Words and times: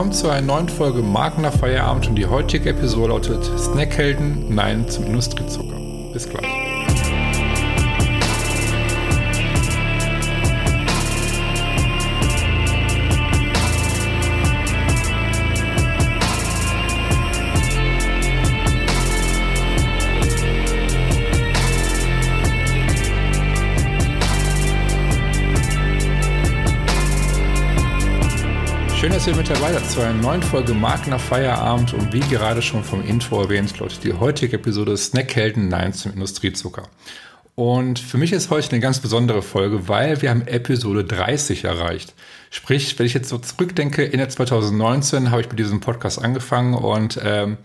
willkommen 0.00 0.16
zu 0.16 0.30
einer 0.30 0.46
neuen 0.46 0.68
Folge 0.70 1.02
Marken 1.02 1.42
nach 1.42 1.52
Feierabend 1.52 2.08
und 2.08 2.14
die 2.14 2.24
heutige 2.24 2.70
Episode 2.70 3.08
lautet 3.08 3.44
Snackhelden, 3.58 4.46
nein 4.48 4.88
zum 4.88 5.04
Industriezucker. 5.04 5.76
Bis 6.14 6.26
gleich. 6.26 6.59
Dass 29.20 29.26
ihr 29.26 29.36
mit 29.36 29.50
dabei 29.50 29.74
seid 29.74 29.90
zu 29.90 30.00
einer 30.00 30.14
neuen 30.14 30.42
Folge 30.42 30.72
Mark 30.72 31.06
nach 31.06 31.20
Feierabend 31.20 31.92
und 31.92 32.10
wie 32.10 32.20
gerade 32.20 32.62
schon 32.62 32.82
vom 32.82 33.06
Intro 33.06 33.42
erwähnt, 33.42 33.78
lautet 33.78 34.02
die 34.02 34.14
heutige 34.14 34.56
Episode 34.56 34.96
Snackhelden 34.96 35.68
Nein 35.68 35.92
zum 35.92 36.14
Industriezucker. 36.14 36.84
Und 37.54 37.98
für 37.98 38.16
mich 38.16 38.32
ist 38.32 38.48
heute 38.48 38.70
eine 38.70 38.80
ganz 38.80 38.98
besondere 38.98 39.42
Folge, 39.42 39.88
weil 39.88 40.22
wir 40.22 40.30
haben 40.30 40.46
Episode 40.46 41.04
30 41.04 41.64
erreicht. 41.64 42.14
Sprich, 42.48 42.98
wenn 42.98 43.04
ich 43.04 43.12
jetzt 43.12 43.28
so 43.28 43.36
zurückdenke, 43.36 44.10
Ende 44.10 44.26
2019 44.26 45.30
habe 45.30 45.42
ich 45.42 45.50
mit 45.50 45.58
diesem 45.58 45.80
Podcast 45.80 46.24
angefangen 46.24 46.72
und 46.72 47.20
ähm, 47.22 47.58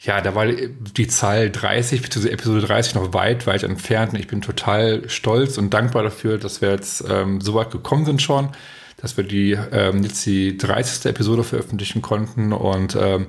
ja, 0.00 0.20
da 0.20 0.34
war 0.34 0.44
die 0.46 1.08
Zahl 1.08 1.48
30 1.48 2.02
bzw. 2.02 2.28
Episode 2.28 2.66
30 2.66 2.96
noch 2.96 3.14
weit, 3.14 3.46
weit 3.46 3.62
entfernt 3.62 4.12
und 4.12 4.20
ich 4.20 4.26
bin 4.26 4.42
total 4.42 5.08
stolz 5.08 5.56
und 5.56 5.72
dankbar 5.72 6.02
dafür, 6.02 6.36
dass 6.36 6.60
wir 6.60 6.70
jetzt 6.70 7.02
ähm, 7.08 7.40
so 7.40 7.54
weit 7.54 7.70
gekommen 7.70 8.04
sind 8.04 8.20
schon 8.20 8.50
dass 8.98 9.16
wir 9.16 9.24
die 9.24 9.56
ähm, 9.72 10.02
jetzt 10.02 10.26
die 10.26 10.58
30. 10.58 11.06
Episode 11.06 11.44
veröffentlichen 11.44 12.02
konnten. 12.02 12.52
Und 12.52 12.96
ähm, 13.00 13.28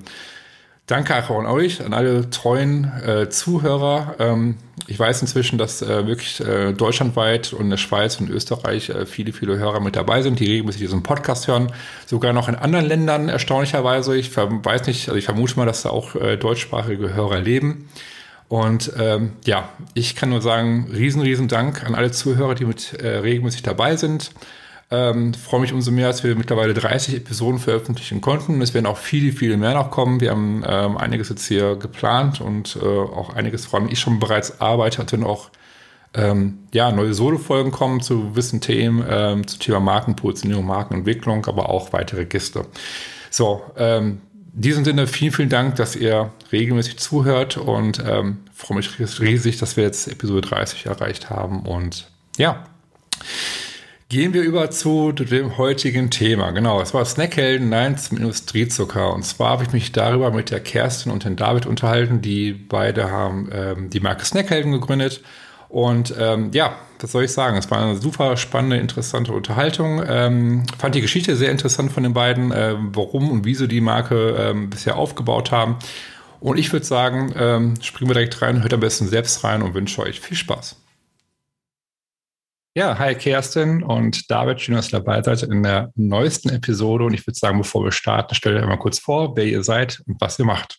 danke 0.88 1.16
auch 1.16 1.30
an 1.30 1.45
euch, 1.45 1.86
an 1.86 1.94
alle 1.94 2.30
treuen 2.30 2.92
äh, 3.06 3.30
Zuhörer. 3.30 4.16
Ähm, 4.20 4.56
ich 4.88 4.98
weiß 4.98 5.22
inzwischen, 5.22 5.59
dass 5.59 5.84
äh, 5.84 6.08
wirklich 6.08 6.42
äh, 6.42 6.73
deutschlandweit 6.73 7.53
und 7.53 7.66
in 7.66 7.70
der 7.70 7.78
Schweiz 7.78 8.20
und 8.20 8.30
Österreich 8.31 8.89
äh, 8.89 9.06
viele, 9.06 9.31
viele 9.31 9.59
Hörer 9.59 9.80
mit 9.80 9.95
dabei 9.95 10.23
sind, 10.23 10.39
die 10.39 10.48
regelmäßig 10.48 10.81
diesen 10.81 11.03
Podcast 11.03 11.48
hören. 11.48 11.72
Sogar 12.08 12.33
noch 12.33 12.50
in 12.50 12.56
anderen 12.56 12.88
Ländern 12.88 13.30
erstaunlicherweise. 13.30 14.17
Ich 14.17 14.36
weiß 14.36 14.88
nicht, 14.88 15.08
also 15.08 15.17
ich 15.17 15.26
vermute 15.26 15.56
mal, 15.58 15.67
dass 15.67 15.83
da 15.83 15.92
auch 15.92 16.16
äh, 16.16 16.38
deutschsprachige 16.38 17.14
Hörer 17.14 17.39
leben. 17.39 17.89
Und 18.48 18.92
ähm, 18.98 19.33
ja, 19.45 19.70
ich 19.94 20.16
kann 20.16 20.30
nur 20.30 20.42
sagen, 20.42 20.89
riesen, 20.92 21.22
riesen 21.22 21.48
Dank 21.48 21.86
an 21.86 21.94
alle 21.94 22.09
Zuhörer, 22.09 22.56
die 22.56 22.66
mit 22.66 22.94
äh, 22.94 23.17
regelmäßig 23.17 23.61
dabei 23.61 23.95
sind. 23.95 24.31
Ähm, 24.92 25.36
freue 25.36 25.62
mich 25.62 25.72
umso 25.72 25.92
mehr, 25.92 26.08
dass 26.08 26.23
wir 26.23 26.36
mittlerweile 26.36 26.73
30 26.73 27.18
Episoden 27.18 27.59
veröffentlichen 27.59 28.22
konnten. 28.22 28.59
Es 28.62 28.73
werden 28.73 28.88
auch 28.88 28.98
viele, 28.98 29.32
viele 29.32 29.56
mehr 29.56 29.76
noch 29.76 29.92
kommen. 29.92 30.20
Wir 30.20 30.32
haben 30.32 30.64
ähm, 30.68 30.98
einiges 30.98 31.30
jetzt 31.30 31.48
hier 31.48 31.76
geplant 31.76 32.42
und 32.42 32.76
äh, 32.82 32.86
auch 32.86 33.36
einiges, 33.36 33.72
woran 33.72 33.90
ich 33.90 34.00
schon 34.00 34.20
bereits 34.20 34.62
arbeite, 34.62 34.98
hat 34.98 35.14
dann 35.14 35.23
auch 35.23 35.52
ähm, 36.16 36.60
ja, 36.73 36.92
neue 36.92 37.14
Solo-Folgen 37.14 37.72
kommen 37.72 38.02
zu 38.02 38.30
gewissen 38.30 38.62
Themen, 38.62 39.06
ähm, 39.08 39.45
zu 39.45 39.60
Thema 39.60 39.80
Markenpositionierung, 39.80 40.66
Markenentwicklung, 40.66 41.45
aber 41.45 41.70
auch 41.70 41.94
weitere 41.94 42.26
Gäste. 42.26 42.66
So, 43.30 43.62
ähm, 43.78 44.22
in 44.56 44.62
diesem 44.62 44.86
Sinne 44.86 45.06
vielen, 45.06 45.32
vielen 45.32 45.50
Dank, 45.50 45.76
dass 45.76 45.95
ihr 45.95 46.32
regelmäßig 46.52 46.98
zuhört 46.98 47.58
und 47.58 48.04
ähm, 48.04 48.40
freue 48.56 48.78
mich 48.78 49.00
riesig, 49.00 49.58
dass 49.60 49.78
wir 49.78 49.84
jetzt 49.84 50.08
Episode 50.08 50.42
30 50.42 50.88
erreicht 50.88 51.30
haben 51.30 51.62
und 51.62 52.10
ja. 52.38 52.64
Gehen 54.11 54.33
wir 54.33 54.42
über 54.42 54.71
zu 54.71 55.11
dem 55.11 55.59
heutigen 55.59 56.09
Thema. 56.09 56.49
Genau, 56.49 56.81
es 56.81 56.95
war 56.95 57.05
Snackhelden, 57.05 57.70
nein 57.70 57.95
zum 57.95 58.17
Industriezucker. 58.17 59.14
Und 59.14 59.21
zwar 59.21 59.52
habe 59.52 59.65
ich 59.65 59.71
mich 59.71 59.92
darüber 59.92 60.31
mit 60.31 60.49
der 60.49 60.61
Kerstin 60.61 61.11
und 61.11 61.25
dem 61.25 61.36
David 61.36 61.67
unterhalten. 61.67 62.20
Die 62.20 62.53
beide 62.53 63.11
haben 63.11 63.49
ähm, 63.53 63.92
die 63.92 63.99
Marke 63.99 64.25
Snackhelden 64.25 64.71
gegründet. 64.71 65.21
Und 65.67 66.11
ähm, 66.20 66.49
ja, 66.53 66.75
was 66.99 67.11
soll 67.11 67.25
ich 67.25 67.31
sagen? 67.31 67.55
Es 67.55 67.70
war 67.70 67.83
eine 67.83 67.97
super 67.97 68.36
spannende, 68.36 68.77
interessante 68.77 69.31
Unterhaltung. 69.31 70.02
Ähm, 70.08 70.64
fand 70.80 70.95
die 70.95 71.02
Geschichte 71.02 71.36
sehr 71.36 71.52
interessant 71.52 71.91
von 71.91 72.02
den 72.02 72.15
beiden, 72.15 72.52
äh, 72.52 72.73
warum 72.80 73.30
und 73.30 73.45
wieso 73.45 73.67
die 73.67 73.80
Marke 73.80 74.36
ähm, 74.39 74.71
bisher 74.71 74.95
aufgebaut 74.95 75.52
haben. 75.52 75.76
Und 76.39 76.58
ich 76.58 76.73
würde 76.73 76.87
sagen, 76.87 77.31
ähm, 77.37 77.76
springen 77.80 78.09
wir 78.09 78.15
direkt 78.15 78.41
rein, 78.41 78.64
hört 78.64 78.73
am 78.73 78.80
besten 78.80 79.08
selbst 79.08 79.43
rein 79.43 79.61
und 79.61 79.76
wünsche 79.76 80.02
euch 80.02 80.20
viel 80.20 80.36
Spaß. 80.36 80.77
Ja, 82.76 83.00
hi 83.00 83.16
Kerstin 83.16 83.82
und 83.82 84.30
David, 84.30 84.62
schön, 84.62 84.76
dass 84.76 84.94
ihr 84.94 85.00
dabei 85.00 85.24
seid 85.24 85.42
in 85.42 85.64
der 85.64 85.92
neuesten 85.96 86.50
Episode. 86.50 87.06
Und 87.06 87.16
ich 87.16 87.26
würde 87.26 87.38
sagen, 87.38 87.58
bevor 87.58 87.84
wir 87.84 87.92
starten, 87.92 88.36
stellt 88.36 88.62
euch 88.62 88.68
mal 88.68 88.78
kurz 88.78 89.00
vor, 89.00 89.36
wer 89.36 89.46
ihr 89.46 89.64
seid 89.64 90.02
und 90.06 90.22
was 90.22 90.38
ihr 90.38 90.46
macht. 90.46 90.78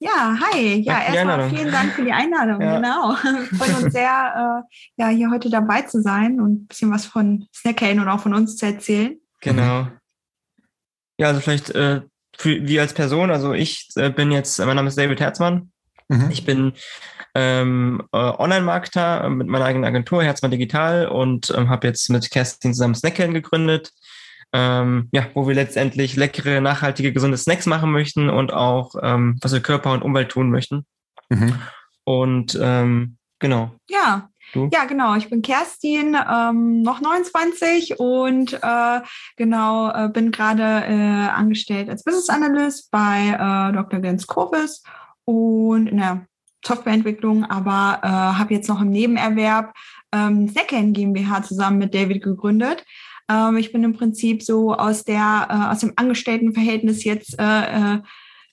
Ja, 0.00 0.36
hi. 0.40 0.80
Ja, 0.80 1.14
erstmal 1.14 1.48
vielen 1.48 1.70
Dank 1.70 1.92
für 1.92 2.04
die 2.04 2.12
Einladung. 2.12 2.60
Ja. 2.60 2.76
Genau. 2.76 3.14
Freuen 3.56 3.84
uns 3.84 3.92
sehr, 3.92 4.64
äh, 4.66 5.00
ja, 5.00 5.08
hier 5.08 5.30
heute 5.30 5.48
dabei 5.48 5.82
zu 5.82 6.02
sein 6.02 6.40
und 6.40 6.64
ein 6.64 6.66
bisschen 6.66 6.90
was 6.90 7.06
von 7.06 7.46
Snackhelden 7.54 8.02
und 8.02 8.08
auch 8.08 8.20
von 8.20 8.34
uns 8.34 8.56
zu 8.56 8.66
erzählen. 8.66 9.16
Genau. 9.42 9.86
Ja, 11.18 11.28
also 11.28 11.40
vielleicht 11.40 11.70
äh, 11.70 12.00
für, 12.36 12.66
wie 12.66 12.80
als 12.80 12.94
Person, 12.94 13.30
also 13.30 13.52
ich 13.52 13.90
äh, 13.94 14.10
bin 14.10 14.32
jetzt, 14.32 14.58
mein 14.58 14.74
Name 14.74 14.88
ist 14.88 14.98
David 14.98 15.20
Herzmann. 15.20 15.70
Mhm. 16.08 16.30
Ich 16.30 16.44
bin 16.44 16.72
ähm, 17.34 18.02
äh, 18.12 18.16
Online-Marketer 18.16 19.28
mit 19.28 19.48
meiner 19.48 19.64
eigenen 19.64 19.84
Agentur, 19.84 20.22
Herzmann 20.22 20.50
Digital, 20.50 21.08
und 21.08 21.52
ähm, 21.56 21.68
habe 21.68 21.86
jetzt 21.86 22.08
mit 22.10 22.30
Kerstin 22.30 22.74
zusammen 22.74 22.94
Snackhelden 22.94 23.34
gegründet. 23.34 23.92
Ähm, 24.52 25.08
ja, 25.12 25.26
wo 25.34 25.48
wir 25.48 25.54
letztendlich 25.54 26.14
leckere, 26.14 26.60
nachhaltige, 26.60 27.12
gesunde 27.12 27.36
Snacks 27.36 27.66
machen 27.66 27.90
möchten 27.90 28.30
und 28.30 28.52
auch 28.52 28.94
ähm, 29.02 29.36
was 29.42 29.52
für 29.52 29.60
Körper 29.60 29.92
und 29.92 30.02
Umwelt 30.02 30.28
tun 30.28 30.50
möchten. 30.50 30.86
Mhm. 31.28 31.58
Und 32.04 32.56
ähm, 32.62 33.16
genau. 33.40 33.72
Ja, 33.90 34.28
Du? 34.52 34.68
Ja, 34.72 34.84
genau. 34.84 35.16
Ich 35.16 35.28
bin 35.28 35.42
Kerstin, 35.42 36.16
ähm, 36.30 36.82
noch 36.82 37.00
29 37.00 37.98
und 37.98 38.52
äh, 38.52 39.00
genau 39.36 39.90
äh, 39.90 40.08
bin 40.08 40.30
gerade 40.30 40.62
äh, 40.86 41.28
angestellt 41.28 41.88
als 41.88 42.04
Business 42.04 42.28
Analyst 42.28 42.90
bei 42.92 43.30
äh, 43.30 43.72
Dr. 43.72 44.00
Jens 44.00 44.28
Kovis 44.28 44.84
und 45.24 45.88
in 45.88 45.96
der 45.96 46.26
Softwareentwicklung, 46.66 47.44
aber 47.44 48.00
äh, 48.02 48.08
habe 48.08 48.54
jetzt 48.54 48.68
noch 48.68 48.80
im 48.80 48.90
Nebenerwerb 48.90 49.74
ähm, 50.12 50.48
Snackend 50.48 50.96
GmbH 50.96 51.42
zusammen 51.42 51.78
mit 51.78 51.94
David 51.94 52.22
gegründet. 52.22 52.84
Ähm, 53.30 53.56
ich 53.56 53.72
bin 53.72 53.84
im 53.84 53.94
Prinzip 53.94 54.42
so 54.42 54.74
aus 54.74 55.04
der 55.04 55.48
äh, 55.50 55.72
aus 55.72 55.80
dem 55.80 55.92
Angestelltenverhältnis 55.96 57.04
jetzt 57.04 57.38
äh, 57.38 57.94
äh, 57.94 57.98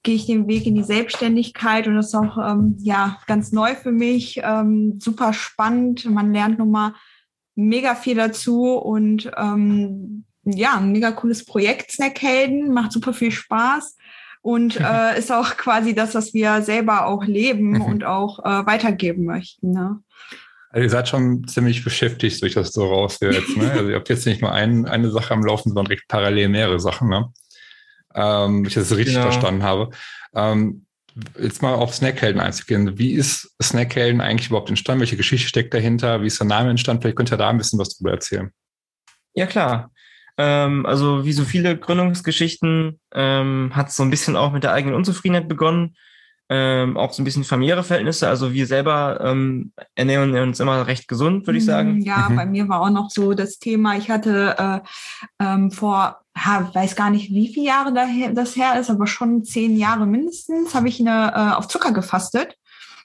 gehe 0.03 0.16
ich 0.16 0.25
den 0.25 0.47
Weg 0.47 0.66
in 0.66 0.75
die 0.75 0.83
Selbstständigkeit 0.83 1.88
und 1.88 1.95
das 1.95 2.07
ist 2.07 2.16
auch 2.16 2.38
ähm, 2.38 2.75
ja 2.79 3.19
ganz 3.27 3.51
neu 3.51 3.75
für 3.75 3.91
mich, 3.91 4.41
ähm, 4.43 4.99
super 4.99 5.31
spannend. 5.33 6.05
Man 6.05 6.33
lernt 6.33 6.57
nochmal 6.57 6.93
mega 7.55 7.93
viel 7.95 8.16
dazu 8.16 8.73
und 8.78 9.29
ähm, 9.38 10.25
ja, 10.43 10.78
ein 10.78 10.91
mega 10.91 11.11
cooles 11.11 11.45
Projekt 11.45 11.91
Snackhelden, 11.91 12.73
macht 12.73 12.91
super 12.91 13.13
viel 13.13 13.31
Spaß 13.31 13.97
und 14.41 14.79
äh, 14.79 15.18
ist 15.18 15.31
auch 15.31 15.57
quasi 15.57 15.96
das, 15.96 16.16
was 16.16 16.34
wir 16.34 16.62
selber 16.62 17.06
auch 17.06 17.25
leben 17.25 17.72
mhm. 17.72 17.81
und 17.81 18.03
auch 18.03 18.40
äh, 18.40 18.66
weitergeben 18.66 19.25
möchten. 19.25 19.72
Ne? 19.72 20.00
Also 20.69 20.84
ihr 20.84 20.90
seid 20.90 21.09
schon 21.09 21.47
ziemlich 21.47 21.84
beschäftigt, 21.84 22.38
so 22.38 22.46
ich 22.46 22.53
das 22.53 22.72
so 22.72 22.85
raushöre 22.85 23.34
jetzt. 23.34 23.57
Ne? 23.57 23.72
Also 23.72 23.90
ihr 23.90 23.96
habt 23.96 24.09
jetzt 24.09 24.25
nicht 24.25 24.41
nur 24.41 24.52
ein, 24.52 24.85
eine 24.85 25.12
Sache 25.12 25.34
am 25.34 25.44
Laufen, 25.44 25.69
sondern 25.69 25.85
direkt 25.85 26.07
parallel 26.07 26.50
mehrere 26.50 26.79
Sachen, 26.79 27.09
ne? 27.09 27.31
Ähm, 28.13 28.66
ich 28.66 28.74
das 28.74 28.91
richtig 28.91 29.16
genau. 29.16 29.29
verstanden 29.29 29.64
habe. 29.64 29.90
Ähm, 30.34 30.85
jetzt 31.40 31.61
mal 31.61 31.73
auf 31.73 31.93
Snackhelden 31.93 32.41
einzugehen. 32.41 32.97
Wie 32.97 33.14
ist 33.14 33.53
Snackhelden 33.61 34.22
eigentlich 34.22 34.47
überhaupt 34.47 34.70
entstanden? 34.70 35.02
Welche 35.02 35.17
Geschichte 35.17 35.47
steckt 35.47 35.73
dahinter? 35.73 36.22
Wie 36.22 36.28
ist 36.28 36.40
der 36.40 36.47
Name 36.47 36.70
entstanden? 36.70 37.02
Vielleicht 37.02 37.17
könnt 37.17 37.32
ihr 37.32 37.38
da 37.38 37.49
ein 37.49 37.58
bisschen 37.58 37.79
was 37.79 37.97
drüber 37.97 38.11
erzählen. 38.11 38.52
Ja, 39.34 39.46
klar. 39.46 39.91
Ähm, 40.37 40.85
also 40.85 41.25
wie 41.25 41.33
so 41.33 41.43
viele 41.43 41.78
Gründungsgeschichten 41.78 42.99
ähm, 43.13 43.72
hat 43.73 43.89
es 43.89 43.95
so 43.95 44.03
ein 44.03 44.09
bisschen 44.09 44.35
auch 44.35 44.51
mit 44.51 44.63
der 44.63 44.73
eigenen 44.73 44.95
Unzufriedenheit 44.95 45.47
begonnen. 45.47 45.95
Ähm, 46.53 46.97
auch 46.97 47.13
so 47.13 47.22
ein 47.22 47.25
bisschen 47.25 47.45
familiäre 47.45 47.83
Verhältnisse. 47.83 48.28
Also 48.28 48.51
wir 48.51 48.67
selber 48.67 49.22
ähm, 49.23 49.72
ernähren 49.95 50.35
uns 50.35 50.59
immer 50.59 50.85
recht 50.85 51.07
gesund, 51.07 51.47
würde 51.47 51.59
ich 51.59 51.66
sagen. 51.66 51.99
Mm, 51.99 52.01
ja, 52.01 52.28
mhm. 52.29 52.35
bei 52.35 52.45
mir 52.45 52.67
war 52.67 52.81
auch 52.81 52.89
noch 52.89 53.09
so 53.09 53.33
das 53.33 53.57
Thema, 53.57 53.95
ich 53.95 54.09
hatte 54.09 54.57
äh, 55.39 55.45
ähm, 55.45 55.72
vor, 55.72 56.19
ha, 56.37 56.69
weiß 56.73 56.97
gar 56.97 57.09
nicht, 57.09 57.29
wie 57.29 57.53
viele 57.53 57.67
Jahre 57.67 57.93
daher, 57.93 58.33
das 58.33 58.57
her 58.57 58.78
ist, 58.78 58.89
aber 58.89 59.07
schon 59.07 59.45
zehn 59.45 59.78
Jahre 59.78 60.05
mindestens, 60.05 60.75
habe 60.75 60.89
ich 60.89 60.99
eine, 60.99 61.31
äh, 61.33 61.55
auf 61.55 61.69
Zucker 61.69 61.93
gefastet, 61.93 62.57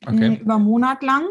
okay. 0.04 0.40
über 0.42 0.56
einen 0.56 0.64
Monat 0.64 1.04
lang 1.04 1.22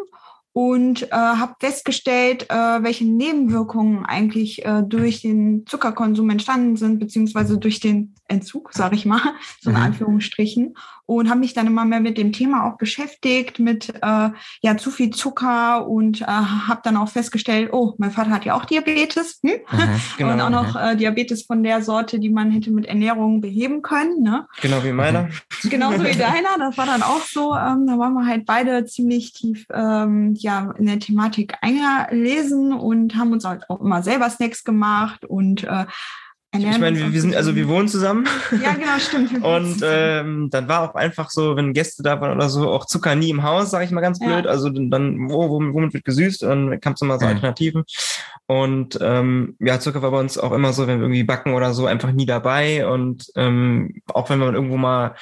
und 0.57 1.03
äh, 1.03 1.07
habe 1.11 1.55
festgestellt, 1.59 2.49
äh, 2.49 2.55
welche 2.55 3.03
Nebenwirkungen 3.03 4.05
eigentlich 4.05 4.63
äh, 4.63 4.83
durch 4.87 5.21
den 5.21 5.65
Zuckerkonsum 5.65 6.29
entstanden 6.29 6.77
sind, 6.77 6.97
beziehungsweise 6.97 7.57
durch 7.57 7.81
den 7.81 8.15
Entzug, 8.27 8.71
sag 8.73 8.93
ich 8.93 9.05
mal, 9.05 9.21
so 9.61 9.69
in 9.69 9.75
mhm. 9.75 9.83
Anführungsstrichen. 9.83 10.75
Und 11.07 11.29
habe 11.29 11.39
mich 11.39 11.53
dann 11.53 11.67
immer 11.67 11.85
mehr 11.85 11.99
mit 11.99 12.17
dem 12.17 12.31
Thema 12.31 12.65
auch 12.65 12.77
beschäftigt, 12.77 13.59
mit 13.59 13.93
äh, 14.01 14.29
ja 14.61 14.77
zu 14.77 14.89
viel 14.89 15.11
Zucker 15.11 15.87
und 15.87 16.21
äh, 16.21 16.25
habe 16.25 16.81
dann 16.83 16.97
auch 16.97 17.09
festgestellt, 17.09 17.69
oh, 17.71 17.93
mein 17.99 18.09
Vater 18.09 18.31
hat 18.31 18.43
ja 18.43 18.55
auch 18.55 18.65
Diabetes 18.65 19.39
hm? 19.43 19.51
mhm, 19.51 20.01
genau, 20.17 20.33
und 20.33 20.41
auch 20.41 20.49
noch 20.49 20.73
mhm. 20.73 20.79
äh, 20.81 20.95
Diabetes 20.95 21.43
von 21.43 21.61
der 21.61 21.83
Sorte, 21.83 22.19
die 22.19 22.31
man 22.31 22.49
hätte 22.49 22.71
mit 22.71 22.87
Ernährung 22.87 23.39
beheben 23.39 23.83
können. 23.83 24.23
Ne? 24.23 24.47
Genau 24.61 24.83
wie 24.83 24.91
meiner. 24.91 25.29
Genauso 25.63 26.03
wie 26.03 26.17
deiner, 26.17 26.57
das 26.57 26.75
war 26.75 26.87
dann 26.87 27.03
auch 27.03 27.21
so. 27.21 27.53
Ähm, 27.53 27.85
da 27.85 27.99
waren 27.99 28.13
wir 28.13 28.25
halt 28.25 28.47
beide 28.47 28.85
ziemlich 28.85 29.33
tief 29.33 29.67
ähm, 29.71 30.33
ja 30.35 30.71
in 30.77 30.87
der 30.87 30.99
Thematik 30.99 31.53
eingelesen 31.61 32.73
und 32.73 33.15
haben 33.15 33.31
uns 33.31 33.45
halt 33.45 33.69
auch 33.69 33.79
immer 33.79 34.01
selber 34.01 34.29
Snacks 34.31 34.63
gemacht 34.63 35.23
und 35.25 35.63
äh, 35.65 35.85
ich 36.57 36.79
meine, 36.79 36.97
wir, 36.97 37.13
wir, 37.13 37.21
sind, 37.21 37.35
also 37.35 37.55
wir 37.55 37.67
wohnen 37.67 37.87
zusammen. 37.87 38.27
Ja, 38.63 38.73
genau, 38.73 38.97
stimmt. 38.99 39.43
und 39.43 39.81
ähm, 39.83 40.49
dann 40.49 40.67
war 40.67 40.89
auch 40.89 40.95
einfach 40.95 41.29
so, 41.29 41.55
wenn 41.55 41.73
Gäste 41.73 42.03
da 42.03 42.21
waren 42.21 42.35
oder 42.35 42.49
so, 42.49 42.69
auch 42.69 42.85
Zucker 42.85 43.15
nie 43.15 43.29
im 43.29 43.43
Haus, 43.43 43.71
sage 43.71 43.85
ich 43.85 43.91
mal 43.91 44.01
ganz 44.01 44.19
blöd. 44.19 44.45
Ja. 44.45 44.51
Also 44.51 44.69
dann, 44.69 45.29
wo, 45.29 45.49
womit 45.49 45.93
wird 45.93 46.05
gesüßt? 46.05 46.43
Und 46.43 46.71
dann 46.71 46.79
kam 46.79 46.93
es 46.93 47.01
immer 47.01 47.19
so. 47.19 47.25
Alternativen. 47.25 47.83
Und 48.47 48.97
ähm, 49.01 49.55
ja, 49.59 49.79
Zucker 49.79 50.01
war 50.01 50.11
bei 50.11 50.19
uns 50.19 50.37
auch 50.37 50.51
immer 50.51 50.73
so, 50.73 50.87
wenn 50.87 50.99
wir 50.99 51.05
irgendwie 51.05 51.23
backen 51.23 51.53
oder 51.53 51.73
so, 51.73 51.85
einfach 51.85 52.11
nie 52.11 52.25
dabei. 52.25 52.87
Und 52.87 53.31
ähm, 53.35 54.01
auch 54.13 54.29
wenn 54.29 54.39
man 54.39 54.53
irgendwo 54.53 54.77
mal 54.77 55.15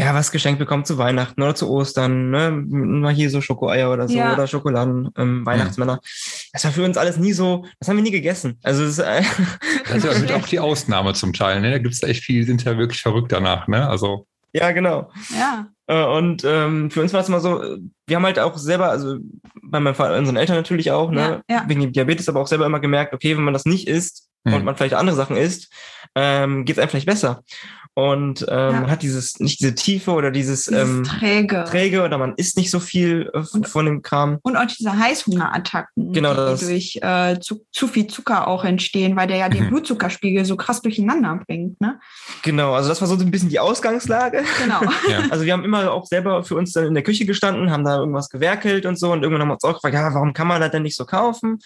ja, 0.00 0.14
was 0.14 0.32
geschenkt 0.32 0.58
bekommt 0.58 0.86
zu 0.86 0.96
Weihnachten 0.96 1.42
oder 1.42 1.54
zu 1.54 1.68
Ostern, 1.68 2.30
ne? 2.30 2.50
Mal 2.50 3.12
hier 3.12 3.28
so 3.28 3.40
Schokoeier 3.40 3.92
oder 3.92 4.08
so 4.08 4.16
ja. 4.16 4.32
oder 4.32 4.46
Schokoladen, 4.46 5.10
ähm, 5.16 5.44
Weihnachtsmänner. 5.44 6.00
Das 6.52 6.64
war 6.64 6.72
für 6.72 6.84
uns 6.84 6.96
alles 6.96 7.18
nie 7.18 7.32
so, 7.32 7.66
das 7.78 7.88
haben 7.88 7.96
wir 7.96 8.02
nie 8.02 8.10
gegessen. 8.10 8.58
Also 8.62 8.84
das, 8.84 8.98
äh 8.98 9.22
das 9.88 10.04
ist 10.04 10.30
ja 10.30 10.36
auch 10.36 10.48
die 10.48 10.58
Ausnahme 10.58 11.12
zum 11.12 11.34
Teil, 11.34 11.60
ne? 11.60 11.70
Da 11.70 11.78
gibt 11.78 11.94
es 11.94 12.02
echt 12.02 12.24
viele, 12.24 12.40
die 12.40 12.46
sind 12.46 12.64
ja 12.64 12.78
wirklich 12.78 13.02
verrückt 13.02 13.30
danach, 13.30 13.68
ne? 13.68 13.88
Also. 13.88 14.26
Ja, 14.52 14.72
genau. 14.72 15.10
Ja. 15.38 15.68
Äh, 15.86 16.04
und 16.04 16.44
ähm, 16.44 16.90
für 16.90 17.02
uns 17.02 17.12
war 17.12 17.20
es 17.20 17.28
immer 17.28 17.40
so, 17.40 17.62
wir 18.06 18.16
haben 18.16 18.24
halt 18.24 18.38
auch 18.38 18.56
selber, 18.56 18.88
also 18.90 19.18
bei 19.62 19.80
meinem 19.80 19.94
Vater, 19.94 20.16
unseren 20.16 20.36
Eltern 20.36 20.56
natürlich 20.56 20.90
auch, 20.90 21.10
ne, 21.10 21.42
ja, 21.48 21.56
ja. 21.56 21.64
wegen 21.68 21.82
dem 21.82 21.92
Diabetes, 21.92 22.28
aber 22.28 22.40
auch 22.40 22.46
selber 22.46 22.66
immer 22.66 22.80
gemerkt, 22.80 23.12
okay, 23.12 23.36
wenn 23.36 23.44
man 23.44 23.54
das 23.54 23.66
nicht 23.66 23.86
isst 23.86 24.28
mhm. 24.44 24.54
und 24.54 24.64
man 24.64 24.76
vielleicht 24.76 24.94
andere 24.94 25.14
Sachen 25.14 25.36
isst, 25.36 25.72
ähm, 26.14 26.64
geht 26.64 26.76
es 26.76 26.80
einem 26.80 26.90
vielleicht 26.90 27.06
besser 27.06 27.42
und 27.94 28.42
ähm, 28.42 28.48
ja. 28.48 28.72
man 28.72 28.90
hat 28.90 29.02
dieses 29.02 29.40
nicht 29.40 29.60
diese 29.60 29.74
Tiefe 29.74 30.12
oder 30.12 30.30
dieses, 30.30 30.66
dieses 30.66 30.88
ähm, 30.88 31.04
träge. 31.04 31.64
träge 31.68 32.02
oder 32.02 32.18
man 32.18 32.34
isst 32.36 32.56
nicht 32.56 32.70
so 32.70 32.78
viel 32.78 33.30
äh, 33.34 33.42
und, 33.52 33.68
von 33.68 33.84
dem 33.84 34.02
Kram 34.02 34.38
und 34.42 34.56
auch 34.56 34.66
diese 34.66 34.96
Heißhungerattacken, 34.96 36.12
genau 36.12 36.30
die 36.30 36.36
das. 36.36 36.60
durch 36.60 36.98
äh, 37.02 37.38
zu, 37.40 37.66
zu 37.72 37.88
viel 37.88 38.06
Zucker 38.06 38.46
auch 38.46 38.64
entstehen, 38.64 39.16
weil 39.16 39.26
der 39.26 39.38
ja 39.38 39.48
den 39.48 39.64
mhm. 39.64 39.68
Blutzuckerspiegel 39.70 40.44
so 40.44 40.56
krass 40.56 40.82
durcheinander 40.82 41.40
bringt, 41.46 41.80
ne? 41.80 41.98
Genau, 42.42 42.74
also 42.74 42.88
das 42.88 43.00
war 43.00 43.08
so 43.08 43.16
ein 43.16 43.30
bisschen 43.30 43.48
die 43.48 43.60
Ausgangslage. 43.60 44.44
Genau. 44.62 44.80
ja. 45.08 45.20
Also 45.30 45.44
wir 45.44 45.52
haben 45.52 45.64
immer 45.64 45.92
auch 45.92 46.06
selber 46.06 46.42
für 46.42 46.56
uns 46.56 46.72
dann 46.72 46.86
in 46.86 46.94
der 46.94 47.02
Küche 47.02 47.24
gestanden, 47.24 47.70
haben 47.70 47.84
da 47.84 47.98
irgendwas 47.98 48.30
gewerkelt 48.30 48.84
und 48.84 48.98
so 48.98 49.12
und 49.12 49.22
irgendwann 49.22 49.42
haben 49.42 49.48
wir 49.48 49.54
uns 49.54 49.64
auch 49.64 49.74
gefragt, 49.74 49.94
ja, 49.94 50.12
warum 50.12 50.32
kann 50.32 50.46
man 50.46 50.60
das 50.60 50.70
denn 50.70 50.82
nicht 50.82 50.96
so 50.96 51.04
kaufen? 51.04 51.58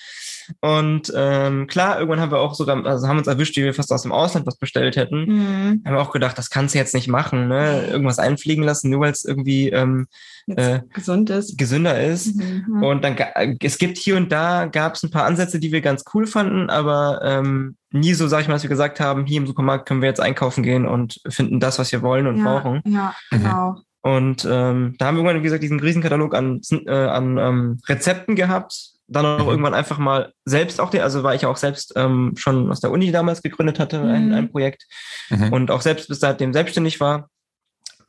Und 0.61 1.13
ähm, 1.15 1.67
klar, 1.67 1.99
irgendwann 1.99 2.21
haben 2.21 2.31
wir 2.31 2.41
auch 2.41 2.55
sogar, 2.55 2.85
also 2.85 3.09
haben 3.09 3.19
uns 3.19 3.27
erwischt, 3.27 3.57
wie 3.57 3.65
wir 3.65 3.75
fast 3.75 3.93
aus 3.93 4.03
dem 4.03 4.13
Ausland 4.13 4.47
was 4.47 4.57
bestellt 4.57 4.97
hätten. 4.97 5.25
Mhm. 5.25 5.83
Haben 5.85 5.95
wir 5.95 6.01
auch 6.01 6.14
gedacht, 6.15 6.39
das 6.39 6.49
kannst 6.49 6.75
du 6.75 6.79
jetzt 6.79 6.95
nicht 6.95 7.09
machen, 7.09 7.49
ne? 7.49 7.87
Irgendwas 7.91 8.19
einfliegen 8.19 8.65
lassen, 8.65 8.89
nur 8.89 9.01
weil 9.01 9.13
es 9.13 9.25
irgendwie 9.25 9.69
ähm, 9.69 10.07
äh, 10.47 10.81
gesund 10.95 11.29
ist. 11.29 11.59
gesünder 11.59 12.03
ist. 12.03 12.37
Mhm. 12.37 12.83
Und 12.83 13.05
dann 13.05 13.17
es 13.61 13.77
gibt 13.77 13.99
hier 13.99 14.17
und 14.17 14.33
da 14.33 14.65
gab 14.67 14.95
es 14.95 15.03
ein 15.03 15.11
paar 15.11 15.27
Ansätze, 15.27 15.59
die 15.59 15.73
wir 15.73 15.83
ganz 15.83 16.05
cool 16.15 16.27
fanden, 16.27 16.71
aber 16.71 17.21
ähm, 17.23 17.77
nie 17.91 18.15
so, 18.15 18.27
sag 18.27 18.41
ich 18.41 18.49
mal, 18.49 18.55
dass 18.55 18.63
wir 18.63 18.71
gesagt 18.71 18.99
haben, 19.01 19.27
hier 19.27 19.39
im 19.39 19.47
Supermarkt 19.47 19.87
können 19.87 20.01
wir 20.01 20.09
jetzt 20.09 20.21
einkaufen 20.21 20.63
gehen 20.63 20.87
und 20.87 21.21
finden 21.29 21.61
das, 21.61 21.79
was 21.79 21.93
wir 21.93 22.03
wollen 22.03 22.27
und 22.27 22.39
ja, 22.39 22.45
brauchen. 22.45 22.83
Ja, 22.87 23.15
genau. 23.31 23.77
Und 24.03 24.45
ähm, 24.45 24.97
da 24.99 25.07
haben 25.07 25.15
wir 25.15 25.21
irgendwann, 25.21 25.39
wie 25.39 25.45
gesagt, 25.45 25.63
diesen 25.63 25.81
Riesenkatalog 25.81 26.35
an, 26.35 26.61
äh, 26.71 26.91
an 26.91 27.39
ähm, 27.39 27.79
Rezepten 27.89 28.37
gehabt, 28.37 28.94
dann 29.07 29.27
auch 29.27 29.45
mhm. 29.45 29.51
irgendwann 29.51 29.75
einfach 29.75 29.99
mal 29.99 30.33
selbst 30.45 30.81
auch, 30.81 30.93
also 30.95 31.23
war 31.23 31.35
ich 31.35 31.47
auch 31.47 31.57
selbst 31.57 31.93
ähm, 31.97 32.33
schon 32.37 32.71
aus 32.71 32.81
der 32.81 32.91
Uni 32.91 33.13
damals 33.13 33.43
gegründet 33.43 33.79
hatte, 33.79 33.99
mhm. 33.99 34.11
ein, 34.11 34.33
ein 34.33 34.51
Projekt 34.51 34.87
mhm. 35.31 35.53
und 35.53 35.71
auch 35.71 35.83
selbst 35.83 36.09
bis 36.09 36.21
seitdem 36.21 36.53
selbstständig 36.53 37.01
war, 37.01 37.29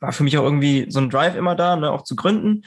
war 0.00 0.12
für 0.12 0.24
mich 0.24 0.36
auch 0.38 0.44
irgendwie 0.44 0.86
so 0.88 1.00
ein 1.00 1.10
Drive 1.10 1.36
immer 1.36 1.54
da, 1.54 1.76
ne, 1.76 1.90
auch 1.90 2.02
zu 2.02 2.16
gründen. 2.16 2.62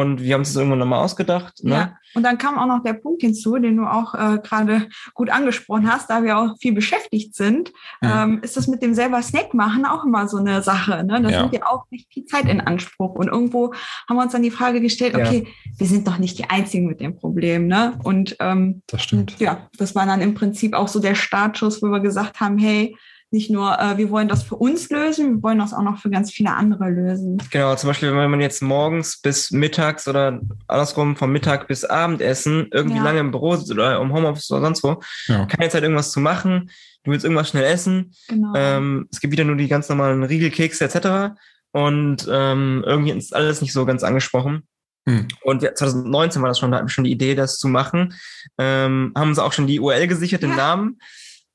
Und 0.00 0.22
wir 0.22 0.34
haben 0.34 0.42
es 0.42 0.56
irgendwann 0.56 0.78
nochmal 0.78 1.04
ausgedacht. 1.04 1.62
Ne? 1.64 1.74
Ja. 1.74 1.96
Und 2.14 2.22
dann 2.22 2.38
kam 2.38 2.58
auch 2.58 2.66
noch 2.66 2.82
der 2.82 2.94
Punkt 2.94 3.22
hinzu, 3.22 3.56
den 3.58 3.76
du 3.76 3.84
auch 3.84 4.14
äh, 4.14 4.38
gerade 4.42 4.88
gut 5.14 5.30
angesprochen 5.30 5.90
hast, 5.90 6.08
da 6.08 6.22
wir 6.22 6.38
auch 6.38 6.56
viel 6.58 6.72
beschäftigt 6.72 7.34
sind, 7.34 7.72
mhm. 8.00 8.08
ähm, 8.10 8.40
ist 8.42 8.56
das 8.56 8.68
mit 8.68 8.82
dem 8.82 8.94
selber 8.94 9.20
Snack 9.22 9.54
machen 9.54 9.84
auch 9.84 10.04
immer 10.04 10.28
so 10.28 10.38
eine 10.38 10.62
Sache. 10.62 11.04
Ne? 11.04 11.20
Da 11.20 11.28
ja. 11.28 11.40
nimmt 11.42 11.54
ja 11.54 11.66
auch 11.66 11.84
nicht 11.90 12.12
viel 12.12 12.24
Zeit 12.24 12.46
in 12.46 12.60
Anspruch. 12.60 13.14
Und 13.14 13.28
irgendwo 13.28 13.74
haben 14.08 14.16
wir 14.16 14.22
uns 14.22 14.32
dann 14.32 14.42
die 14.42 14.50
Frage 14.50 14.80
gestellt, 14.80 15.14
okay, 15.14 15.44
ja. 15.46 15.72
wir 15.78 15.86
sind 15.86 16.06
doch 16.06 16.18
nicht 16.18 16.38
die 16.38 16.48
Einzigen 16.48 16.86
mit 16.86 17.00
dem 17.00 17.16
Problem. 17.16 17.66
Ne? 17.66 17.98
Und 18.02 18.36
ähm, 18.40 18.82
das 18.86 19.02
stimmt. 19.02 19.38
Ja, 19.38 19.68
das 19.78 19.94
war 19.94 20.06
dann 20.06 20.20
im 20.20 20.34
Prinzip 20.34 20.74
auch 20.74 20.88
so 20.88 21.00
der 21.00 21.14
Startschuss, 21.14 21.82
wo 21.82 21.88
wir 21.88 22.00
gesagt 22.00 22.40
haben, 22.40 22.58
hey, 22.58 22.96
nicht 23.32 23.50
nur, 23.50 23.78
äh, 23.78 23.96
wir 23.96 24.10
wollen 24.10 24.28
das 24.28 24.42
für 24.42 24.56
uns 24.56 24.90
lösen, 24.90 25.36
wir 25.36 25.42
wollen 25.42 25.58
das 25.58 25.72
auch 25.72 25.82
noch 25.82 25.98
für 25.98 26.10
ganz 26.10 26.30
viele 26.30 26.54
andere 26.54 26.90
lösen. 26.90 27.42
Genau, 27.50 27.74
zum 27.76 27.88
Beispiel, 27.88 28.14
wenn 28.14 28.30
man 28.30 28.40
jetzt 28.40 28.62
morgens 28.62 29.20
bis 29.20 29.50
mittags 29.50 30.06
oder 30.06 30.40
andersrum 30.68 31.16
vom 31.16 31.32
Mittag 31.32 31.66
bis 31.66 31.84
Abendessen 31.84 32.68
irgendwie 32.70 32.98
ja. 32.98 33.02
lange 33.02 33.20
im 33.20 33.30
Büro 33.30 33.56
sitzt 33.56 33.70
oder 33.70 34.00
im 34.00 34.12
Homeoffice 34.12 34.50
oder 34.50 34.60
sonst 34.60 34.84
wo, 34.84 35.00
ja. 35.26 35.46
keine 35.46 35.70
Zeit 35.70 35.82
irgendwas 35.82 36.10
zu 36.10 36.20
machen, 36.20 36.70
du 37.04 37.10
willst 37.10 37.24
irgendwas 37.24 37.48
schnell 37.48 37.64
essen, 37.64 38.12
genau. 38.28 38.52
ähm, 38.54 39.08
es 39.10 39.20
gibt 39.20 39.32
wieder 39.32 39.44
nur 39.44 39.56
die 39.56 39.68
ganz 39.68 39.88
normalen 39.88 40.22
Riegelkekse 40.22 40.84
etc. 40.84 41.34
Und 41.72 42.28
ähm, 42.30 42.84
irgendwie 42.86 43.12
ist 43.12 43.34
alles 43.34 43.62
nicht 43.62 43.72
so 43.72 43.86
ganz 43.86 44.02
angesprochen. 44.02 44.64
Hm. 45.08 45.26
Und 45.42 45.62
2019 45.62 46.42
war 46.42 46.48
das 46.48 46.58
schon, 46.58 46.70
da 46.70 46.76
hatten 46.76 46.86
wir 46.86 46.92
schon 46.92 47.04
die 47.04 47.12
Idee, 47.12 47.34
das 47.34 47.58
zu 47.58 47.66
machen. 47.66 48.14
Ähm, 48.58 49.12
haben 49.16 49.30
uns 49.30 49.38
auch 49.38 49.52
schon 49.52 49.66
die 49.66 49.80
URL 49.80 50.06
gesichert, 50.06 50.42
den 50.42 50.50
ja. 50.50 50.56
Namen. 50.56 50.98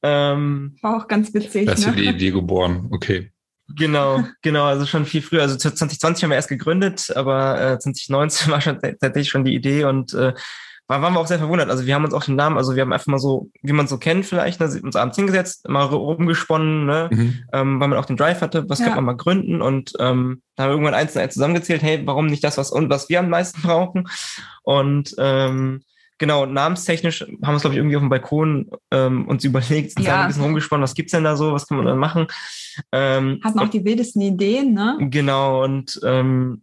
Ähm, 0.03 0.77
War 0.81 0.97
auch 0.97 1.07
ganz 1.07 1.33
witzig. 1.33 1.65
Da 1.65 1.73
ist 1.73 1.85
ne? 1.85 1.93
die 1.93 2.05
Idee 2.05 2.31
geboren, 2.31 2.87
okay. 2.91 3.31
Genau, 3.75 4.23
genau, 4.41 4.65
also 4.65 4.85
schon 4.85 5.05
viel 5.05 5.21
früher. 5.21 5.41
Also 5.41 5.57
2020 5.57 6.23
haben 6.23 6.29
wir 6.29 6.35
erst 6.35 6.47
gegründet, 6.47 7.11
aber 7.15 7.73
äh, 7.73 7.79
2019 7.79 8.51
war 8.51 8.61
schon 8.61 8.79
tatsächlich 8.79 9.29
schon 9.29 9.43
die 9.43 9.55
Idee 9.55 9.83
und 9.83 10.13
äh, 10.13 10.33
war, 10.87 11.01
waren 11.01 11.13
wir 11.13 11.19
auch 11.19 11.27
sehr 11.27 11.39
verwundert. 11.39 11.69
Also 11.69 11.85
wir 11.85 11.93
haben 11.95 12.05
uns 12.05 12.13
auch 12.13 12.23
den 12.23 12.35
Namen, 12.35 12.57
also 12.57 12.75
wir 12.75 12.81
haben 12.81 12.93
einfach 12.93 13.07
mal 13.07 13.19
so, 13.19 13.51
wie 13.61 13.73
man 13.73 13.87
so 13.87 13.97
kennt 13.97 14.25
vielleicht, 14.25 14.61
ne, 14.61 14.79
uns 14.81 14.95
abends 14.95 15.17
hingesetzt, 15.17 15.67
mal 15.67 15.83
rumgesponnen, 15.83 16.85
ne, 16.85 17.09
mhm. 17.11 17.43
ähm, 17.51 17.79
weil 17.79 17.89
man 17.89 17.99
auch 17.99 18.05
den 18.05 18.15
Drive 18.15 18.41
hatte, 18.41 18.69
was 18.69 18.79
ja. 18.79 18.85
kann 18.85 18.95
man 18.95 19.05
mal 19.05 19.17
gründen 19.17 19.61
und 19.61 19.93
ähm, 19.99 20.41
da 20.55 20.63
haben 20.63 20.69
wir 20.69 20.73
irgendwann 20.73 20.93
eins 20.93 21.15
und 21.15 21.21
eins 21.21 21.33
zusammengezählt, 21.33 21.83
hey, 21.83 22.01
warum 22.05 22.27
nicht 22.27 22.43
das, 22.43 22.57
was 22.57 22.71
und 22.71 22.89
was 22.89 23.09
wir 23.09 23.19
am 23.19 23.29
meisten 23.29 23.61
brauchen? 23.63 24.07
Und 24.63 25.13
ähm, 25.17 25.81
genau, 26.17 26.45
namenstechnisch 26.45 27.21
haben 27.21 27.39
wir 27.41 27.55
es, 27.55 27.61
glaube 27.61 27.75
ich, 27.75 27.79
irgendwie 27.79 27.95
auf 27.95 28.01
dem 28.01 28.09
Balkon 28.09 28.69
ähm, 28.91 29.27
uns 29.27 29.43
überlegt, 29.43 29.91
sind 29.91 30.05
ja. 30.05 30.21
ein 30.21 30.27
bisschen 30.27 30.43
rumgesponnen, 30.43 30.83
was 30.83 30.95
gibt's 30.95 31.11
denn 31.11 31.23
da 31.23 31.35
so, 31.35 31.53
was 31.53 31.67
kann 31.67 31.77
man 31.77 31.85
dann 31.85 31.97
machen? 31.97 32.27
Ähm, 32.91 33.39
Hatten 33.43 33.59
auch 33.59 33.69
die 33.69 33.85
wildesten 33.85 34.21
Ideen, 34.21 34.73
ne? 34.73 34.97
Genau, 34.99 35.63
und 35.63 35.99
ähm, 36.03 36.61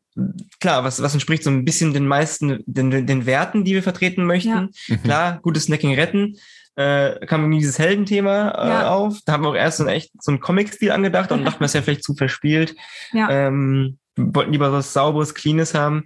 klar, 0.60 0.84
was, 0.84 1.02
was 1.02 1.14
entspricht 1.14 1.42
so 1.42 1.50
ein 1.50 1.64
bisschen 1.64 1.92
den 1.92 2.06
meisten, 2.06 2.62
den, 2.66 3.06
den 3.06 3.26
Werten, 3.26 3.64
die 3.64 3.74
wir 3.74 3.82
vertreten 3.82 4.24
möchten. 4.24 4.48
Ja. 4.48 4.68
Mhm. 4.88 5.02
Klar, 5.02 5.38
gutes 5.42 5.64
Snacking 5.64 5.94
retten. 5.94 6.36
Äh, 6.76 7.24
kam 7.26 7.42
irgendwie 7.42 7.60
dieses 7.60 7.78
Heldenthema 7.78 8.48
äh, 8.50 8.68
ja. 8.68 8.90
auf. 8.90 9.18
Da 9.24 9.32
haben 9.32 9.44
wir 9.44 9.50
auch 9.50 9.56
erst 9.56 9.78
so, 9.78 9.86
echt 9.86 10.10
so 10.20 10.32
einen 10.32 10.40
Comic-Stil 10.40 10.90
angedacht 10.90 11.30
und 11.30 11.44
dachten, 11.44 11.62
das 11.62 11.70
ist 11.70 11.74
ja 11.74 11.82
vielleicht 11.82 12.02
zu 12.02 12.14
verspielt. 12.14 12.74
Ja. 13.12 13.30
Ähm, 13.30 13.98
wollten 14.16 14.52
lieber 14.52 14.72
was 14.72 14.92
Sauberes, 14.92 15.34
Cleanes 15.34 15.74
haben. 15.74 16.04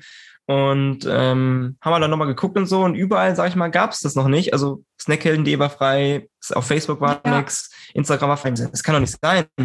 Und 0.48 1.00
ähm, 1.06 1.76
haben 1.82 1.92
wir 1.92 2.00
dann 2.00 2.10
nochmal 2.10 2.26
geguckt 2.26 2.56
und 2.56 2.64
so 2.64 2.80
und 2.80 2.94
überall, 2.94 3.36
sag 3.36 3.50
ich 3.50 3.54
mal, 3.54 3.68
gab 3.68 3.92
es 3.92 4.00
das 4.00 4.14
noch 4.14 4.28
nicht. 4.28 4.54
Also 4.54 4.82
Snackhelden.de 4.98 5.58
war 5.58 5.68
frei, 5.68 6.26
auf 6.54 6.66
Facebook 6.66 7.02
war 7.02 7.20
ja. 7.22 7.36
nichts, 7.36 7.70
Instagram 7.92 8.30
war 8.30 8.38
frei. 8.38 8.52
Das 8.52 8.82
kann 8.82 8.94
doch 8.94 9.00
nicht 9.00 9.14
sein. 9.20 9.44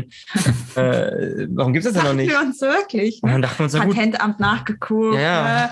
äh, 0.75 1.47
warum 1.51 1.71
gibt 1.71 1.85
es 1.85 1.93
das 1.93 2.01
denn 2.01 2.11
noch 2.11 2.13
nicht? 2.13 2.29
wir 2.29 2.41
uns 2.41 2.59
wirklich. 2.59 3.21
Ne? 3.21 3.27
Und 3.27 3.31
dann 3.31 3.41
dachten 3.43 3.59
wir 3.59 3.63
uns, 3.63 3.73
ja, 3.75 3.85
gut. 3.85 3.95
Patentamt 3.95 4.41
nachgeguckt. 4.41 5.15
Ja, 5.15 5.21
ja. 5.21 5.71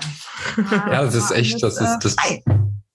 Ne? 0.56 0.64
ja 0.70 1.02
das 1.02 1.14
ist 1.14 1.30
echt, 1.30 1.62
das 1.62 1.78
ist, 1.78 1.98
das 2.00 2.16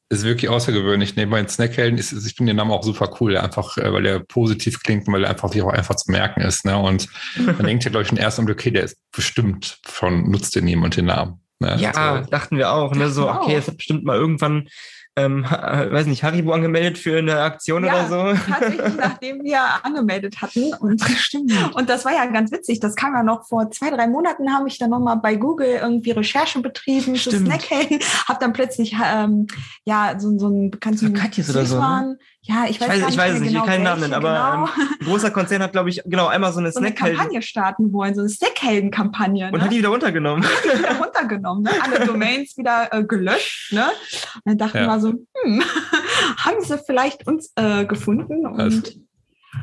ist 0.10 0.24
wirklich 0.24 0.50
außergewöhnlich. 0.50 1.16
Neben 1.18 1.30
meinen 1.30 1.48
Snackhelden 1.48 2.00
ist, 2.00 2.14
ich 2.14 2.34
finde 2.34 2.54
den 2.54 2.58
Namen 2.58 2.72
auch 2.72 2.84
super 2.84 3.16
cool, 3.22 3.38
einfach, 3.38 3.78
äh, 3.78 3.94
weil 3.94 4.08
er 4.08 4.22
positiv 4.22 4.82
klingt 4.82 5.08
und 5.08 5.14
weil 5.14 5.26
er 5.26 5.30
einfach 5.30 5.52
sich 5.52 5.62
auch 5.62 5.72
einfach 5.72 5.94
zu 5.94 6.10
merken 6.10 6.42
ist. 6.42 6.66
Ne? 6.66 6.80
Und 6.80 7.10
man 7.38 7.64
denkt 7.64 7.84
ja, 7.84 7.92
glaube 7.92 8.02
ich, 8.02 8.08
schon 8.10 8.18
erst, 8.18 8.40
okay, 8.40 8.72
der 8.72 8.86
ist 8.86 8.98
bestimmt 9.12 9.78
von, 9.86 10.32
nutzt 10.32 10.56
den 10.56 10.68
jemand 10.68 10.98
den 10.98 11.06
Namen. 11.06 11.42
Ne? 11.60 11.76
Ja, 11.80 11.92
also, 11.92 12.30
dachten 12.30 12.58
wir 12.58 12.72
auch. 12.72 12.94
Ne? 12.94 13.10
So, 13.10 13.30
okay, 13.30 13.56
es 13.56 13.68
hat 13.68 13.78
bestimmt 13.78 14.04
mal 14.04 14.18
irgendwann 14.18 14.68
ähm, 15.18 15.44
weiß 15.44 16.06
nicht, 16.06 16.24
Haribo 16.24 16.54
angemeldet 16.54 17.00
für 17.00 17.18
eine 17.18 17.42
Aktion 17.42 17.84
ja, 17.84 17.92
oder 17.92 18.08
so? 18.08 18.52
Tatsächlich, 18.52 18.96
nachdem 18.98 19.44
wir 19.44 19.60
angemeldet 19.84 20.44
hatten. 20.44 20.76
Und, 20.76 21.02
Stimmt. 21.02 21.52
und 21.74 21.90
das 21.90 22.06
war 22.06 22.14
ja 22.14 22.28
ganz 22.28 22.52
witzig. 22.52 22.80
Das 22.80 22.96
kam 22.96 23.14
ja 23.16 23.24
noch 23.24 23.48
vor 23.48 23.72
zwei, 23.72 23.90
drei 23.90 24.08
Monaten, 24.08 24.54
habe 24.54 24.68
ich 24.68 24.78
dann 24.78 24.92
nochmal 24.92 25.18
bei 25.18 25.36
Google 25.36 25.80
irgendwie 25.82 26.12
Recherche 26.12 26.62
betrieben 26.62 27.16
Stimmt. 27.16 27.36
zu 27.36 27.44
Snackhelden. 27.46 28.00
Habe 28.28 28.38
dann 28.40 28.54
plötzlich 28.54 28.96
ähm, 29.04 29.48
ja 29.86 30.14
so, 30.20 30.38
so 30.38 30.48
einen 30.48 30.70
bekannten 30.70 31.14
Katjes 31.16 31.50
oder 31.50 31.66
so. 31.66 31.80
Ne? 31.80 32.20
Ja, 32.48 32.66
ich 32.70 32.80
weiß, 32.80 32.96
ich 32.96 33.04
weiß, 33.04 33.10
ich 33.12 33.18
weiß 33.18 33.34
es 33.36 33.40
nicht, 33.42 33.50
genau 33.52 33.64
ich 33.64 33.68
will 33.68 33.74
keinen 33.74 33.84
Namen 33.84 34.02
nennen, 34.02 34.14
aber 34.14 34.30
genau. 34.30 34.66
ähm, 34.66 34.90
ein 35.02 35.06
großer 35.06 35.32
Konzern 35.32 35.62
hat, 35.62 35.74
glaube 35.74 35.90
ich, 35.90 36.02
genau, 36.06 36.28
einmal 36.28 36.54
so 36.54 36.60
eine 36.60 36.72
so 36.72 36.80
eine 36.80 36.88
Snackhelden. 36.88 37.18
Kampagne 37.18 37.42
starten 37.42 37.92
wollen, 37.92 38.16
so 38.16 38.22
eine 38.22 38.30
Snackhelden-Kampagne. 38.30 39.48
Und 39.48 39.58
ne? 39.58 39.62
hat 39.62 39.72
die 39.72 39.78
wieder 39.80 39.90
runtergenommen. 39.90 40.44
wieder 40.44 40.96
runtergenommen, 40.98 41.64
ne? 41.64 41.72
alle 41.82 42.06
Domains 42.06 42.56
wieder 42.58 42.88
äh, 42.92 43.04
gelöscht. 43.04 43.74
Ne? 43.74 43.86
Und 44.36 44.42
dann 44.46 44.58
dachten 44.58 44.78
Ja. 44.78 44.88
wir 44.88 45.00
so, 45.02 45.10
hm, 45.10 45.64
haben 46.38 46.62
sie 46.62 46.78
vielleicht 46.78 47.28
uns 47.28 47.52
äh, 47.56 47.86
gefunden? 47.86 48.46
Und 48.46 48.60
Also, 48.60 48.82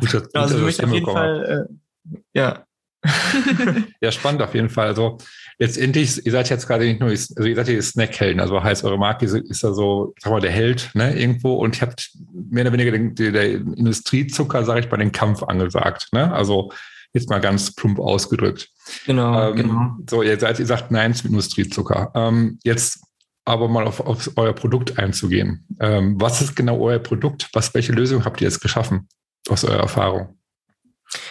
Gut, 0.00 0.12
dass, 0.14 0.23
gut, 0.23 0.37
Also 0.37 0.59
für 0.59 0.64
mich 0.64 0.85
auf 0.85 0.93
jeden. 0.93 1.07
Fall, 1.07 1.69
äh, 2.05 2.19
ja. 2.35 2.64
Ja, 4.00 4.12
spannend 4.12 4.43
auf 4.43 4.55
jeden 4.55 4.69
Fall. 4.69 4.88
Also 4.88 5.19
letztendlich, 5.58 6.25
ihr 6.25 6.32
seid 6.32 6.50
jetzt 6.50 6.66
gerade 6.66 6.84
nicht 6.84 7.00
nur, 7.00 7.11
also 7.11 7.42
ihr 7.44 7.56
seid 7.56 7.68
ja 7.68 7.80
Snackhelden, 7.80 8.40
also 8.40 8.62
heißt 8.62 8.84
eure 8.84 8.99
Marke 8.99 9.25
ist, 9.25 9.34
ist 9.34 9.62
ja 9.62 9.73
so, 9.73 10.14
sag 10.18 10.32
mal, 10.32 10.40
der 10.40 10.50
Held, 10.50 10.90
ne, 10.94 11.18
irgendwo 11.18 11.54
und 11.54 11.76
ihr 11.76 11.82
habt 11.82 12.11
mehr 12.32 12.64
oder 12.64 12.73
weniger 12.73 12.92
den, 12.92 13.14
den, 13.14 13.32
der 13.32 13.50
Industriezucker, 13.52 14.64
sage 14.64 14.80
ich 14.80 14.90
mal, 14.90 14.96
den 14.96 15.12
Kampf 15.12 15.42
angesagt, 15.42 16.08
ne? 16.12 16.32
Also 16.32 16.70
jetzt 17.12 17.30
mal 17.30 17.40
ganz 17.40 17.75
plump 17.75 17.99
ausgedrückt. 18.00 18.68
Genau, 19.06 19.50
Ähm, 19.50 19.56
genau. 19.56 19.96
So, 20.11 20.23
ihr 20.23 20.38
seid, 20.38 20.58
ihr 20.58 20.66
sagt 20.66 20.90
Nein 20.90 21.14
zum 21.14 21.30
Industriezucker. 21.30 22.11
Ähm, 22.14 22.58
jetzt 22.64 23.00
aber 23.44 23.68
mal 23.68 23.87
auf, 23.87 24.00
auf 24.00 24.30
euer 24.37 24.52
Produkt 24.52 24.99
einzugehen. 24.99 25.66
Ähm, 25.78 26.20
was 26.20 26.40
ist 26.40 26.56
genau 26.56 26.80
euer 26.80 26.99
Produkt? 26.99 27.49
Was, 27.52 27.75
welche 27.75 27.92
Lösung 27.92 28.25
habt 28.25 28.40
ihr 28.40 28.49
jetzt 28.49 28.61
geschaffen 28.61 29.08
aus 29.49 29.64
eurer 29.64 29.80
Erfahrung? 29.80 30.38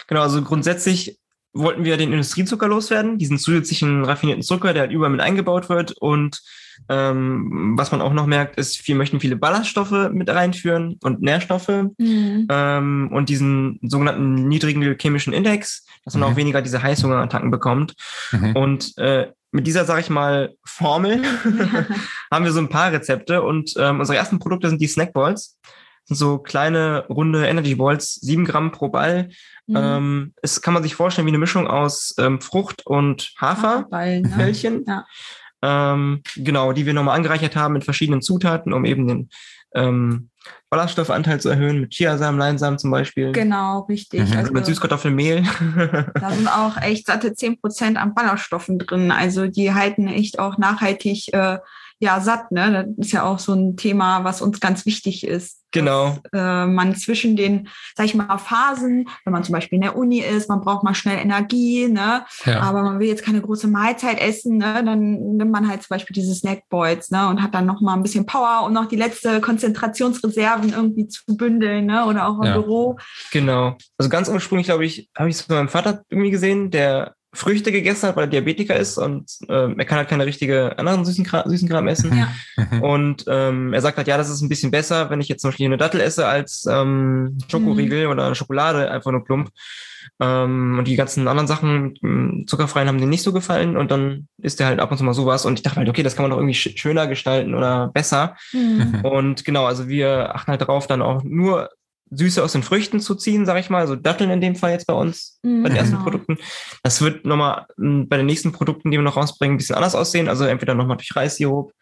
Genau, 0.06 0.22
also 0.22 0.40
grundsätzlich 0.42 1.18
wollten 1.54 1.84
wir 1.84 1.96
den 1.96 2.12
Industriezucker 2.12 2.68
loswerden, 2.68 3.16
diesen 3.16 3.38
zusätzlichen 3.38 4.04
raffinierten 4.04 4.42
Zucker, 4.42 4.72
der 4.72 4.82
halt 4.82 4.92
überall 4.92 5.10
mit 5.12 5.20
eingebaut 5.20 5.68
wird. 5.68 5.92
Und 5.92 6.40
ähm, 6.88 7.74
was 7.76 7.92
man 7.92 8.00
auch 8.02 8.12
noch 8.12 8.26
merkt, 8.26 8.56
ist, 8.58 8.86
wir 8.88 8.96
möchten 8.96 9.20
viele 9.20 9.36
Ballaststoffe 9.36 10.10
mit 10.12 10.28
reinführen 10.28 10.98
und 11.02 11.22
Nährstoffe 11.22 11.68
Mhm. 11.98 12.46
ähm, 12.50 13.10
und 13.12 13.28
diesen 13.28 13.78
sogenannten 13.82 14.48
niedrigen 14.48 14.80
glykämischen 14.80 15.32
Index, 15.32 15.86
dass 16.04 16.14
man 16.14 16.28
Mhm. 16.28 16.32
auch 16.32 16.36
weniger 16.36 16.62
diese 16.62 16.82
Heißhungerattacken 16.82 17.50
bekommt. 17.52 17.94
Mhm. 18.32 18.56
Und 18.56 18.98
äh, 18.98 19.28
mit 19.52 19.68
dieser, 19.68 19.84
sage 19.84 20.00
ich 20.00 20.10
mal, 20.10 20.54
Formel 20.64 21.22
haben 22.32 22.44
wir 22.44 22.52
so 22.52 22.58
ein 22.58 22.68
paar 22.68 22.90
Rezepte 22.90 23.42
und 23.42 23.74
ähm, 23.78 24.00
unsere 24.00 24.18
ersten 24.18 24.40
Produkte 24.40 24.68
sind 24.68 24.80
die 24.80 24.88
Snackballs. 24.88 25.58
Sind 26.06 26.16
so 26.16 26.38
kleine, 26.38 27.06
runde 27.08 27.46
Energy 27.46 27.74
Balls, 27.74 28.14
sieben 28.14 28.44
Gramm 28.44 28.72
pro 28.72 28.88
Ball. 28.88 29.30
Mhm. 29.66 29.76
Ähm, 29.76 30.34
es 30.42 30.60
kann 30.60 30.74
man 30.74 30.82
sich 30.82 30.94
vorstellen 30.94 31.26
wie 31.26 31.30
eine 31.30 31.38
Mischung 31.38 31.66
aus 31.66 32.14
ähm, 32.18 32.40
Frucht 32.40 32.86
und 32.86 33.32
Hafer. 33.38 33.86
Ball, 33.90 34.20
ne? 34.20 34.28
Bällchen. 34.36 34.84
Ja. 34.86 35.06
Ähm, 35.62 36.22
genau, 36.36 36.72
die 36.72 36.84
wir 36.84 36.92
nochmal 36.92 37.16
angereichert 37.16 37.56
haben 37.56 37.72
mit 37.72 37.84
verschiedenen 37.84 38.20
Zutaten, 38.20 38.74
um 38.74 38.84
eben 38.84 39.06
den 39.06 39.30
ähm, 39.74 40.28
Ballaststoffanteil 40.70 41.40
zu 41.40 41.48
erhöhen, 41.48 41.80
mit 41.80 41.92
Chiasamen, 41.92 42.38
Leinsamen 42.38 42.78
zum 42.78 42.90
Beispiel. 42.90 43.32
Genau, 43.32 43.80
richtig. 43.80 44.28
Mhm. 44.28 44.36
Also 44.36 44.52
mit 44.52 44.66
Süßkartoffelmehl. 44.66 45.44
Da 46.20 46.30
sind 46.30 46.48
auch 46.48 46.76
echt 46.80 47.06
satte 47.06 47.30
10% 47.30 47.96
an 47.96 48.14
Ballaststoffen 48.14 48.78
drin. 48.78 49.10
Also 49.10 49.46
die 49.46 49.72
halten 49.72 50.06
echt 50.06 50.38
auch 50.38 50.58
nachhaltig 50.58 51.32
äh, 51.32 51.58
ja 51.98 52.20
satt. 52.20 52.50
Ne? 52.52 52.86
Das 52.96 53.06
ist 53.06 53.12
ja 53.12 53.24
auch 53.24 53.38
so 53.38 53.52
ein 53.54 53.76
Thema, 53.76 54.24
was 54.24 54.42
uns 54.42 54.60
ganz 54.60 54.86
wichtig 54.86 55.26
ist. 55.26 55.63
Genau. 55.74 56.16
Äh, 56.32 56.64
man 56.66 56.96
zwischen 56.96 57.36
den, 57.36 57.68
sag 57.94 58.06
ich 58.06 58.14
mal, 58.14 58.38
Phasen, 58.38 59.08
wenn 59.24 59.32
man 59.32 59.44
zum 59.44 59.52
Beispiel 59.52 59.76
in 59.76 59.82
der 59.82 59.96
Uni 59.96 60.20
ist, 60.20 60.48
man 60.48 60.62
braucht 60.62 60.84
mal 60.84 60.94
schnell 60.94 61.18
Energie, 61.18 61.88
ne? 61.88 62.24
Ja. 62.46 62.60
aber 62.60 62.82
man 62.82 62.98
will 62.98 63.08
jetzt 63.08 63.24
keine 63.24 63.42
große 63.42 63.68
Mahlzeit 63.68 64.18
essen, 64.20 64.56
ne? 64.56 64.82
dann 64.84 65.36
nimmt 65.36 65.50
man 65.50 65.68
halt 65.68 65.82
zum 65.82 65.90
Beispiel 65.90 66.14
diese 66.14 66.34
Snackboys 66.34 67.10
ne? 67.10 67.28
und 67.28 67.42
hat 67.42 67.54
dann 67.54 67.66
noch 67.66 67.80
mal 67.82 67.94
ein 67.94 68.02
bisschen 68.02 68.24
Power, 68.24 68.64
um 68.64 68.72
noch 68.72 68.86
die 68.86 68.96
letzte 68.96 69.40
Konzentrationsreserven 69.42 70.72
irgendwie 70.72 71.08
zu 71.08 71.22
bündeln 71.26 71.86
ne? 71.86 72.06
oder 72.06 72.28
auch 72.28 72.38
im 72.38 72.46
Ja. 72.46 72.54
Büro. 72.54 72.96
Genau. 73.32 73.76
Also 73.98 74.08
ganz 74.08 74.28
ursprünglich, 74.28 74.66
glaube 74.66 74.84
ich, 74.84 75.10
habe 75.16 75.28
ich 75.28 75.36
es 75.36 75.42
bei 75.42 75.56
meinem 75.56 75.68
Vater 75.68 76.02
irgendwie 76.08 76.30
gesehen, 76.30 76.70
der 76.70 77.14
Früchte 77.34 77.72
gegessen 77.72 78.08
hat, 78.08 78.16
weil 78.16 78.24
er 78.24 78.28
Diabetiker 78.28 78.76
ist 78.76 78.96
und 78.96 79.30
ähm, 79.48 79.78
er 79.78 79.84
kann 79.84 79.98
halt 79.98 80.08
keine 80.08 80.26
richtige 80.26 80.78
anderen 80.78 81.04
süßen, 81.04 81.24
Kram, 81.24 81.48
süßen 81.48 81.68
Kram 81.68 81.88
essen. 81.88 82.16
Ja. 82.16 82.28
Mhm. 82.56 82.82
Und 82.94 83.24
ähm, 83.28 83.72
er 83.72 83.80
sagt 83.80 83.96
halt, 83.96 84.06
ja, 84.06 84.16
das 84.16 84.30
ist 84.30 84.40
ein 84.40 84.48
bisschen 84.48 84.70
besser, 84.70 85.10
wenn 85.10 85.20
ich 85.20 85.28
jetzt 85.28 85.42
zum 85.42 85.50
Beispiel 85.50 85.66
eine 85.66 85.76
Dattel 85.76 86.00
esse, 86.00 86.26
als 86.26 86.66
ähm, 86.70 87.38
Schokoriegel 87.48 88.06
oder 88.06 88.34
Schokolade, 88.34 88.90
einfach 88.90 89.10
nur 89.10 89.24
plump. 89.24 89.50
Ähm, 90.20 90.78
und 90.78 90.86
die 90.86 90.96
ganzen 90.96 91.26
anderen 91.26 91.48
Sachen, 91.48 91.98
ähm, 92.02 92.44
zuckerfreien, 92.46 92.88
haben 92.88 92.98
dir 92.98 93.06
nicht 93.06 93.22
so 93.22 93.32
gefallen. 93.32 93.76
Und 93.76 93.90
dann 93.90 94.28
isst 94.38 94.60
er 94.60 94.66
halt 94.66 94.80
ab 94.80 94.90
und 94.90 94.98
zu 94.98 95.04
mal 95.04 95.14
sowas. 95.14 95.44
Und 95.44 95.58
ich 95.58 95.62
dachte 95.62 95.78
halt, 95.78 95.88
okay, 95.88 96.02
das 96.02 96.14
kann 96.14 96.24
man 96.24 96.30
doch 96.30 96.38
irgendwie 96.38 96.54
sch 96.54 96.76
schöner 96.76 97.06
gestalten 97.06 97.54
oder 97.54 97.88
besser. 97.88 98.36
Mhm. 98.52 99.00
Und 99.02 99.44
genau, 99.44 99.64
also 99.64 99.88
wir 99.88 100.34
achten 100.34 100.52
halt 100.52 100.60
darauf, 100.60 100.86
dann 100.86 101.02
auch 101.02 101.22
nur 101.24 101.70
Süße 102.10 102.42
aus 102.42 102.52
den 102.52 102.62
Früchten 102.62 103.00
zu 103.00 103.14
ziehen, 103.14 103.46
sage 103.46 103.60
ich 103.60 103.70
mal. 103.70 103.80
Also 103.80 103.96
Datteln 103.96 104.30
in 104.30 104.40
dem 104.40 104.56
Fall 104.56 104.70
jetzt 104.72 104.86
bei 104.86 104.94
uns, 104.94 105.38
bei 105.42 105.48
den 105.48 105.62
Mhm, 105.62 105.76
ersten 105.76 105.92
genau. 105.92 106.02
Produkten. 106.04 106.38
Das 106.82 107.00
wird 107.02 107.24
nochmal 107.24 107.66
m, 107.78 108.08
bei 108.08 108.16
den 108.18 108.26
nächsten 108.26 108.52
Produkten, 108.52 108.90
die 108.90 108.98
wir 108.98 109.02
noch 109.02 109.16
rausbringen, 109.16 109.54
ein 109.54 109.58
bisschen 109.58 109.76
anders 109.76 109.94
aussehen. 109.94 110.28
Also 110.28 110.44
entweder 110.44 110.74
nochmal 110.74 110.96
durch 110.96 111.14
Reissirup 111.16 111.72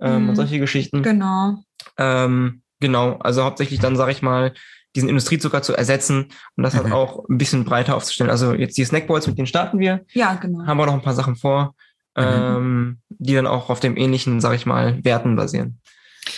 ähm, 0.00 0.22
Mhm. 0.24 0.28
und 0.30 0.36
solche 0.36 0.58
Geschichten. 0.58 1.02
Genau. 1.02 1.56
Ähm, 1.98 2.62
genau, 2.80 3.16
also 3.18 3.44
hauptsächlich 3.44 3.80
dann, 3.80 3.96
sage 3.96 4.12
ich 4.12 4.22
mal, 4.22 4.52
diesen 4.94 5.08
Industriezucker 5.08 5.62
zu 5.62 5.74
ersetzen 5.74 6.28
und 6.56 6.62
das 6.64 6.74
halt 6.74 6.86
Mhm. 6.86 6.92
auch 6.92 7.26
ein 7.28 7.38
bisschen 7.38 7.64
breiter 7.64 7.96
aufzustellen. 7.96 8.30
Also 8.30 8.52
jetzt 8.52 8.76
die 8.76 8.84
Snackballs, 8.84 9.26
mit 9.26 9.38
denen 9.38 9.46
starten 9.46 9.78
wir, 9.78 10.04
Ja, 10.12 10.34
genau. 10.34 10.66
haben 10.66 10.76
wir 10.78 10.86
noch 10.86 10.92
ein 10.94 11.02
paar 11.02 11.14
Sachen 11.14 11.34
vor, 11.36 11.74
Mhm. 12.16 12.22
ähm, 12.24 12.98
die 13.08 13.34
dann 13.34 13.46
auch 13.46 13.70
auf 13.70 13.80
dem 13.80 13.96
ähnlichen, 13.96 14.40
sage 14.40 14.56
ich 14.56 14.66
mal, 14.66 15.02
Werten 15.02 15.34
basieren. 15.34 15.80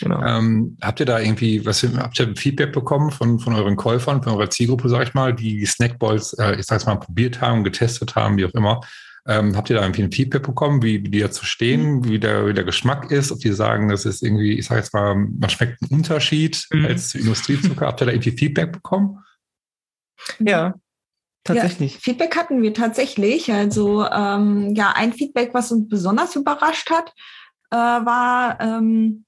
Genau. 0.01 0.23
Ähm, 0.23 0.77
habt 0.81 1.01
ihr 1.01 1.07
da 1.07 1.21
irgendwie, 1.21 1.65
was 1.65 1.83
habt 1.83 2.19
ihr 2.19 2.35
Feedback 2.37 2.73
bekommen 2.73 3.11
von, 3.11 3.39
von 3.39 3.55
euren 3.55 3.77
Käufern, 3.77 4.23
von 4.23 4.35
eurer 4.35 4.51
Zielgruppe, 4.51 4.89
sag 4.89 5.09
ich 5.09 5.15
mal, 5.15 5.35
die 5.35 5.59
die 5.59 5.67
Snackballs, 5.67 6.33
äh, 6.35 6.57
ich 6.57 6.67
sag's 6.67 6.87
mal, 6.87 6.97
probiert 6.97 7.41
haben, 7.41 7.65
getestet 7.65 8.15
haben, 8.17 8.37
wie 8.37 8.47
auch 8.47 8.55
immer? 8.55 8.81
Ähm, 9.27 9.57
habt 9.57 9.71
ihr 9.71 9.77
da 9.77 9.83
irgendwie 9.83 10.03
ein 10.03 10.13
Feedback 10.13 10.43
bekommen, 10.43 10.83
wie, 10.83 11.03
wie 11.03 11.09
die 11.09 11.21
dazu 11.21 11.47
stehen, 11.47 12.05
wie 12.05 12.19
der, 12.19 12.47
wie 12.47 12.53
der 12.53 12.65
Geschmack 12.65 13.11
ist, 13.11 13.33
ob 13.33 13.39
die 13.39 13.53
sagen, 13.53 13.89
das 13.89 14.05
ist 14.05 14.23
irgendwie, 14.23 14.59
ich 14.59 14.67
sag 14.67 14.77
jetzt 14.77 14.93
mal, 14.93 15.15
man 15.15 15.49
schmeckt 15.49 15.83
einen 15.83 15.99
Unterschied 15.99 16.67
Mhm. 16.71 16.85
als 16.85 17.09
zu 17.09 17.19
Industriezucker? 17.19 17.87
habt 17.87 18.03
ihr 18.03 18.07
da 18.07 18.13
irgendwie 18.13 18.33
Feedback 18.33 18.73
bekommen? 18.73 19.25
Ja, 20.41 20.75
tatsächlich. 21.43 21.99
Feedback 21.99 22.37
hatten 22.37 22.63
wir 22.63 22.75
tatsächlich. 22.75 23.51
Also 23.51 24.07
ähm, 24.07 24.75
ja, 24.75 24.93
ein 24.95 25.15
Feedback, 25.15 25.55
was 25.55 25.73
uns 25.73 25.89
besonders 25.89 26.37
überrascht 26.37 26.91
hat, 26.91 27.13
äh, 27.71 27.77
war, 27.77 28.61
ähm, 28.61 29.24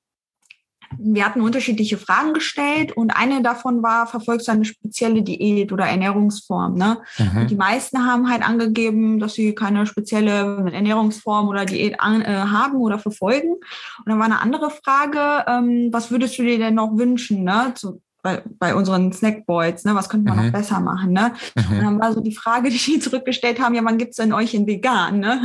wir 0.98 1.24
hatten 1.24 1.40
unterschiedliche 1.40 1.98
Fragen 1.98 2.32
gestellt 2.32 2.96
und 2.96 3.10
eine 3.10 3.42
davon 3.42 3.82
war, 3.82 4.06
verfolgst 4.06 4.48
du 4.48 4.52
eine 4.52 4.64
spezielle 4.64 5.22
Diät 5.22 5.72
oder 5.72 5.86
Ernährungsform? 5.86 6.74
Ne? 6.74 6.98
Mhm. 7.18 7.40
Und 7.42 7.50
die 7.50 7.56
meisten 7.56 8.04
haben 8.06 8.30
halt 8.30 8.42
angegeben, 8.42 9.18
dass 9.18 9.34
sie 9.34 9.54
keine 9.54 9.86
spezielle 9.86 10.70
Ernährungsform 10.72 11.48
oder 11.48 11.64
Diät 11.64 12.00
an, 12.00 12.22
äh, 12.22 12.26
haben 12.26 12.76
oder 12.76 12.98
verfolgen. 12.98 13.52
Und 13.52 14.06
dann 14.06 14.18
war 14.18 14.26
eine 14.26 14.40
andere 14.40 14.70
Frage, 14.70 15.44
ähm, 15.48 15.88
was 15.92 16.10
würdest 16.10 16.38
du 16.38 16.42
dir 16.42 16.58
denn 16.58 16.74
noch 16.74 16.96
wünschen, 16.96 17.44
ne? 17.44 17.72
Zu, 17.74 18.00
bei, 18.22 18.42
bei 18.58 18.74
unseren 18.74 19.12
Snackboys, 19.12 19.84
ne? 19.84 19.94
Was 19.94 20.08
könnte 20.08 20.26
man 20.28 20.38
Mhm. 20.38 20.44
noch 20.46 20.52
besser 20.52 20.80
machen, 20.80 21.12
ne? 21.12 21.32
Und 21.56 21.70
Mhm. 21.78 21.80
dann 21.80 22.00
war 22.00 22.12
so 22.12 22.20
die 22.20 22.34
Frage, 22.34 22.70
die 22.70 22.78
die 22.78 22.98
zurückgestellt 22.98 23.60
haben, 23.60 23.74
ja, 23.74 23.84
wann 23.84 23.98
gibt's 23.98 24.16
denn 24.16 24.32
euch 24.32 24.52
in 24.54 24.66
vegan? 24.66 25.20
Ne? 25.20 25.40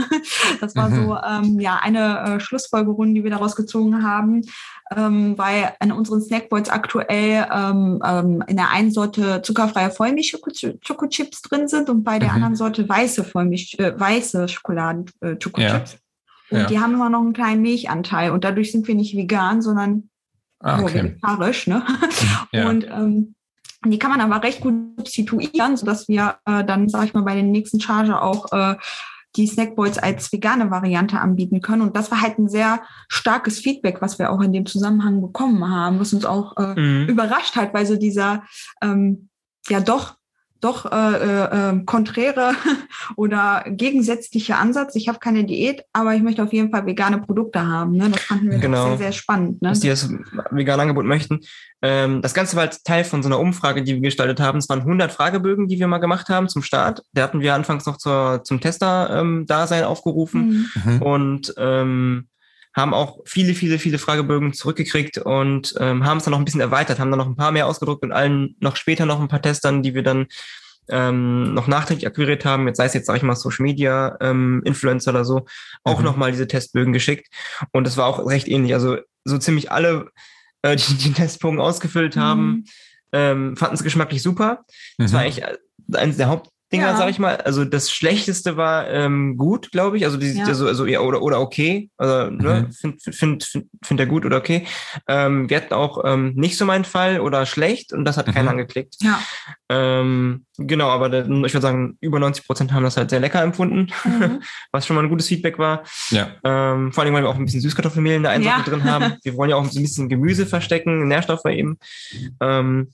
Das 0.60 0.75
war 0.75 0.89
Mhm. 0.89 0.95
so 0.95 1.17
ähm, 1.17 1.60
ja 1.60 1.77
eine 1.81 2.19
äh, 2.19 2.39
Schlussfolgerung, 2.39 3.13
die 3.13 3.24
wir 3.24 3.31
daraus 3.31 3.55
gezogen 3.55 4.03
haben, 4.03 4.41
ähm, 4.95 5.38
weil 5.38 5.74
an 5.79 5.91
unseren 5.91 6.21
Snackboys 6.21 6.69
aktuell 6.69 7.48
ähm, 7.53 8.01
ähm, 8.05 8.43
in 8.48 8.57
der 8.57 8.69
einen 8.71 8.91
Sorte 8.91 9.41
zuckerfreie 9.41 9.89
Vollmilch-Schokochips 9.91 11.41
drin 11.43 11.67
sind 11.67 11.89
und 11.89 12.03
bei 12.03 12.19
der 12.19 12.29
Mhm. 12.29 12.36
anderen 12.36 12.55
Sorte 12.55 12.88
weiße 12.88 13.24
Vollmilch, 13.24 13.77
äh, 13.79 13.98
weiße 14.00 14.48
Schokoladen-Schokochips. 14.48 15.98
Und 16.50 16.57
Ja. 16.60 16.65
die 16.65 16.79
haben 16.79 16.93
immer 16.93 17.10
noch 17.10 17.21
einen 17.21 17.33
kleinen 17.33 17.62
Milchanteil 17.62 18.31
und 18.31 18.43
dadurch 18.43 18.71
sind 18.71 18.88
wir 18.88 18.95
nicht 18.95 19.15
vegan, 19.15 19.62
sondern 19.62 20.10
Ah, 20.60 20.81
okay. 20.81 21.03
vegetarisch. 21.03 21.67
Ne? 21.67 21.83
Ja. 22.51 22.69
Und 22.69 22.86
ähm, 22.86 23.33
die 23.83 23.98
kann 23.98 24.12
man 24.12 24.21
aber 24.21 24.43
recht 24.43 24.62
gut 24.62 25.07
situieren, 25.07 25.75
sodass 25.75 26.07
wir 26.07 26.36
äh, 26.45 26.63
dann, 26.63 26.88
sag 26.88 27.05
ich 27.05 27.13
mal, 27.15 27.24
bei 27.24 27.33
den 27.33 27.50
nächsten 27.51 27.79
Charge 27.79 28.21
auch 28.21 28.51
äh, 28.51 28.75
die 29.35 29.47
Snackboys 29.47 29.97
als 29.97 30.31
vegane 30.33 30.71
Variante 30.71 31.19
anbieten 31.19 31.61
können. 31.61 31.81
Und 31.81 31.95
das 31.95 32.11
war 32.11 32.21
halt 32.21 32.38
ein 32.38 32.50
sehr 32.50 32.81
starkes 33.07 33.59
Feedback, 33.59 34.01
was 34.01 34.19
wir 34.19 34.31
auch 34.31 34.41
in 34.41 34.51
dem 34.53 34.65
Zusammenhang 34.65 35.21
bekommen 35.21 35.69
haben, 35.69 36.00
was 36.00 36.13
uns 36.13 36.25
auch 36.25 36.57
äh, 36.57 36.79
Mhm. 36.79 37.07
überrascht 37.09 37.55
hat, 37.55 37.73
weil 37.73 37.85
so 37.85 37.95
dieser 37.95 38.43
ähm, 38.81 39.29
ja 39.69 39.79
doch 39.79 40.15
doch 40.62 40.91
äh, 40.91 40.96
äh, 40.96 41.72
äh, 41.72 41.84
konträre 41.86 42.53
oder 43.15 43.65
gegensätzliche 43.68 44.56
Ansatz. 44.56 44.96
Ich 44.96 45.08
habe 45.08 45.20
keine 45.20 45.44
Diät, 45.44 45.84
aber 45.91 46.15
ich 46.15 46.22
möchte 46.22 46.44
auf 46.44 46.53
jeden 46.53 46.72
Fall 46.72 46.86
vegane 46.86 47.18
Produkte 47.18 47.68
haben. 47.68 47.98
Ne? 47.98 48.10
Das 48.10 48.22
fanden 48.22 48.51
wir 48.51 48.60
Genau. 48.60 48.89
sehr, 48.89 48.98
sehr 48.98 49.12
spannend. 49.12 49.62
Ne? 49.62 49.70
dass 49.70 49.80
die 49.80 49.89
das 49.89 50.10
vegane 50.51 50.84
Angebot 50.84 51.06
möchten. 51.06 51.41
Ähm, 51.82 52.22
das 52.22 52.34
Ganze 52.34 52.56
war 52.56 52.63
als 52.63 52.84
Teil 52.84 53.03
von 53.03 53.24
so 53.24 53.30
einer 53.30 53.39
Umfrage, 53.39 53.84
die 53.84 53.96
wir 53.96 54.01
gestaltet 54.01 54.39
haben. 54.39 54.60
Es 54.60 54.70
waren 54.70 54.82
100 54.82 55.12
Fragebögen, 55.12 55.68
die 55.68 55.80
wir 55.80 55.88
mal 55.88 55.98
gemacht 55.98 56.30
haben 56.30 56.48
zum 56.48 56.62
Start. 56.62 57.03
Da 57.13 57.24
hatten 57.24 57.41
wir 57.41 57.56
anfangs 57.56 57.86
noch 57.86 57.98
zur, 57.98 58.41
zum 58.44 58.60
Tester-Dasein 58.62 59.84
aufgerufen. 59.84 60.70
Mhm. 60.86 60.94
Mhm. 60.94 61.01
Und 61.01 61.53
ähm, 61.58 62.27
haben 62.73 62.93
auch 62.93 63.19
viele, 63.25 63.53
viele, 63.53 63.79
viele 63.79 63.97
Fragebögen 63.97 64.53
zurückgekriegt 64.53 65.17
und 65.17 65.73
ähm, 65.79 66.05
haben 66.05 66.17
es 66.17 66.23
dann 66.23 66.31
noch 66.31 66.39
ein 66.39 66.45
bisschen 66.45 66.61
erweitert, 66.61 66.99
haben 66.99 67.11
dann 67.11 67.19
noch 67.19 67.27
ein 67.27 67.35
paar 67.35 67.51
mehr 67.51 67.67
ausgedruckt 67.67 68.03
und 68.03 68.11
allen 68.11 68.55
noch 68.59 68.75
später 68.75 69.05
noch 69.05 69.19
ein 69.19 69.27
paar 69.27 69.41
Testern, 69.41 69.83
die 69.83 69.93
wir 69.93 70.03
dann 70.03 70.27
ähm, 70.89 71.53
noch 71.53 71.67
nachträglich 71.67 72.07
akquiriert 72.07 72.45
haben, 72.45 72.67
jetzt 72.67 72.77
sei 72.77 72.85
es 72.85 72.93
jetzt, 72.93 73.07
sag 73.07 73.17
ich 73.17 73.23
mal, 73.23 73.35
Social 73.35 73.63
Media, 73.63 74.17
ähm, 74.21 74.61
Influencer 74.65 75.11
oder 75.11 75.25
so, 75.25 75.45
auch 75.83 75.99
mhm. 75.99 76.05
nochmal 76.05 76.31
diese 76.31 76.47
Testbögen 76.47 76.93
geschickt. 76.93 77.27
Und 77.71 77.85
das 77.85 77.97
war 77.97 78.07
auch 78.07 78.25
recht 78.27 78.47
ähnlich. 78.47 78.73
Also 78.73 78.97
so 79.23 79.37
ziemlich 79.37 79.71
alle, 79.71 80.09
äh, 80.61 80.75
die 80.75 80.95
die 80.95 81.13
Testbogen 81.13 81.59
ausgefüllt 81.59 82.15
mhm. 82.15 82.21
haben, 82.21 82.65
ähm, 83.13 83.57
fanden 83.57 83.75
es 83.75 83.83
geschmacklich 83.83 84.21
super. 84.21 84.65
Mhm. 84.97 85.03
Das 85.03 85.13
war 85.13 85.21
eigentlich 85.21 85.43
äh, 85.43 85.57
eines 85.93 86.17
der 86.17 86.27
Haupt 86.27 86.50
Dinger, 86.71 86.87
ja. 86.87 86.97
sag 86.97 87.09
ich 87.09 87.19
mal. 87.19 87.37
Also 87.37 87.65
das 87.65 87.91
Schlechteste 87.91 88.55
war 88.55 88.89
ähm, 88.89 89.37
gut, 89.37 89.71
glaube 89.71 89.97
ich. 89.97 90.05
Also 90.05 90.17
die 90.17 90.31
ja. 90.31 90.45
also, 90.45 90.67
also 90.67 90.85
ja, 90.85 91.01
oder, 91.01 91.21
oder 91.21 91.41
okay. 91.41 91.89
Also 91.97 92.29
ne, 92.29 92.67
mhm. 92.67 92.71
find, 92.71 93.01
find, 93.03 93.43
find, 93.43 93.67
find 93.83 93.99
er 93.99 94.05
gut 94.05 94.25
oder 94.25 94.37
okay. 94.37 94.65
Ähm, 95.07 95.49
wir 95.49 95.57
hatten 95.57 95.73
auch 95.73 96.03
ähm, 96.05 96.33
nicht 96.35 96.57
so 96.57 96.65
meinen 96.65 96.85
Fall 96.85 97.19
oder 97.19 97.45
schlecht 97.45 97.91
und 97.91 98.05
das 98.05 98.17
hat 98.17 98.27
mhm. 98.27 98.31
keiner 98.33 98.51
angeklickt. 98.51 98.95
Ja. 99.01 99.19
Ähm, 99.69 100.45
genau, 100.57 100.87
aber 100.89 101.09
der, 101.09 101.23
ich 101.23 101.53
würde 101.53 101.61
sagen, 101.61 101.97
über 101.99 102.19
90 102.19 102.45
Prozent 102.45 102.73
haben 102.73 102.83
das 102.83 102.97
halt 102.97 103.09
sehr 103.09 103.19
lecker 103.19 103.41
empfunden, 103.41 103.91
mhm. 104.05 104.41
was 104.71 104.87
schon 104.87 104.95
mal 104.95 105.03
ein 105.03 105.09
gutes 105.09 105.27
Feedback 105.27 105.59
war. 105.59 105.83
Ja. 106.09 106.29
Ähm, 106.43 106.93
vor 106.93 107.03
allem, 107.03 107.13
weil 107.13 107.23
wir 107.23 107.29
auch 107.29 107.35
ein 107.35 107.45
bisschen 107.45 107.61
Süßkartoffelmehl 107.61 108.15
in 108.15 108.23
der 108.23 108.31
einen 108.31 108.45
ja. 108.45 108.61
drin 108.61 108.83
haben. 108.85 109.15
Wir 109.23 109.35
wollen 109.35 109.49
ja 109.49 109.57
auch 109.57 109.63
ein 109.63 109.73
bisschen 109.73 110.09
Gemüse 110.09 110.45
verstecken, 110.45 111.07
Nährstoffe 111.07 111.45
eben. 111.45 111.77
Ähm, 112.39 112.91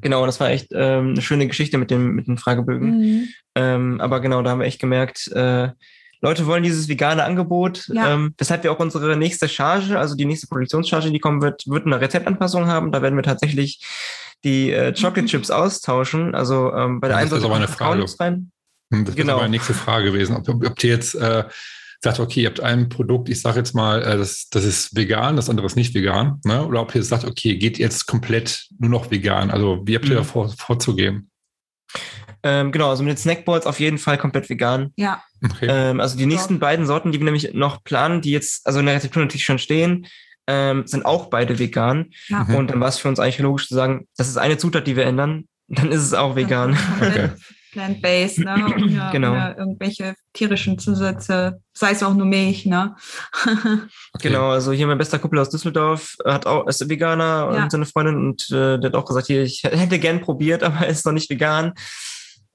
Genau, 0.00 0.26
das 0.26 0.40
war 0.40 0.50
echt 0.50 0.68
ähm, 0.72 1.10
eine 1.10 1.22
schöne 1.22 1.46
Geschichte 1.46 1.78
mit, 1.78 1.90
dem, 1.90 2.14
mit 2.14 2.26
den 2.26 2.38
Fragebögen. 2.38 2.98
Mhm. 2.98 3.28
Ähm, 3.54 4.00
aber 4.00 4.20
genau, 4.20 4.42
da 4.42 4.50
haben 4.50 4.60
wir 4.60 4.66
echt 4.66 4.80
gemerkt, 4.80 5.28
äh, 5.28 5.68
Leute 6.20 6.46
wollen 6.46 6.62
dieses 6.62 6.88
vegane 6.88 7.24
Angebot, 7.24 7.88
ja. 7.88 8.14
ähm, 8.14 8.34
weshalb 8.38 8.64
wir 8.64 8.72
auch 8.72 8.78
unsere 8.78 9.16
nächste 9.16 9.48
Charge, 9.48 9.98
also 9.98 10.14
die 10.14 10.24
nächste 10.24 10.46
Produktionscharge, 10.46 11.10
die 11.10 11.18
kommen 11.18 11.42
wird, 11.42 11.66
wird 11.66 11.86
eine 11.86 12.00
Rezeptanpassung 12.00 12.66
haben. 12.66 12.90
Da 12.90 13.02
werden 13.02 13.16
wir 13.16 13.22
tatsächlich 13.22 13.84
die 14.42 14.72
äh, 14.72 14.92
Chocolate 14.92 15.26
Chips 15.26 15.50
austauschen. 15.50 16.34
Also 16.34 16.72
ähm, 16.72 17.00
bei 17.00 17.08
der 17.08 17.18
einen 17.18 17.28
Seite 17.28 17.40
ist 17.40 17.44
aber 17.44 17.56
eine 17.56 17.68
Frage. 17.68 18.04
Rein. 18.18 18.50
Hm, 18.92 19.04
das 19.04 19.14
genau. 19.14 19.34
ist 19.34 19.40
meine 19.40 19.50
nächste 19.50 19.74
Frage 19.74 20.12
gewesen. 20.12 20.36
Ob, 20.36 20.48
ob 20.48 20.76
die 20.76 20.88
jetzt 20.88 21.14
äh, 21.14 21.44
sagt, 22.00 22.20
okay, 22.20 22.42
ihr 22.42 22.48
habt 22.48 22.60
ein 22.60 22.88
Produkt, 22.88 23.28
ich 23.28 23.40
sage 23.40 23.58
jetzt 23.58 23.74
mal, 23.74 24.02
äh, 24.02 24.16
das, 24.16 24.48
das 24.50 24.64
ist 24.64 24.96
vegan, 24.96 25.36
das 25.36 25.48
andere 25.48 25.66
ist 25.66 25.76
nicht 25.76 25.94
vegan, 25.94 26.40
ne? 26.44 26.64
oder 26.66 26.82
ob 26.82 26.94
ihr 26.94 27.02
sagt, 27.02 27.24
okay, 27.24 27.56
geht 27.56 27.78
jetzt 27.78 28.06
komplett 28.06 28.68
nur 28.78 28.90
noch 28.90 29.10
vegan, 29.10 29.50
also 29.50 29.82
wie 29.84 29.94
habt 29.94 30.06
ihr 30.06 30.12
mhm. 30.12 30.16
da 30.16 30.24
vor, 30.24 30.48
vorzugehen? 30.48 31.30
Ähm, 32.42 32.70
genau, 32.70 32.90
also 32.90 33.02
mit 33.02 33.12
den 33.12 33.16
Snackboards 33.16 33.66
auf 33.66 33.80
jeden 33.80 33.98
Fall 33.98 34.18
komplett 34.18 34.48
vegan. 34.48 34.92
Ja. 34.96 35.22
Okay. 35.42 35.66
Ähm, 35.68 36.00
also 36.00 36.16
die 36.16 36.26
nächsten 36.26 36.54
ja. 36.54 36.60
beiden 36.60 36.86
Sorten, 36.86 37.10
die 37.10 37.18
wir 37.18 37.24
nämlich 37.24 37.54
noch 37.54 37.82
planen, 37.82 38.20
die 38.20 38.30
jetzt 38.30 38.66
also 38.66 38.80
in 38.80 38.86
der 38.86 38.94
Rezeptur 38.94 39.22
natürlich 39.22 39.44
schon 39.44 39.58
stehen, 39.58 40.06
ähm, 40.46 40.86
sind 40.86 41.04
auch 41.04 41.26
beide 41.26 41.58
vegan. 41.58 42.10
Ja. 42.28 42.44
Mhm. 42.44 42.54
Und 42.54 42.70
dann 42.70 42.80
war 42.80 42.88
es 42.88 42.98
für 42.98 43.08
uns 43.08 43.18
eigentlich 43.18 43.40
logisch 43.40 43.66
zu 43.66 43.74
sagen, 43.74 44.06
das 44.16 44.28
ist 44.28 44.36
eine 44.36 44.58
Zutat, 44.58 44.86
die 44.86 44.96
wir 44.96 45.06
ändern, 45.06 45.48
dann 45.68 45.90
ist 45.90 46.02
es 46.02 46.14
auch 46.14 46.36
vegan. 46.36 46.78
Okay 47.00 47.30
plant-based, 47.76 48.38
ne? 48.38 48.54
Ohne, 48.74 49.08
genau. 49.12 49.32
ohne 49.32 49.54
irgendwelche 49.58 50.14
tierischen 50.32 50.78
Zusätze, 50.78 51.60
sei 51.74 51.90
es 51.90 52.02
auch 52.02 52.14
nur 52.14 52.26
Milch, 52.26 52.66
ne? 52.66 52.96
genau, 54.20 54.50
also 54.50 54.72
hier 54.72 54.86
mein 54.86 54.98
bester 54.98 55.18
Kumpel 55.18 55.38
aus 55.38 55.50
Düsseldorf 55.50 56.16
hat 56.24 56.46
auch, 56.46 56.66
ist 56.66 56.88
Veganer 56.88 57.50
ja. 57.52 57.62
und 57.62 57.70
seine 57.70 57.86
Freundin 57.86 58.16
und 58.16 58.50
äh, 58.50 58.78
der 58.78 58.90
hat 58.90 58.94
auch 58.94 59.04
gesagt, 59.04 59.26
hier, 59.26 59.42
ich 59.42 59.62
hätte 59.62 59.98
gern 59.98 60.20
probiert, 60.20 60.62
aber 60.64 60.78
er 60.78 60.88
ist 60.88 61.04
noch 61.04 61.12
nicht 61.12 61.30
vegan. 61.30 61.74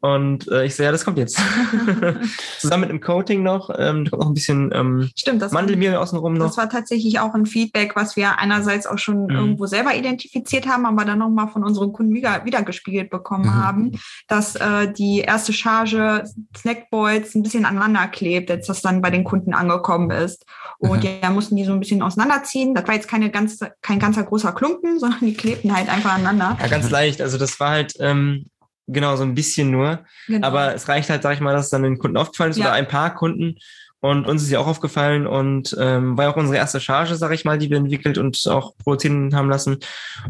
Und 0.02 0.48
äh, 0.50 0.66
ich 0.66 0.76
sehe, 0.76 0.88
ja, 0.88 0.92
das 0.92 1.06
kommt 1.06 1.20
jetzt. 1.20 1.40
Zusammen 2.60 2.82
mit 2.82 2.90
dem 2.90 3.02
Coating 3.02 3.44
noch, 3.44 3.70
ähm, 3.78 4.08
kommt 4.10 4.22
noch 4.22 4.30
ein 4.30 4.34
bisschen 4.34 4.72
ähm, 4.74 5.10
Stimmt, 5.16 5.42
das 5.42 5.52
Mandelmehl 5.52 5.96
außenrum 5.96 6.34
noch. 6.34 6.48
Das 6.48 6.58
war 6.58 6.70
tatsächlich 6.70 7.20
auch 7.20 7.36
ein 7.36 7.46
Feedback, 7.46 7.96
was 7.96 8.16
wir 8.16 8.40
einerseits 8.40 8.88
auch 8.88 8.98
schon 8.98 9.26
mhm. 9.26 9.30
irgendwo 9.30 9.68
selber 9.68 9.96
identifiziert 9.96 10.68
haben, 10.68 10.88
aber 10.88 11.06
dann 11.06 11.20
nochmal 11.20 11.50
von 11.50 11.64
unseren 11.64 11.94
Kunden 11.94 12.16
wieder, 12.16 12.46
wieder 12.46 12.64
gespiegelt 12.64 13.12
bekommen 13.12 13.46
mhm. 13.46 13.64
haben, 13.64 13.92
dass 14.28 14.56
äh, 14.56 14.92
die 14.92 15.20
erste 15.20 15.54
Charge 15.54 16.24
Snackboys 16.58 17.36
ein 17.36 17.44
bisschen 17.44 17.66
aneinander 17.66 18.08
klebt, 18.08 18.50
als 18.50 18.68
das 18.68 18.82
dann 18.82 19.02
bei 19.02 19.12
den 19.12 19.24
Kunden 19.24 19.54
angekommen 19.54 20.10
ist. 20.10 20.46
Und 20.80 21.04
mhm. 21.04 21.10
ja, 21.22 21.30
mussten 21.30 21.56
die 21.56 21.66
so 21.66 21.74
ein 21.74 21.80
bisschen 21.80 22.02
auseinanderziehen. 22.02 22.74
Das 22.74 22.88
war 22.88 22.96
jetzt 22.96 23.08
keine 23.08 23.30
ganze, 23.30 23.74
kein 23.84 24.00
ganzer 24.00 24.24
großer 24.24 24.52
Klumpen, 24.54 25.00
sondern 25.00 25.20
die 25.22 25.36
klebten 25.36 25.76
halt 25.76 25.90
einfach 25.90 26.16
aneinander. 26.16 26.58
Ja, 26.60 26.68
ganz 26.68 26.90
leicht. 26.90 27.22
Also 27.22 27.38
das 27.38 27.60
war 27.60 27.70
halt, 27.70 27.94
ähm, 28.00 28.48
Genau, 28.92 29.16
so 29.16 29.24
ein 29.24 29.36
bisschen 29.36 29.72
nur. 29.72 30.00
Genau. 30.28 30.48
Aber 30.48 30.76
es 30.76 30.88
reicht 30.88 31.10
halt, 31.10 31.24
sag 31.24 31.34
ich 31.34 31.40
mal, 31.40 31.54
dass 31.54 31.66
es 31.66 31.72
dann 31.72 31.84
den 31.84 31.98
Kunden 31.98 32.18
aufgefallen 32.18 32.52
ist 32.52 32.58
ja. 32.58 32.66
oder 32.66 32.74
ein 32.74 32.88
paar 32.88 33.14
Kunden. 33.14 33.56
Und 34.04 34.26
uns 34.26 34.42
ist 34.42 34.50
ja 34.50 34.60
auch 34.60 34.68
aufgefallen 34.68 35.28
und 35.28 35.78
ähm, 35.80 36.18
war 36.18 36.32
auch 36.32 36.36
unsere 36.36 36.58
erste 36.58 36.80
Charge, 36.80 37.16
sag 37.16 37.32
ich 37.34 37.46
mal, 37.46 37.60
die 37.60 37.70
wir 37.70 37.78
entwickelt 37.78 38.18
und 38.18 38.48
auch 38.48 38.76
produzieren 38.80 39.36
haben 39.36 39.48
lassen. 39.48 39.78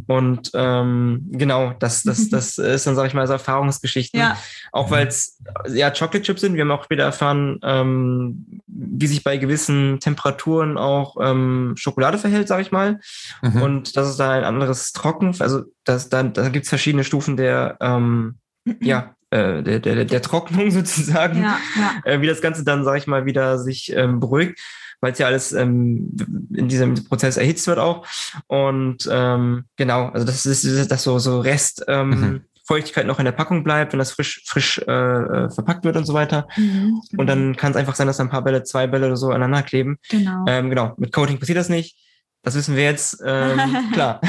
Und 0.08 0.52
ähm, 0.54 1.30
genau, 1.32 1.74
das, 1.80 2.04
das, 2.04 2.28
das 2.30 2.58
ist 2.58 2.86
dann, 2.86 2.96
sag 2.98 3.08
ich 3.08 3.14
mal, 3.14 3.26
so 3.28 3.34
Erfahrungsgeschichten. 3.34 4.20
Ja. 4.20 4.38
Auch 4.74 4.92
weil 4.92 5.08
es 5.08 5.38
ja 5.70 5.90
Chocolate 5.90 6.22
Chips 6.22 6.42
sind. 6.42 6.56
Wir 6.56 6.64
haben 6.64 6.72
auch 6.72 6.84
später 6.84 7.04
erfahren, 7.04 7.60
ähm, 7.64 8.62
wie 8.68 9.08
sich 9.08 9.24
bei 9.24 9.38
gewissen 9.38 10.02
Temperaturen 10.02 10.78
auch 10.78 11.16
ähm, 11.22 11.76
Schokolade 11.78 12.18
verhält, 12.18 12.50
sag 12.50 12.60
ich 12.60 12.74
mal. 12.74 13.00
Mhm. 13.42 13.62
Und 13.62 13.96
das 13.96 14.10
ist 14.10 14.20
da 14.20 14.32
ein 14.32 14.44
anderes 14.44 14.92
Trocken. 14.92 15.34
Also 15.40 15.64
das, 15.86 16.10
da, 16.10 16.24
da 16.24 16.50
gibt 16.50 16.66
es 16.66 16.70
verschiedene 16.70 17.06
Stufen 17.06 17.38
der 17.38 17.78
ähm, 17.80 18.36
ja, 18.82 19.16
äh, 19.32 19.64
der, 19.64 19.80
der, 19.80 20.06
der 20.06 20.22
Trocknung 20.22 20.72
sozusagen, 20.72 21.42
ja, 21.42 21.58
ja. 21.76 22.12
Äh, 22.12 22.22
wie 22.22 22.28
das 22.28 22.42
Ganze 22.42 22.64
dann, 22.64 22.84
sage 22.84 23.00
ich 23.00 23.08
mal, 23.08 23.26
wieder 23.26 23.58
sich 23.58 23.92
ähm, 23.96 24.20
beruhigt, 24.20 24.60
weil 25.00 25.14
es 25.14 25.20
ja 25.20 25.28
alles 25.28 25.52
ähm, 25.54 26.16
in 26.54 26.68
diesem 26.68 26.96
Prozess 27.06 27.38
erhitzt 27.38 27.68
wird 27.68 27.80
auch. 27.80 28.06
Und 28.48 29.10
ähm, 29.12 29.66
genau, 29.78 30.10
also 30.10 30.26
das 30.26 30.46
ist 30.46 30.92
das 30.92 31.04
so, 31.04 31.18
so 31.20 31.40
Rest. 31.40 31.86
Ähm, 31.88 32.10
mhm. 32.10 32.42
Feuchtigkeit 32.68 33.08
noch 33.08 33.20
in 33.20 33.26
der 33.26 33.32
Packung 33.32 33.64
bleibt, 33.64 33.92
wenn 33.92 34.00
das 34.00 34.12
frisch, 34.12 34.44
frisch 34.46 34.80
äh, 34.88 34.92
äh 34.92 35.50
verpackt 35.50 35.84
wird 35.84 35.98
und 35.98 36.06
so 36.06 36.14
weiter. 36.14 36.48
Mhm, 36.56 37.02
Und 37.18 37.28
dann 37.28 37.58
kann 37.58 37.72
es 37.72 37.78
einfach 37.78 37.96
sein, 37.96 38.08
dass 38.08 38.20
ein 38.20 38.30
paar 38.30 38.44
Bälle, 38.44 38.64
zwei 38.64 38.88
Bälle 38.88 39.08
oder 39.08 39.18
so 39.18 39.28
aneinander 39.28 39.64
kleben. 39.64 39.98
Genau. 40.10 40.46
Ähm, 40.48 40.70
genau. 40.70 40.94
Mit 40.98 41.12
Coating 41.12 41.40
passiert 41.40 41.58
das 41.58 41.70
nicht. 41.70 41.98
Das 42.44 42.56
wissen 42.56 42.76
wir 42.76 42.84
jetzt. 42.84 43.22
Ähm, 43.24 43.60
klar. 43.94 44.20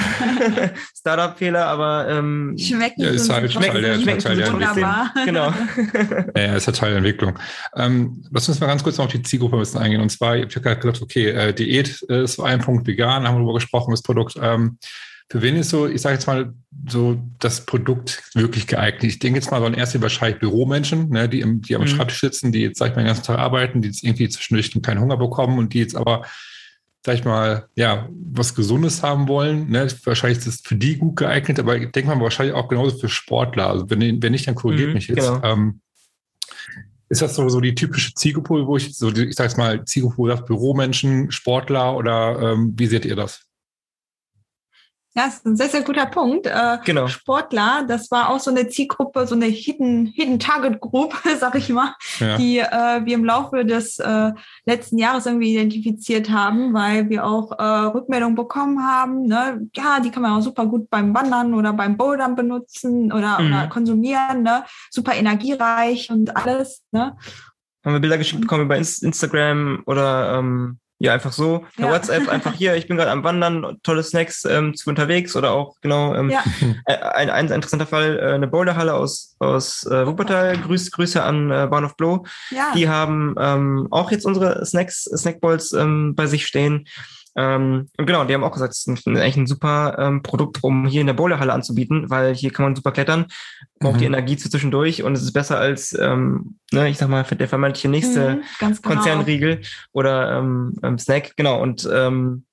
Startup-Fehler, 0.98 1.66
aber 1.66 2.09
ähm, 2.11 2.57
schmecken 2.59 3.03
ja, 3.03 3.11
ist 3.11 3.31
halt 3.31 3.51
schmecken, 3.51 3.72
Teil 3.72 3.83
der, 3.83 3.98
schmecken 3.98 4.20
Teil 4.20 4.37
der 4.37 4.46
Entwicklung. 4.48 4.94
Genau. 5.25 5.53
ja, 6.37 6.57
ist 6.57 6.66
ja 6.66 6.72
Teil 6.72 6.90
der 6.90 6.98
Entwicklung. 6.98 7.38
Ähm, 7.75 8.25
lass 8.31 8.48
uns 8.48 8.61
mal 8.61 8.66
ganz 8.66 8.83
kurz 8.83 8.98
noch 8.98 9.07
auf 9.07 9.12
die 9.12 9.22
Zielgruppe 9.22 9.57
ein 9.57 9.61
bisschen 9.61 9.81
eingehen. 9.81 10.03
Und 10.03 10.11
zwar, 10.11 10.37
ich 10.37 10.55
habe 10.55 10.61
gerade 10.61 10.81
gesagt, 10.81 11.03
okay, 11.03 11.31
äh, 11.31 11.55
Diät 11.55 12.03
ist 12.03 12.35
so 12.35 12.42
ein 12.42 12.61
Punkt, 12.61 12.87
vegan, 12.87 13.27
haben 13.27 13.35
wir 13.35 13.38
darüber 13.38 13.55
gesprochen, 13.55 13.92
das 13.92 14.03
Produkt. 14.03 14.37
Ähm, 14.40 14.79
für 15.31 15.40
wen 15.40 15.57
ist 15.57 15.70
so, 15.70 15.87
ich 15.87 16.03
sage 16.03 16.16
jetzt 16.16 16.27
mal, 16.27 16.53
so 16.90 17.18
das 17.38 17.64
Produkt 17.64 18.22
wirklich 18.35 18.66
geeignet? 18.66 19.05
Ich 19.05 19.18
denke 19.18 19.38
jetzt 19.38 19.51
mal 19.51 19.61
so 19.61 19.66
an 19.66 19.72
erste 19.72 20.03
wahrscheinlich 20.03 20.40
Büromenschen, 20.40 21.09
ne, 21.09 21.27
die, 21.27 21.40
im, 21.40 21.62
die 21.62 21.75
am 21.75 21.81
mhm. 21.81 21.87
Schreibtisch 21.87 22.20
sitzen, 22.20 22.53
die 22.53 22.61
jetzt, 22.61 22.79
sag 22.79 22.90
ich 22.90 22.96
mal, 22.96 23.03
den 23.03 23.07
ganzen 23.07 23.25
Tag 23.25 23.38
arbeiten, 23.38 23.81
die 23.81 23.88
jetzt 23.88 24.05
irgendwie 24.05 24.29
zwischendurch 24.29 24.70
keinen 24.83 25.01
Hunger 25.01 25.16
bekommen 25.16 25.59
und 25.59 25.72
die 25.72 25.79
jetzt 25.79 25.96
aber 25.96 26.27
sag 27.05 27.17
ich 27.17 27.25
mal, 27.25 27.69
ja, 27.75 28.09
was 28.33 28.55
Gesundes 28.55 29.03
haben 29.03 29.27
wollen. 29.29 29.69
Ne? 29.69 29.88
Wahrscheinlich 30.05 30.38
ist 30.38 30.47
das 30.47 30.61
für 30.61 30.77
die 30.77 30.97
gut 30.97 31.17
geeignet, 31.17 31.59
aber 31.59 31.77
ich 31.77 31.91
denke 31.91 32.15
mal 32.15 32.21
wahrscheinlich 32.21 32.55
auch 32.55 32.69
genauso 32.69 32.97
für 32.97 33.09
Sportler. 33.09 33.69
Also 33.69 33.91
wenn, 33.91 34.23
wenn 34.23 34.33
nicht, 34.33 34.47
dann 34.47 34.55
korrigiert 34.55 34.88
mhm, 34.88 34.95
mich 34.95 35.09
jetzt. 35.09 35.27
Genau. 35.27 35.43
Ähm, 35.43 35.81
ist 37.09 37.21
das 37.21 37.35
so, 37.35 37.49
so 37.49 37.61
die 37.61 37.75
typische 37.75 38.15
Zielgruppe, 38.15 38.67
wo 38.67 38.77
ich 38.77 38.97
so, 38.97 39.11
ich 39.11 39.35
sag 39.35 39.45
jetzt 39.45 39.59
mal, 39.59 39.85
Zielgruppe, 39.85 40.31
sagt 40.31 40.47
Büromenschen, 40.47 41.31
Sportler 41.31 41.97
oder 41.97 42.53
ähm, 42.53 42.73
wie 42.77 42.87
seht 42.87 43.05
ihr 43.05 43.17
das? 43.17 43.45
Ja, 45.14 45.27
das 45.27 45.35
ist 45.35 45.46
ein 45.46 45.57
sehr, 45.57 45.68
sehr 45.68 45.83
guter 45.83 46.07
Punkt. 46.07 46.46
Äh, 46.46 46.79
genau. 46.87 47.07
Sportler, 47.07 47.85
das 47.87 48.11
war 48.11 48.31
auch 48.31 48.40
so 48.40 48.51
eine 48.51 48.68
Zielgruppe, 48.68 49.27
so 49.27 49.35
eine 49.35 49.44
Hidden, 49.44 50.07
Hidden 50.07 50.38
Target 50.38 50.81
Group, 50.81 51.14
sag 51.38 51.55
ich 51.55 51.68
mal, 51.68 51.94
ja. 52.18 52.38
die 52.38 52.59
äh, 52.59 53.05
wir 53.05 53.14
im 53.14 53.25
Laufe 53.25 53.66
des 53.66 53.98
äh, 53.98 54.33
letzten 54.64 54.96
Jahres 54.96 55.27
irgendwie 55.27 55.53
identifiziert 55.53 56.31
haben, 56.31 56.72
weil 56.72 57.11
wir 57.11 57.27
auch 57.27 57.53
äh, 57.59 57.62
Rückmeldungen 57.62 58.37
bekommen 58.37 58.83
haben. 58.83 59.27
Ne? 59.27 59.68
Ja, 59.77 60.01
die 60.01 60.11
kann 60.11 60.22
man 60.22 60.33
auch 60.33 60.42
super 60.42 60.64
gut 60.64 60.88
beim 60.88 61.14
Wandern 61.14 61.53
oder 61.53 61.75
beim 61.75 61.98
Bouldern 61.98 62.35
benutzen 62.35 63.12
oder, 63.12 63.38
mhm. 63.38 63.48
oder 63.48 63.66
konsumieren. 63.66 64.42
Ne? 64.42 64.64
Super 64.90 65.14
energiereich 65.14 66.11
und 66.11 66.35
alles. 66.35 66.85
Ne? 66.90 67.18
Haben 67.85 67.92
wir 67.94 68.01
Bilder 68.01 68.16
geschickt 68.16 68.40
bekommen 68.40 68.64
über 68.64 68.79
Instagram 68.79 69.83
oder 69.85 70.38
ähm, 70.38 70.79
ja, 71.03 71.12
einfach 71.12 71.33
so. 71.33 71.65
Per 71.77 71.87
ja. 71.87 71.93
WhatsApp, 71.93 72.29
einfach 72.29 72.55
hier, 72.55 72.77
ich 72.77 72.87
bin 72.87 72.97
gerade 72.97 73.11
am 73.11 73.25
Wandern, 73.25 73.79
tolle 73.83 74.05
Snacks 74.05 74.45
ähm, 74.45 74.75
zu 74.77 74.88
unterwegs 74.88 75.35
oder 75.35 75.51
auch, 75.51 75.75
genau, 75.81 76.15
ähm, 76.15 76.31
ja. 76.31 76.45
äh, 76.87 76.95
ein, 76.95 77.29
ein 77.29 77.51
interessanter 77.51 77.87
Fall, 77.87 78.21
äh, 78.21 78.35
eine 78.35 78.47
Boulderhalle 78.47 78.95
aus, 78.95 79.35
aus 79.41 79.85
äh, 79.87 80.07
Wuppertal. 80.07 80.57
Grüß, 80.59 80.93
Grüße 80.93 81.21
an 81.21 81.51
äh, 81.51 81.67
Bahnhof 81.69 81.97
Blow. 81.97 82.25
Ja. 82.51 82.73
Die 82.77 82.88
haben 82.88 83.35
ähm, 83.37 83.88
auch 83.91 84.12
jetzt 84.12 84.25
unsere 84.25 84.65
Snacks, 84.65 85.03
Snackballs 85.05 85.73
ähm, 85.73 86.15
bei 86.15 86.27
sich 86.27 86.47
stehen. 86.47 86.87
Ähm, 87.35 87.88
und 87.97 88.07
genau, 88.07 88.25
die 88.25 88.35
haben 88.35 88.45
auch 88.45 88.53
gesagt, 88.53 88.73
es 88.73 88.87
ist 88.87 89.07
ein, 89.07 89.16
eigentlich 89.16 89.37
ein 89.37 89.47
super 89.47 89.97
ähm, 89.99 90.23
Produkt, 90.23 90.59
um 90.62 90.87
hier 90.87 91.01
in 91.01 91.07
der 91.07 91.14
Bowlerhalle 91.14 91.53
anzubieten, 91.53 92.11
weil 92.11 92.35
hier 92.35 92.53
kann 92.53 92.64
man 92.64 92.77
super 92.77 92.92
klettern, 92.92 93.27
braucht 93.81 93.97
mhm. 93.97 93.99
die 94.01 94.05
Energie 94.07 94.37
zwischendurch 94.37 95.03
und 95.03 95.14
es 95.14 95.23
ist 95.23 95.33
besser 95.33 95.59
als, 95.59 95.97
ähm, 95.99 96.57
ne, 96.73 96.88
ich 96.88 96.99
sag 96.99 97.09
mal, 97.09 97.25
der 97.25 97.49
vermeintliche 97.49 97.88
nächste 97.88 98.37
mhm, 98.37 98.42
genau. 98.59 98.77
Konzernriegel 98.83 99.61
oder 99.92 100.38
ähm, 100.38 100.75
ähm, 100.83 100.99
Snack. 100.99 101.33
Genau, 101.37 101.61
und 101.62 101.88
ähm, 101.90 102.45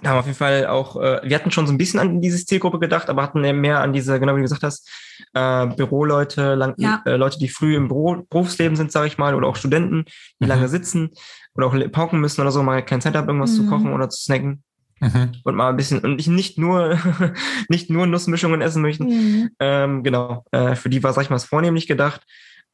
da 0.00 0.10
haben 0.10 0.16
wir 0.16 0.20
auf 0.20 0.26
jeden 0.26 0.38
Fall 0.38 0.66
auch, 0.66 0.96
äh, 0.96 1.20
wir 1.22 1.36
hatten 1.36 1.50
schon 1.50 1.66
so 1.66 1.72
ein 1.72 1.78
bisschen 1.78 2.00
an 2.00 2.20
diese 2.20 2.44
Zielgruppe 2.44 2.78
gedacht, 2.78 3.08
aber 3.08 3.22
hatten 3.22 3.40
mehr 3.60 3.80
an 3.80 3.92
diese, 3.92 4.18
genau 4.18 4.34
wie 4.34 4.38
du 4.38 4.42
gesagt 4.42 4.62
hast, 4.62 4.88
äh, 5.34 5.66
Büroleute, 5.66 6.54
lang, 6.54 6.74
ja. 6.76 7.02
äh, 7.06 7.16
Leute, 7.16 7.38
die 7.38 7.48
früh 7.48 7.76
im 7.76 7.88
Büro, 7.88 8.24
Berufsleben 8.28 8.76
sind, 8.76 8.92
sage 8.92 9.08
ich 9.08 9.18
mal, 9.18 9.34
oder 9.34 9.48
auch 9.48 9.56
Studenten, 9.56 10.04
die 10.40 10.44
mhm. 10.44 10.48
lange 10.48 10.68
sitzen 10.68 11.10
oder 11.54 11.66
auch 11.66 11.92
pauken 11.92 12.20
müssen 12.20 12.40
oder 12.40 12.50
so, 12.50 12.62
mal 12.62 12.84
keine 12.84 13.00
Zeit 13.00 13.14
haben, 13.14 13.28
irgendwas 13.28 13.52
mhm. 13.52 13.56
zu 13.56 13.66
kochen 13.68 13.92
oder 13.92 14.08
zu 14.08 14.22
snacken. 14.22 14.62
Mhm. 15.00 15.32
Und 15.42 15.56
mal 15.56 15.70
ein 15.70 15.76
bisschen, 15.76 15.98
und 16.00 16.20
ich 16.20 16.28
nicht 16.28 16.58
nur, 16.58 16.98
nicht 17.68 17.90
nur 17.90 18.06
Nussmischungen 18.06 18.60
essen 18.60 18.82
möchten. 18.82 19.06
Mhm. 19.06 19.50
Ähm, 19.58 20.02
genau, 20.04 20.44
äh, 20.52 20.76
für 20.76 20.88
die 20.88 21.02
war, 21.02 21.12
sag 21.12 21.22
ich 21.22 21.30
mal, 21.30 21.36
das 21.36 21.44
vornehmlich 21.44 21.86
gedacht. 21.86 22.22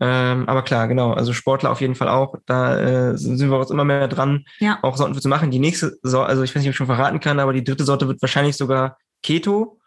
Ähm, 0.01 0.49
aber 0.49 0.63
klar, 0.63 0.87
genau, 0.87 1.13
also 1.13 1.33
Sportler 1.33 1.71
auf 1.71 1.81
jeden 1.81 1.95
Fall 1.95 2.09
auch. 2.09 2.37
Da 2.47 3.11
äh, 3.11 3.17
sind 3.17 3.41
wir 3.41 3.57
auch 3.57 3.71
immer 3.71 3.85
mehr 3.85 4.07
dran, 4.07 4.45
ja. 4.61 4.79
auch 4.83 4.97
Sorten 4.97 5.15
für 5.15 5.21
zu 5.21 5.29
machen. 5.29 5.51
Die 5.51 5.59
nächste, 5.59 5.97
so 6.03 6.21
also 6.21 6.43
ich 6.43 6.55
weiß 6.55 6.63
nicht, 6.63 6.69
ob 6.69 6.73
ich 6.73 6.77
schon 6.77 6.87
verraten 6.87 7.19
kann, 7.19 7.41
aber 7.41 7.53
die 7.53 7.65
dritte 7.65 7.85
Sorte 7.85 8.07
wird 8.07 8.23
wahrscheinlich 8.23 8.57
sogar 8.57 8.99
Keto, 9.23 9.81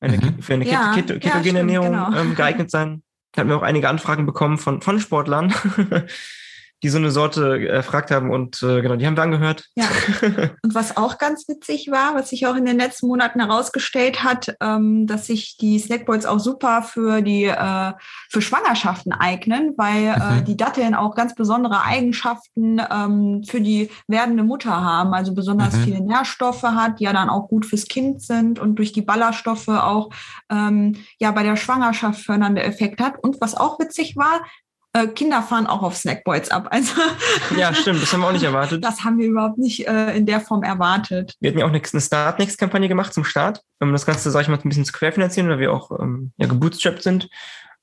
eine, 0.00 0.16
mhm. 0.16 0.40
für 0.40 0.54
eine 0.54 0.66
ja, 0.66 0.94
Keto, 0.94 1.14
ketogene 1.18 1.54
ja, 1.54 1.58
Ernährung 1.58 1.92
genau. 1.92 2.12
ähm, 2.14 2.34
geeignet 2.34 2.70
sein. 2.70 3.02
Da 3.32 3.42
hatten 3.42 3.50
wir 3.50 3.58
auch 3.58 3.62
einige 3.62 3.90
Anfragen 3.90 4.24
bekommen 4.24 4.56
von, 4.56 4.80
von 4.80 4.98
Sportlern. 4.98 5.52
die 6.82 6.88
so 6.90 6.98
eine 6.98 7.10
Sorte 7.10 7.58
äh, 7.58 7.66
erfragt 7.66 8.10
haben 8.10 8.30
und 8.30 8.62
äh, 8.62 8.80
genau, 8.80 8.96
die 8.96 9.06
haben 9.06 9.16
wir 9.16 9.22
angehört. 9.22 9.64
Ja. 9.74 9.86
Und 10.62 10.74
was 10.74 10.96
auch 10.96 11.18
ganz 11.18 11.48
witzig 11.48 11.90
war, 11.90 12.14
was 12.14 12.30
sich 12.30 12.46
auch 12.46 12.54
in 12.54 12.64
den 12.64 12.78
letzten 12.78 13.08
Monaten 13.08 13.40
herausgestellt 13.40 14.22
hat, 14.22 14.54
ähm, 14.60 15.06
dass 15.06 15.26
sich 15.26 15.56
die 15.56 15.78
Snackballs 15.78 16.26
auch 16.26 16.38
super 16.38 16.82
für 16.82 17.20
die 17.22 17.44
äh, 17.44 17.92
für 18.30 18.42
Schwangerschaften 18.42 19.12
eignen, 19.12 19.74
weil 19.76 20.04
äh, 20.04 20.40
mhm. 20.40 20.44
die 20.44 20.56
Datteln 20.56 20.94
auch 20.94 21.14
ganz 21.14 21.34
besondere 21.34 21.82
Eigenschaften 21.82 22.80
ähm, 22.90 23.42
für 23.44 23.60
die 23.60 23.90
werdende 24.06 24.44
Mutter 24.44 24.80
haben, 24.82 25.14
also 25.14 25.34
besonders 25.34 25.74
mhm. 25.74 25.82
viele 25.82 26.00
Nährstoffe 26.00 26.62
hat, 26.62 27.00
die 27.00 27.04
ja 27.04 27.12
dann 27.12 27.28
auch 27.28 27.48
gut 27.48 27.66
fürs 27.66 27.86
Kind 27.86 28.22
sind 28.22 28.58
und 28.58 28.76
durch 28.76 28.92
die 28.92 29.02
Ballaststoffe 29.02 29.68
auch 29.68 30.10
ähm, 30.50 30.96
ja 31.18 31.32
bei 31.32 31.42
der 31.42 31.56
Schwangerschaft 31.56 32.20
fördernde 32.20 32.62
Effekt 32.62 33.00
hat. 33.00 33.18
Und 33.20 33.40
was 33.40 33.56
auch 33.56 33.78
witzig 33.80 34.16
war, 34.16 34.40
äh, 34.42 34.67
Kinder 35.14 35.42
fahren 35.42 35.66
auch 35.66 35.82
auf 35.82 35.96
Snackboys 35.96 36.50
ab. 36.50 36.68
Also 36.70 36.94
ja, 37.56 37.74
stimmt, 37.74 38.02
das 38.02 38.12
haben 38.12 38.20
wir 38.20 38.28
auch 38.28 38.32
nicht 38.32 38.44
erwartet. 38.44 38.84
Das 38.84 39.04
haben 39.04 39.18
wir 39.18 39.26
überhaupt 39.26 39.58
nicht 39.58 39.86
äh, 39.86 40.16
in 40.16 40.26
der 40.26 40.40
Form 40.40 40.62
erwartet. 40.62 41.34
Wir 41.40 41.50
hatten 41.50 41.58
ja 41.58 41.66
auch 41.66 41.70
eine, 41.70 41.80
eine 41.80 42.00
Start-Next-Kampagne 42.00 42.88
gemacht 42.88 43.12
zum 43.12 43.24
Start, 43.24 43.62
um 43.80 43.92
das 43.92 44.06
Ganze, 44.06 44.30
sag 44.30 44.42
ich 44.42 44.48
mal, 44.48 44.58
ein 44.58 44.68
bisschen 44.68 44.84
zu 44.84 44.92
querfinanzieren, 44.92 45.48
weil 45.50 45.58
wir 45.58 45.72
auch 45.72 45.90
ähm, 46.00 46.32
ja, 46.36 46.46
gebootstrapped 46.46 47.02
sind, 47.02 47.28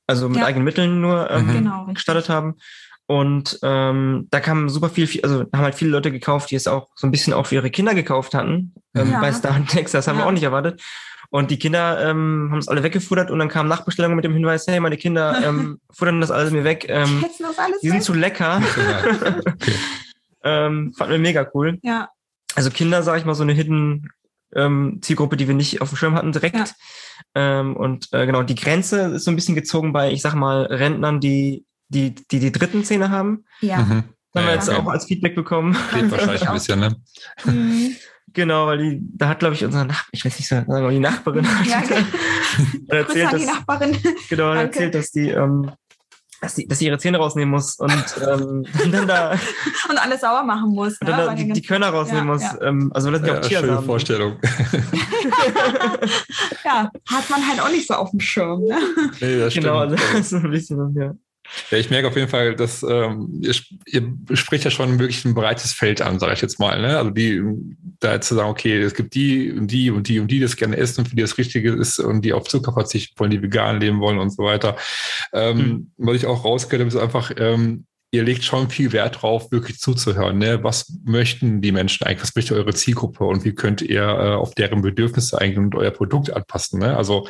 also 0.06 0.28
mit 0.28 0.38
ja. 0.38 0.46
eigenen 0.46 0.64
Mitteln 0.64 1.00
nur 1.00 1.30
ähm, 1.30 1.52
genau, 1.52 1.86
gestartet 1.86 2.28
haben. 2.28 2.56
Und 3.06 3.60
ähm, 3.62 4.26
da 4.30 4.40
kamen 4.40 4.68
super 4.68 4.90
viel, 4.90 5.08
also 5.22 5.44
haben 5.52 5.62
halt 5.62 5.76
viele 5.76 5.92
Leute 5.92 6.10
gekauft, 6.10 6.50
die 6.50 6.56
es 6.56 6.66
auch 6.66 6.88
so 6.96 7.06
ein 7.06 7.12
bisschen 7.12 7.32
auch 7.32 7.46
für 7.46 7.54
ihre 7.54 7.70
Kinder 7.70 7.94
gekauft 7.94 8.34
hatten. 8.34 8.74
Ähm, 8.96 9.12
ja. 9.12 9.20
Bei 9.20 9.32
Star 9.32 9.58
Next, 9.74 9.94
das 9.94 10.08
haben 10.08 10.18
ja. 10.18 10.24
wir 10.24 10.28
auch 10.28 10.32
nicht 10.32 10.42
erwartet. 10.42 10.82
Und 11.36 11.50
die 11.50 11.58
Kinder 11.58 12.02
ähm, 12.02 12.48
haben 12.50 12.58
es 12.60 12.66
alle 12.66 12.82
weggefuttert 12.82 13.30
und 13.30 13.38
dann 13.38 13.50
kamen 13.50 13.68
Nachbestellungen 13.68 14.16
mit 14.16 14.24
dem 14.24 14.32
Hinweis, 14.32 14.66
hey, 14.66 14.80
meine 14.80 14.96
Kinder 14.96 15.38
ähm, 15.44 15.78
futtern 15.90 16.22
das 16.22 16.30
alles 16.30 16.50
mir 16.50 16.64
weg. 16.64 16.86
Ähm, 16.88 17.22
das 17.38 17.58
alles 17.58 17.78
die 17.82 17.88
sind 17.88 17.98
weg. 17.98 18.04
zu 18.04 18.14
lecker. 18.14 18.62
okay. 19.46 19.74
ähm, 20.44 20.94
fanden 20.96 21.12
wir 21.12 21.18
mega 21.18 21.46
cool. 21.52 21.78
Ja. 21.82 22.08
Also 22.54 22.70
Kinder, 22.70 23.02
sage 23.02 23.18
ich 23.18 23.26
mal, 23.26 23.34
so 23.34 23.42
eine 23.42 23.52
Hidden 23.52 24.08
ähm, 24.54 25.00
Zielgruppe, 25.02 25.36
die 25.36 25.46
wir 25.46 25.54
nicht 25.54 25.82
auf 25.82 25.90
dem 25.90 25.98
Schirm 25.98 26.14
hatten 26.14 26.32
direkt. 26.32 26.56
Ja. 26.56 26.64
Ähm, 27.34 27.76
und 27.76 28.08
äh, 28.12 28.24
genau, 28.24 28.42
die 28.42 28.54
Grenze 28.54 29.02
ist 29.02 29.24
so 29.24 29.30
ein 29.30 29.36
bisschen 29.36 29.54
gezogen 29.54 29.92
bei, 29.92 30.10
ich 30.12 30.22
sag 30.22 30.32
mal, 30.32 30.62
Rentnern, 30.62 31.20
die 31.20 31.66
die, 31.88 32.14
die, 32.14 32.38
die 32.38 32.50
dritten 32.50 32.82
Zähne 32.82 33.10
haben. 33.10 33.44
Ja. 33.60 33.78
Mhm. 33.78 34.04
haben 34.34 34.46
wir 34.46 34.54
jetzt 34.54 34.70
okay. 34.70 34.78
auch 34.78 34.86
als 34.86 35.04
Feedback 35.04 35.34
bekommen. 35.34 35.76
Geht 35.92 36.10
wahrscheinlich 36.10 36.48
ein 36.48 36.54
bisschen, 36.54 36.80
ne? 36.80 36.96
Mhm. 37.44 37.94
Genau, 38.36 38.66
weil 38.66 38.76
die, 38.76 39.00
da 39.00 39.30
hat, 39.30 39.38
glaube 39.38 39.54
ich, 39.54 39.64
unsere 39.64 39.86
Nach 39.86 40.04
ich 40.12 40.22
weiß 40.22 40.38
nicht, 40.38 40.46
sagen 40.46 40.70
wir 40.70 40.90
die 40.90 40.98
Nachbarin 40.98 41.46
ja, 41.64 41.82
erzählt, 42.94 43.32
dass, 43.32 43.40
die 43.40 43.46
Nachbarin. 43.46 43.96
Genau, 44.28 44.52
erzählt, 44.52 44.94
dass 44.94 45.10
die, 45.10 45.30
ähm, 45.30 45.70
dass 46.42 46.54
die, 46.54 46.68
dass 46.68 46.78
sie 46.78 46.84
ihre 46.84 46.98
Zähne 46.98 47.16
rausnehmen 47.16 47.50
muss 47.50 47.76
und 47.76 48.04
ähm, 48.28 48.66
dann 48.92 49.08
da 49.08 49.38
und 49.88 49.96
alles 49.96 50.20
sauer 50.20 50.42
machen 50.42 50.68
muss. 50.74 51.00
Und 51.00 51.08
dann 51.08 51.34
ne, 51.34 51.44
die, 51.46 51.50
die 51.50 51.62
Körner 51.62 51.88
rausnehmen 51.88 52.26
ja, 52.26 52.32
muss. 52.34 52.42
Ja. 52.42 52.60
Ähm, 52.60 52.90
also 52.92 53.10
das 53.10 53.20
sind 53.20 53.28
ja 53.28 53.38
auch 53.38 53.40
Tiere. 53.40 53.64
Schöne 53.64 53.82
Vorstellung. 53.82 54.36
ja, 56.62 56.90
hat 57.06 57.30
man 57.30 57.48
halt 57.48 57.62
auch 57.62 57.70
nicht 57.70 57.88
so 57.88 57.94
auf 57.94 58.10
dem 58.10 58.20
Schirm. 58.20 58.64
Ne? 58.64 58.78
Nee, 59.18 59.38
das 59.38 59.54
genau, 59.54 59.86
stimmt. 59.86 59.92
also 59.92 59.96
das 59.96 60.26
ist 60.26 60.32
ein 60.34 60.50
bisschen, 60.50 60.94
ja. 60.94 61.14
Ja, 61.70 61.78
ich 61.78 61.90
merke 61.90 62.08
auf 62.08 62.16
jeden 62.16 62.28
Fall, 62.28 62.54
dass 62.54 62.82
ähm, 62.82 63.42
ihr, 63.42 63.54
ihr 63.86 64.36
spricht 64.36 64.64
ja 64.64 64.70
schon 64.70 64.98
wirklich 64.98 65.24
ein 65.24 65.34
breites 65.34 65.72
Feld 65.72 66.02
an, 66.02 66.18
sage 66.18 66.34
ich 66.34 66.40
jetzt 66.40 66.58
mal. 66.58 66.80
Ne? 66.80 66.96
Also 66.96 67.10
die, 67.10 67.42
da 68.00 68.20
zu 68.20 68.34
sagen, 68.34 68.50
okay, 68.50 68.80
es 68.80 68.94
gibt 68.94 69.14
die 69.14 69.52
und 69.52 69.70
die 69.70 69.90
und 69.90 70.08
die 70.08 70.20
und 70.20 70.30
die, 70.30 70.36
die 70.36 70.40
das 70.40 70.56
gerne 70.56 70.76
essen 70.76 71.00
und 71.00 71.08
für 71.08 71.16
die 71.16 71.22
das 71.22 71.38
Richtige 71.38 71.72
ist 71.72 71.98
und 71.98 72.22
die 72.22 72.32
auf 72.32 72.48
Zucker 72.48 72.72
verzichten 72.72 73.18
wollen, 73.18 73.30
die 73.30 73.42
vegan 73.42 73.80
leben 73.80 74.00
wollen 74.00 74.18
und 74.18 74.30
so 74.30 74.44
weiter. 74.44 74.76
Ähm, 75.32 75.58
mhm. 75.58 75.90
Was 75.96 76.16
ich 76.16 76.26
auch 76.26 76.44
rausgehört 76.44 76.80
habe, 76.80 76.88
ist 76.88 77.02
einfach, 77.02 77.32
ähm, 77.36 77.86
ihr 78.10 78.22
legt 78.22 78.44
schon 78.44 78.70
viel 78.70 78.92
Wert 78.92 79.22
drauf, 79.22 79.50
wirklich 79.50 79.78
zuzuhören. 79.78 80.38
Ne? 80.38 80.62
Was 80.62 80.92
möchten 81.04 81.60
die 81.62 81.72
Menschen 81.72 82.06
eigentlich? 82.06 82.22
Was 82.22 82.36
möchte 82.36 82.54
eure 82.54 82.74
Zielgruppe 82.74 83.24
und 83.24 83.44
wie 83.44 83.54
könnt 83.54 83.82
ihr 83.82 84.02
äh, 84.02 84.34
auf 84.34 84.54
deren 84.54 84.82
Bedürfnisse 84.82 85.40
eigentlich 85.40 85.58
und 85.58 85.74
euer 85.74 85.90
Produkt 85.90 86.32
anpassen? 86.32 86.80
Ne? 86.80 86.96
Also 86.96 87.28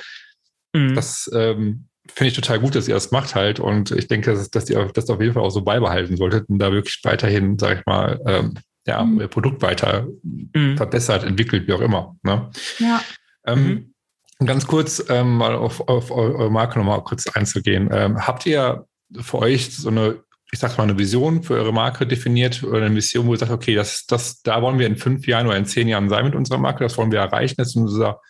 mhm. 0.73 0.95
das 0.95 1.31
ähm, 1.33 1.87
finde 2.15 2.29
ich 2.29 2.35
total 2.35 2.61
gut, 2.61 2.75
dass 2.75 2.89
ihr 2.89 2.95
das 2.95 3.11
macht 3.11 3.35
halt. 3.35 3.61
Und 3.61 3.91
ich 3.91 4.09
denke, 4.09 4.33
dass, 4.33 4.51
dass 4.51 4.71
ihr 4.71 4.85
das 4.93 5.09
auf 5.09 5.21
jeden 5.21 5.35
Fall 5.35 5.43
auch 5.43 5.51
so 5.51 5.63
beibehalten 5.63 6.17
solltet 6.17 6.49
und 6.49 6.59
da 6.59 6.73
wirklich 6.73 7.01
weiterhin, 7.05 7.59
sag 7.59 7.79
ich 7.79 7.87
mal, 7.87 8.21
ähm, 8.27 8.55
ja, 8.87 9.05
mhm. 9.05 9.19
euer 9.19 9.29
Produkt 9.29 9.63
weiter 9.63 10.07
mhm. 10.23 10.77
verbessert, 10.77 11.25
entwickelt, 11.25 11.67
wie 11.67 11.73
auch 11.73 11.81
immer. 11.81 12.17
Ne? 12.23 12.51
Ja. 12.79 13.03
Ähm, 13.47 13.93
mhm. 14.39 14.47
Ganz 14.47 14.67
kurz 14.67 15.03
ähm, 15.09 15.37
mal 15.37 15.55
auf, 15.55 15.89
auf 15.89 16.11
eure 16.11 16.51
Marke 16.51 16.79
nochmal 16.79 17.03
kurz 17.03 17.27
einzugehen. 17.27 17.89
Ähm, 17.91 18.27
habt 18.27 18.45
ihr 18.45 18.85
für 19.19 19.39
euch 19.39 19.75
so 19.75 19.89
eine, 19.89 20.23
ich 20.53 20.59
sag 20.59 20.77
mal, 20.77 20.85
eine 20.85 20.99
Vision 20.99 21.43
für 21.43 21.55
eure 21.55 21.73
Marke 21.73 22.07
definiert 22.07 22.63
oder 22.63 22.79
eine 22.79 22.91
Mission, 22.91 23.27
wo 23.27 23.33
ihr 23.33 23.39
sagt, 23.39 23.51
okay, 23.51 23.75
das, 23.75 24.05
das, 24.07 24.43
da 24.43 24.61
wollen 24.61 24.79
wir 24.79 24.87
in 24.87 24.97
fünf 24.97 25.27
Jahren 25.27 25.47
oder 25.47 25.57
in 25.57 25.65
zehn 25.65 25.89
Jahren 25.89 26.11
sein 26.11 26.27
mit 26.27 26.35
unserer 26.35 26.59
Marke, 26.59 26.85
das 26.85 26.99
wollen 26.99 27.13
wir 27.13 27.21
erreichen, 27.21 27.55
das 27.57 27.69
ist 27.69 27.77
unser 27.77 28.21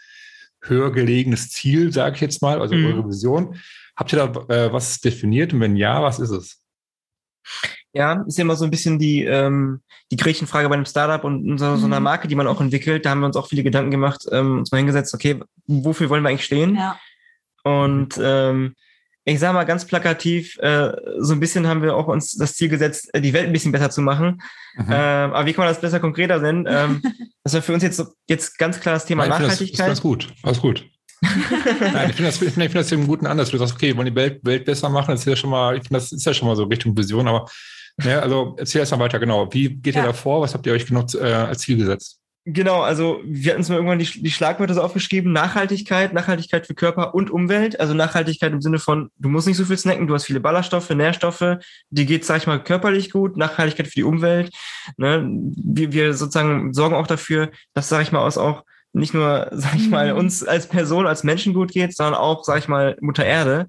höher 0.69 0.93
gelegenes 0.93 1.51
Ziel, 1.51 1.93
sage 1.93 2.17
ich 2.17 2.21
jetzt 2.21 2.43
mal, 2.43 2.61
also 2.61 2.75
mhm. 2.75 2.87
eure 2.87 3.09
Vision. 3.09 3.57
Habt 3.97 4.13
ihr 4.13 4.19
da 4.19 4.55
äh, 4.55 4.73
was 4.73 5.01
definiert 5.01 5.53
und 5.53 5.61
wenn 5.61 5.77
ja, 5.77 6.03
was 6.03 6.19
ist 6.19 6.31
es? 6.31 6.63
Ja, 7.93 8.25
ist 8.27 8.37
ja 8.37 8.43
immer 8.43 8.57
so 8.57 8.65
ein 8.65 8.71
bisschen 8.71 8.99
die, 8.99 9.25
ähm, 9.25 9.81
die 10.11 10.17
Gretchenfrage 10.17 10.69
bei 10.69 10.75
einem 10.75 10.85
Startup 10.85 11.25
und 11.25 11.59
so, 11.59 11.77
so 11.77 11.87
einer 11.87 11.99
mhm. 11.99 12.05
Marke, 12.05 12.29
die 12.29 12.35
man 12.35 12.47
auch 12.47 12.61
entwickelt. 12.61 13.07
Da 13.07 13.11
haben 13.11 13.21
wir 13.21 13.27
uns 13.27 13.37
auch 13.37 13.49
viele 13.49 13.63
Gedanken 13.63 13.91
gemacht, 13.91 14.27
ähm, 14.31 14.59
uns 14.59 14.71
mal 14.71 14.79
hingesetzt, 14.79 15.15
okay, 15.15 15.41
wofür 15.67 16.11
wollen 16.11 16.23
wir 16.23 16.29
eigentlich 16.29 16.45
stehen? 16.45 16.75
Ja. 16.77 16.99
Und 17.65 18.21
ähm, 18.23 18.75
ich 19.29 19.41
sage 19.41 19.55
mal 19.55 19.65
ganz 19.65 19.85
plakativ, 19.85 20.57
äh, 20.59 20.93
so 21.19 21.33
ein 21.33 21.41
bisschen 21.41 21.67
haben 21.67 21.83
wir 21.83 21.97
auch 21.97 22.07
uns 22.07 22.37
das 22.37 22.55
Ziel 22.55 22.69
gesetzt, 22.69 23.13
äh, 23.13 23.21
die 23.21 23.33
Welt 23.33 23.47
ein 23.47 23.53
bisschen 23.53 23.73
besser 23.73 23.91
zu 23.91 24.01
machen. 24.01 24.41
Mhm. 24.77 24.87
Ähm, 24.89 25.33
aber 25.33 25.47
wie 25.47 25.53
kann 25.53 25.65
man 25.65 25.75
das 25.75 25.81
besser 25.81 25.99
konkreter 25.99 26.39
nennen? 26.39 26.65
Ähm, 26.69 27.03
das 27.43 27.55
war 27.55 27.63
für 27.63 27.75
uns 27.75 27.83
jetzt, 27.83 28.03
jetzt 28.29 28.57
ganz 28.57 28.79
klar 28.79 28.95
das 28.95 29.05
Thema 29.05 29.27
Nein, 29.27 29.43
Nachhaltigkeit. 29.43 29.81
Das 29.81 29.81
ist 29.81 29.87
ganz 29.87 30.01
gut, 30.01 30.29
alles 30.45 30.61
gut. 30.61 30.89
Nein, 31.21 32.11
ich 32.11 32.17
finde 32.17 32.31
das, 32.31 32.41
ich 32.41 32.53
find, 32.53 32.57
ich 32.67 32.73
find 32.73 32.75
das 32.77 32.93
einen 32.93 33.09
guten 33.09 33.27
Ansatz. 33.27 33.51
Du 33.51 33.59
sagst, 33.59 33.75
okay, 33.75 33.89
wir 33.89 33.97
wollen 33.97 34.07
die 34.07 34.15
Welt, 34.15 34.41
Welt 34.45 34.65
besser 34.65 34.89
machen. 34.89 35.11
Das 35.11 35.21
ist 35.21 35.27
ja 35.27 35.35
schon 35.35 35.51
mal, 35.51 35.77
ich 35.77 35.83
finde, 35.83 35.95
das 35.95 36.13
ist 36.13 36.25
ja 36.25 36.33
schon 36.33 36.47
mal 36.47 36.55
so 36.55 36.63
Richtung 36.63 36.97
Vision, 36.97 37.27
aber 37.27 37.47
ja, 38.05 38.21
also 38.21 38.55
erzähl 38.59 38.81
erst 38.81 38.93
mal 38.93 39.01
weiter, 39.01 39.19
genau. 39.19 39.53
Wie 39.53 39.71
geht 39.71 39.97
ja. 39.97 40.03
ihr 40.03 40.07
da 40.07 40.13
vor? 40.13 40.43
Was 40.43 40.55
habt 40.55 40.67
ihr 40.67 40.73
euch 40.73 40.87
genau 40.87 41.05
äh, 41.15 41.33
als 41.33 41.63
Ziel 41.63 41.79
gesetzt? 41.79 42.21
Genau, 42.49 42.83
also 42.83 43.21
wir 43.25 43.51
hatten 43.51 43.59
uns 43.59 43.69
mal 43.69 43.75
irgendwann 43.75 43.99
die, 43.99 44.05
die 44.05 44.31
Schlagwörter 44.31 44.75
so 44.75 44.81
aufgeschrieben, 44.81 45.33
Nachhaltigkeit, 45.33 46.13
Nachhaltigkeit 46.13 46.65
für 46.65 46.75
Körper 46.75 47.13
und 47.13 47.29
Umwelt. 47.29 47.81
Also 47.81 47.93
Nachhaltigkeit 47.93 48.53
im 48.53 48.63
Sinne 48.63 48.79
von, 48.79 49.11
du 49.19 49.29
musst 49.29 49.49
nicht 49.49 49.57
so 49.57 49.65
viel 49.65 49.77
snacken, 49.77 50.07
du 50.07 50.15
hast 50.15 50.27
viele 50.27 50.39
Ballaststoffe, 50.39 50.89
Nährstoffe, 50.91 51.57
dir 51.91 52.05
geht, 52.05 52.25
sag 52.25 52.37
ich 52.37 52.47
mal, 52.47 52.63
körperlich 52.63 53.11
gut, 53.11 53.37
Nachhaltigkeit 53.37 53.89
für 53.89 53.95
die 53.95 54.05
Umwelt. 54.05 54.55
Ne? 54.97 55.29
Wir, 55.57 55.93
wir 55.93 56.15
sozusagen 56.15 56.73
sorgen 56.73 56.95
auch 56.95 57.09
dafür, 57.09 57.51
dass, 57.75 57.89
sag 57.89 58.03
ich 58.03 58.13
mal, 58.13 58.21
aus 58.21 58.39
auch 58.39 58.63
nicht 58.93 59.13
nur, 59.13 59.49
sag 59.51 59.75
ich 59.75 59.89
mal, 59.89 60.13
mhm. 60.13 60.21
uns 60.21 60.45
als 60.45 60.69
Person, 60.69 61.09
als 61.09 61.25
Menschen 61.25 61.53
gut 61.53 61.73
geht, 61.73 61.97
sondern 61.97 62.15
auch, 62.15 62.45
sag 62.45 62.59
ich 62.59 62.69
mal, 62.69 62.97
Mutter 63.01 63.25
Erde. 63.25 63.67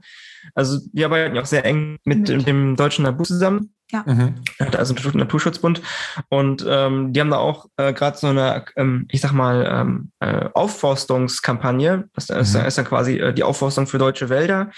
Also 0.53 0.81
wir 0.93 1.05
arbeiten 1.05 1.35
ja 1.35 1.41
auch 1.41 1.47
sehr 1.47 1.65
eng 1.65 1.97
mit, 2.05 2.29
mit. 2.29 2.45
dem 2.45 2.75
deutschen 2.75 3.05
NABU 3.05 3.23
zusammen. 3.23 3.73
Ja. 3.91 4.03
Mhm. 4.05 4.35
Also 4.59 4.93
Naturschutzbund. 5.13 5.81
Und 6.29 6.65
ähm, 6.67 7.13
die 7.13 7.21
haben 7.21 7.29
da 7.29 7.37
auch 7.37 7.67
äh, 7.77 7.93
gerade 7.93 8.17
so 8.17 8.27
eine, 8.27 8.65
ähm, 8.75 9.05
ich 9.09 9.21
sag 9.21 9.31
mal, 9.31 9.67
ähm, 9.71 10.11
äh, 10.19 10.49
Aufforstungskampagne. 10.53 12.09
Das, 12.13 12.27
das 12.27 12.53
mhm. 12.53 12.65
ist 12.65 12.77
dann 12.77 12.85
quasi 12.85 13.17
äh, 13.17 13.33
die 13.33 13.43
Aufforstung 13.43 13.87
für 13.87 13.97
deutsche 13.97 14.29
Wälder. 14.29 14.71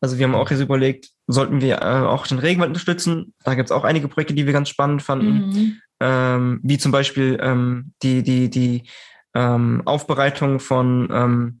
Also 0.00 0.18
wir 0.18 0.26
haben 0.26 0.34
auch 0.34 0.50
jetzt 0.50 0.60
überlegt, 0.60 1.10
sollten 1.26 1.60
wir 1.60 1.82
äh, 1.82 2.06
auch 2.06 2.26
den 2.26 2.38
Regenwald 2.38 2.68
unterstützen. 2.68 3.34
Da 3.44 3.54
gibt 3.54 3.68
es 3.68 3.72
auch 3.72 3.84
einige 3.84 4.08
Projekte, 4.08 4.34
die 4.34 4.46
wir 4.46 4.52
ganz 4.52 4.68
spannend 4.68 5.02
fanden, 5.02 5.48
mhm. 5.48 5.80
ähm, 6.00 6.60
wie 6.62 6.78
zum 6.78 6.92
Beispiel 6.92 7.38
ähm, 7.40 7.92
die, 8.02 8.22
die, 8.22 8.50
die 8.50 8.84
ähm, 9.34 9.82
Aufbereitung 9.84 10.60
von 10.60 11.08
ähm, 11.10 11.60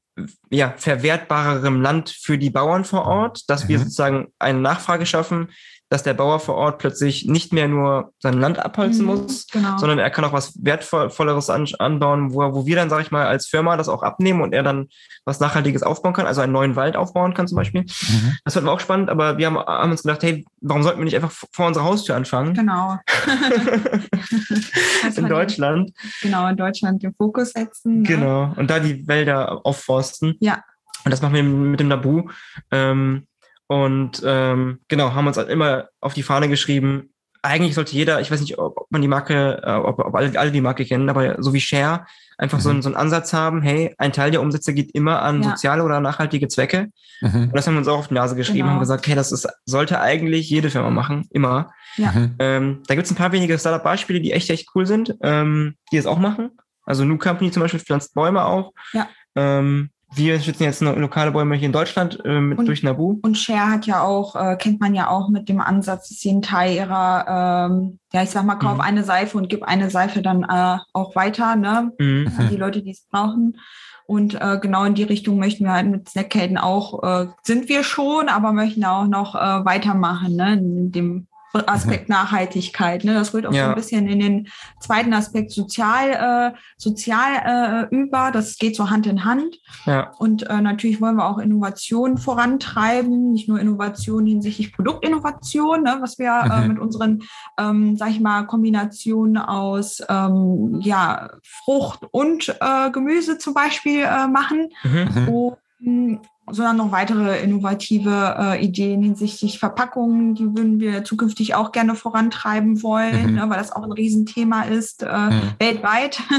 ja, 0.50 0.74
verwertbarerem 0.76 1.80
Land 1.80 2.10
für 2.10 2.38
die 2.38 2.50
Bauern 2.50 2.84
vor 2.84 3.04
Ort, 3.06 3.42
dass 3.48 3.64
mhm. 3.64 3.68
wir 3.68 3.78
sozusagen 3.80 4.28
eine 4.38 4.60
Nachfrage 4.60 5.06
schaffen, 5.06 5.48
dass 5.94 6.02
der 6.02 6.14
Bauer 6.14 6.40
vor 6.40 6.56
Ort 6.56 6.78
plötzlich 6.78 7.26
nicht 7.26 7.52
mehr 7.52 7.68
nur 7.68 8.12
sein 8.18 8.34
Land 8.34 8.58
abholzen 8.58 9.02
mhm, 9.02 9.12
muss, 9.12 9.46
genau. 9.46 9.78
sondern 9.78 10.00
er 10.00 10.10
kann 10.10 10.24
auch 10.24 10.32
was 10.32 10.52
Wertvolleres 10.60 11.50
an, 11.50 11.68
anbauen, 11.78 12.34
wo, 12.34 12.40
wo 12.52 12.66
wir 12.66 12.74
dann, 12.74 12.90
sage 12.90 13.02
ich 13.02 13.12
mal, 13.12 13.26
als 13.26 13.46
Firma 13.46 13.76
das 13.76 13.88
auch 13.88 14.02
abnehmen 14.02 14.42
und 14.42 14.52
er 14.52 14.64
dann 14.64 14.88
was 15.24 15.38
Nachhaltiges 15.38 15.84
aufbauen 15.84 16.12
kann, 16.12 16.26
also 16.26 16.40
einen 16.40 16.52
neuen 16.52 16.74
Wald 16.74 16.96
aufbauen 16.96 17.32
kann 17.32 17.46
zum 17.46 17.54
Beispiel. 17.54 17.82
Mhm. 17.82 18.36
Das 18.44 18.54
fand 18.54 18.66
wir 18.66 18.72
auch 18.72 18.80
spannend, 18.80 19.08
aber 19.08 19.38
wir 19.38 19.46
haben, 19.46 19.56
haben, 19.56 19.92
uns 19.92 20.02
gedacht, 20.02 20.24
hey, 20.24 20.44
warum 20.60 20.82
sollten 20.82 20.98
wir 20.98 21.04
nicht 21.04 21.14
einfach 21.14 21.30
vor 21.52 21.68
unserer 21.68 21.84
Haustür 21.84 22.16
anfangen? 22.16 22.54
Genau. 22.54 22.98
in 25.16 25.28
Deutschland. 25.28 25.92
genau, 26.22 26.48
in 26.48 26.56
Deutschland 26.56 27.04
den 27.04 27.14
Fokus 27.14 27.52
setzen. 27.52 28.02
Ne? 28.02 28.08
Genau, 28.08 28.52
und 28.56 28.68
da 28.68 28.80
die 28.80 29.06
Wälder 29.06 29.64
aufforsten. 29.64 30.34
Ja. 30.40 30.64
Und 31.04 31.12
das 31.12 31.22
machen 31.22 31.34
wir 31.34 31.44
mit 31.44 31.78
dem 31.78 31.86
Nabu. 31.86 32.30
Ähm, 32.72 33.28
und 33.66 34.22
ähm, 34.24 34.80
genau, 34.88 35.14
haben 35.14 35.26
uns 35.26 35.36
halt 35.36 35.48
immer 35.48 35.88
auf 36.00 36.14
die 36.14 36.22
Fahne 36.22 36.48
geschrieben, 36.48 37.14
eigentlich 37.44 37.74
sollte 37.74 37.94
jeder, 37.94 38.20
ich 38.20 38.30
weiß 38.30 38.40
nicht, 38.40 38.58
ob, 38.58 38.86
man 38.90 39.02
die 39.02 39.08
Marke, 39.08 39.62
äh, 39.62 39.72
ob, 39.72 39.98
ob 39.98 40.14
alle, 40.14 40.38
alle 40.38 40.50
die 40.50 40.62
Marke 40.62 40.84
kennen, 40.86 41.10
aber 41.10 41.42
so 41.42 41.52
wie 41.52 41.60
Share, 41.60 42.06
einfach 42.38 42.58
mhm. 42.58 42.62
so, 42.62 42.70
einen, 42.70 42.82
so 42.82 42.88
einen 42.88 42.96
Ansatz 42.96 43.32
haben, 43.32 43.60
hey, 43.60 43.94
ein 43.98 44.12
Teil 44.12 44.30
der 44.30 44.40
Umsätze 44.40 44.72
geht 44.72 44.92
immer 44.94 45.20
an 45.22 45.42
ja. 45.42 45.50
soziale 45.50 45.84
oder 45.84 46.00
nachhaltige 46.00 46.48
Zwecke. 46.48 46.88
Mhm. 47.20 47.44
Und 47.44 47.56
das 47.56 47.66
haben 47.66 47.74
wir 47.74 47.78
uns 47.78 47.88
auch 47.88 47.98
auf 47.98 48.08
die 48.08 48.14
Nase 48.14 48.34
geschrieben, 48.34 48.60
genau. 48.60 48.72
haben 48.72 48.80
gesagt, 48.80 49.06
hey, 49.06 49.14
das 49.14 49.30
ist, 49.30 49.46
sollte 49.66 50.00
eigentlich 50.00 50.48
jede 50.48 50.70
Firma 50.70 50.90
machen, 50.90 51.28
immer. 51.30 51.70
Ja. 51.96 52.12
Mhm. 52.12 52.34
Ähm, 52.38 52.82
da 52.86 52.94
gibt 52.94 53.06
es 53.06 53.12
ein 53.12 53.16
paar 53.16 53.32
wenige 53.32 53.58
Startup-Beispiele, 53.58 54.20
die 54.20 54.32
echt, 54.32 54.48
echt 54.48 54.70
cool 54.74 54.86
sind, 54.86 55.14
ähm, 55.22 55.76
die 55.92 55.98
es 55.98 56.06
auch 56.06 56.18
machen. 56.18 56.50
Also 56.86 57.04
New 57.04 57.18
Company 57.18 57.50
zum 57.50 57.62
Beispiel 57.62 57.80
pflanzt 57.80 58.14
Bäume 58.14 58.44
auch. 58.44 58.72
Ja. 58.92 59.08
Ähm, 59.36 59.90
wir 60.14 60.40
schützen 60.40 60.64
jetzt 60.64 60.80
lokale 60.80 61.30
Bäume 61.32 61.56
hier 61.56 61.66
in 61.66 61.72
Deutschland 61.72 62.24
äh, 62.24 62.40
mit, 62.40 62.58
und, 62.58 62.66
durch 62.66 62.82
Nabu. 62.82 63.18
Und 63.22 63.36
Share 63.36 63.70
hat 63.70 63.86
ja 63.86 64.02
auch, 64.02 64.36
äh, 64.36 64.56
kennt 64.56 64.80
man 64.80 64.94
ja 64.94 65.08
auch 65.08 65.28
mit 65.28 65.48
dem 65.48 65.60
Ansatz, 65.60 66.08
dass 66.08 66.18
sie 66.18 66.30
einen 66.30 66.42
Teil 66.42 66.74
ihrer, 66.76 67.68
ähm, 67.70 67.98
ja, 68.12 68.22
ich 68.22 68.30
sag 68.30 68.44
mal, 68.44 68.56
kauf 68.56 68.74
mhm. 68.74 68.80
eine 68.80 69.04
Seife 69.04 69.36
und 69.38 69.48
gib 69.48 69.62
eine 69.62 69.90
Seife 69.90 70.22
dann 70.22 70.44
äh, 70.44 70.78
auch 70.92 71.16
weiter, 71.16 71.56
ne? 71.56 71.92
Mhm. 71.98 72.32
An 72.38 72.48
die 72.50 72.56
Leute, 72.56 72.82
die 72.82 72.90
es 72.90 73.06
brauchen. 73.10 73.58
Und 74.06 74.34
äh, 74.34 74.58
genau 74.60 74.84
in 74.84 74.94
die 74.94 75.02
Richtung 75.02 75.38
möchten 75.38 75.64
wir 75.64 75.72
halt 75.72 75.90
mit 75.90 76.08
Snackhelden 76.08 76.58
auch, 76.58 77.02
äh, 77.02 77.26
sind 77.42 77.68
wir 77.68 77.82
schon, 77.84 78.28
aber 78.28 78.52
möchten 78.52 78.84
auch 78.84 79.06
noch 79.06 79.34
äh, 79.34 79.64
weitermachen, 79.64 80.36
ne? 80.36 80.54
In 80.54 80.92
dem 80.92 81.26
Aspekt 81.54 82.08
Nachhaltigkeit. 82.08 83.04
Ne? 83.04 83.14
Das 83.14 83.32
rührt 83.34 83.46
auch 83.46 83.52
ja. 83.52 83.64
so 83.64 83.70
ein 83.70 83.76
bisschen 83.76 84.08
in 84.08 84.20
den 84.20 84.48
zweiten 84.80 85.12
Aspekt 85.12 85.50
sozial, 85.50 86.52
äh, 86.52 86.56
sozial 86.76 87.88
äh, 87.90 87.94
über. 87.94 88.30
Das 88.32 88.58
geht 88.58 88.76
so 88.76 88.90
Hand 88.90 89.06
in 89.06 89.24
Hand. 89.24 89.56
Ja. 89.86 90.12
Und 90.18 90.44
äh, 90.48 90.60
natürlich 90.60 91.00
wollen 91.00 91.16
wir 91.16 91.26
auch 91.26 91.38
Innovation 91.38 92.18
vorantreiben, 92.18 93.32
nicht 93.32 93.48
nur 93.48 93.60
Innovation 93.60 94.26
hinsichtlich 94.26 94.72
Produktinnovation, 94.72 95.82
ne? 95.82 95.98
was 96.00 96.18
wir 96.18 96.32
äh, 96.32 96.62
mhm. 96.62 96.68
mit 96.68 96.78
unseren, 96.78 97.22
ähm, 97.58 97.96
sag 97.96 98.10
ich 98.10 98.20
mal, 98.20 98.46
Kombinationen 98.46 99.38
aus 99.38 100.02
ähm, 100.08 100.80
ja, 100.80 101.30
Frucht 101.42 102.00
und 102.10 102.48
äh, 102.60 102.90
Gemüse 102.90 103.38
zum 103.38 103.54
Beispiel 103.54 104.00
äh, 104.00 104.26
machen. 104.26 104.68
Mhm. 104.82 105.28
Und 105.28 106.20
sondern 106.50 106.76
noch 106.76 106.92
weitere 106.92 107.40
innovative 107.40 108.36
äh, 108.38 108.64
Ideen 108.64 109.02
hinsichtlich 109.02 109.58
Verpackungen, 109.58 110.34
die 110.34 110.44
würden 110.44 110.80
wir 110.80 111.04
zukünftig 111.04 111.54
auch 111.54 111.72
gerne 111.72 111.94
vorantreiben 111.94 112.82
wollen, 112.82 113.30
mhm. 113.30 113.34
ne, 113.34 113.50
weil 113.50 113.58
das 113.58 113.72
auch 113.72 113.82
ein 113.82 113.92
Riesenthema 113.92 114.62
ist, 114.62 115.02
äh, 115.02 115.06
mhm. 115.06 115.54
weltweit. 115.58 116.20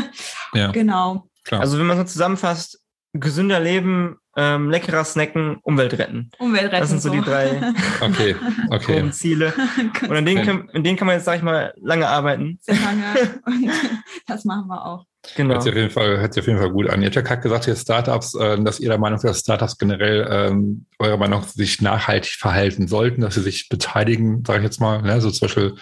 Ja. 0.53 0.71
genau. 0.71 1.27
Klar. 1.43 1.59
Also 1.59 1.77
wenn 1.77 1.85
man 1.85 1.97
so 1.97 2.05
zusammenfasst, 2.05 2.79
gesünder 3.19 3.59
leben, 3.59 4.17
ähm, 4.37 4.69
leckerer 4.69 5.05
snacken, 5.05 5.57
Umwelt 5.63 5.97
retten. 5.97 6.29
Umwelt 6.37 6.65
retten. 6.65 6.81
Das 6.81 6.89
sind 6.89 7.01
so, 7.01 7.09
so. 7.09 7.15
die 7.15 7.21
drei 7.21 7.73
okay, 8.01 8.35
okay. 8.69 9.11
Ziele. 9.11 9.53
Und 10.01 10.11
an 10.15 10.25
denen, 10.25 10.45
kann, 10.45 10.69
an 10.73 10.83
denen 10.83 10.97
kann 10.97 11.07
man 11.07 11.15
jetzt, 11.15 11.25
sag 11.25 11.37
ich 11.37 11.43
mal, 11.43 11.73
lange 11.77 12.07
arbeiten. 12.07 12.59
Sehr 12.61 12.75
lange. 12.75 13.03
Und 13.45 13.71
das 14.27 14.43
machen 14.43 14.67
wir 14.67 14.85
auch. 14.85 15.05
Genau. 15.35 15.53
Hört 15.53 15.63
sich 15.63 15.71
auf 15.71 15.77
jeden 15.77 15.89
Fall, 15.89 16.19
hört 16.19 16.33
sich 16.33 16.41
auf 16.43 16.47
jeden 16.47 16.59
Fall 16.59 16.71
gut 16.71 16.89
an. 16.89 17.01
Ihr 17.01 17.07
habt 17.07 17.15
ja 17.15 17.21
gerade 17.21 17.41
gesagt, 17.41 17.67
ihr 17.67 17.75
Startups, 17.75 18.35
äh, 18.35 18.61
dass 18.61 18.79
ihr 18.79 18.89
der 18.89 18.99
Meinung 18.99 19.17
seid, 19.17 19.31
dass 19.31 19.39
Startups 19.39 19.77
generell 19.77 20.27
ähm, 20.29 20.85
eurer 20.99 21.17
Meinung 21.17 21.39
nach 21.39 21.47
sich 21.47 21.81
nachhaltig 21.81 22.33
verhalten 22.33 22.87
sollten, 22.87 23.21
dass 23.21 23.35
sie 23.35 23.41
sich 23.41 23.69
beteiligen, 23.69 24.43
sage 24.45 24.59
ich 24.59 24.65
jetzt 24.65 24.81
mal, 24.81 25.01
ne? 25.01 25.21
so 25.21 25.31
zum 25.31 25.47
Beispiel 25.47 25.75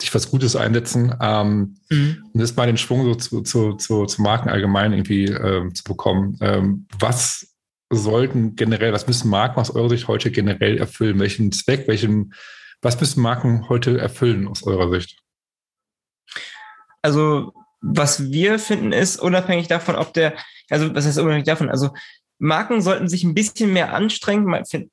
sich 0.00 0.14
was 0.14 0.30
Gutes 0.30 0.56
einsetzen. 0.56 1.14
Ähm, 1.20 1.76
mhm. 1.90 2.24
Und 2.32 2.40
das 2.40 2.56
mal 2.56 2.66
den 2.66 2.76
Schwung 2.76 3.04
so 3.04 3.14
zu, 3.14 3.40
zu, 3.42 3.74
zu, 3.74 4.06
zu 4.06 4.22
Marken 4.22 4.48
allgemein 4.48 4.92
irgendwie 4.92 5.26
ähm, 5.26 5.74
zu 5.74 5.84
bekommen. 5.84 6.36
Ähm, 6.40 6.86
was 6.98 7.54
sollten 7.90 8.56
generell, 8.56 8.92
was 8.92 9.06
müssen 9.06 9.30
Marken 9.30 9.60
aus 9.60 9.70
eurer 9.70 9.88
Sicht 9.88 10.08
heute 10.08 10.30
generell 10.30 10.78
erfüllen? 10.78 11.18
Welchen 11.18 11.52
Zweck, 11.52 11.86
welchen, 11.88 12.34
was 12.82 13.00
müssen 13.00 13.22
Marken 13.22 13.68
heute 13.68 13.98
erfüllen 13.98 14.48
aus 14.48 14.64
eurer 14.64 14.90
Sicht? 14.90 15.18
Also 17.02 17.52
was 17.80 18.30
wir 18.32 18.58
finden, 18.58 18.92
ist 18.92 19.18
unabhängig 19.18 19.68
davon, 19.68 19.94
ob 19.94 20.12
der, 20.12 20.34
also 20.68 20.94
was 20.94 21.06
heißt 21.06 21.18
unabhängig 21.18 21.46
davon, 21.46 21.70
also 21.70 21.90
Marken 22.38 22.82
sollten 22.82 23.08
sich 23.08 23.24
ein 23.24 23.34
bisschen 23.34 23.72
mehr 23.72 23.94
anstrengen, 23.94 24.44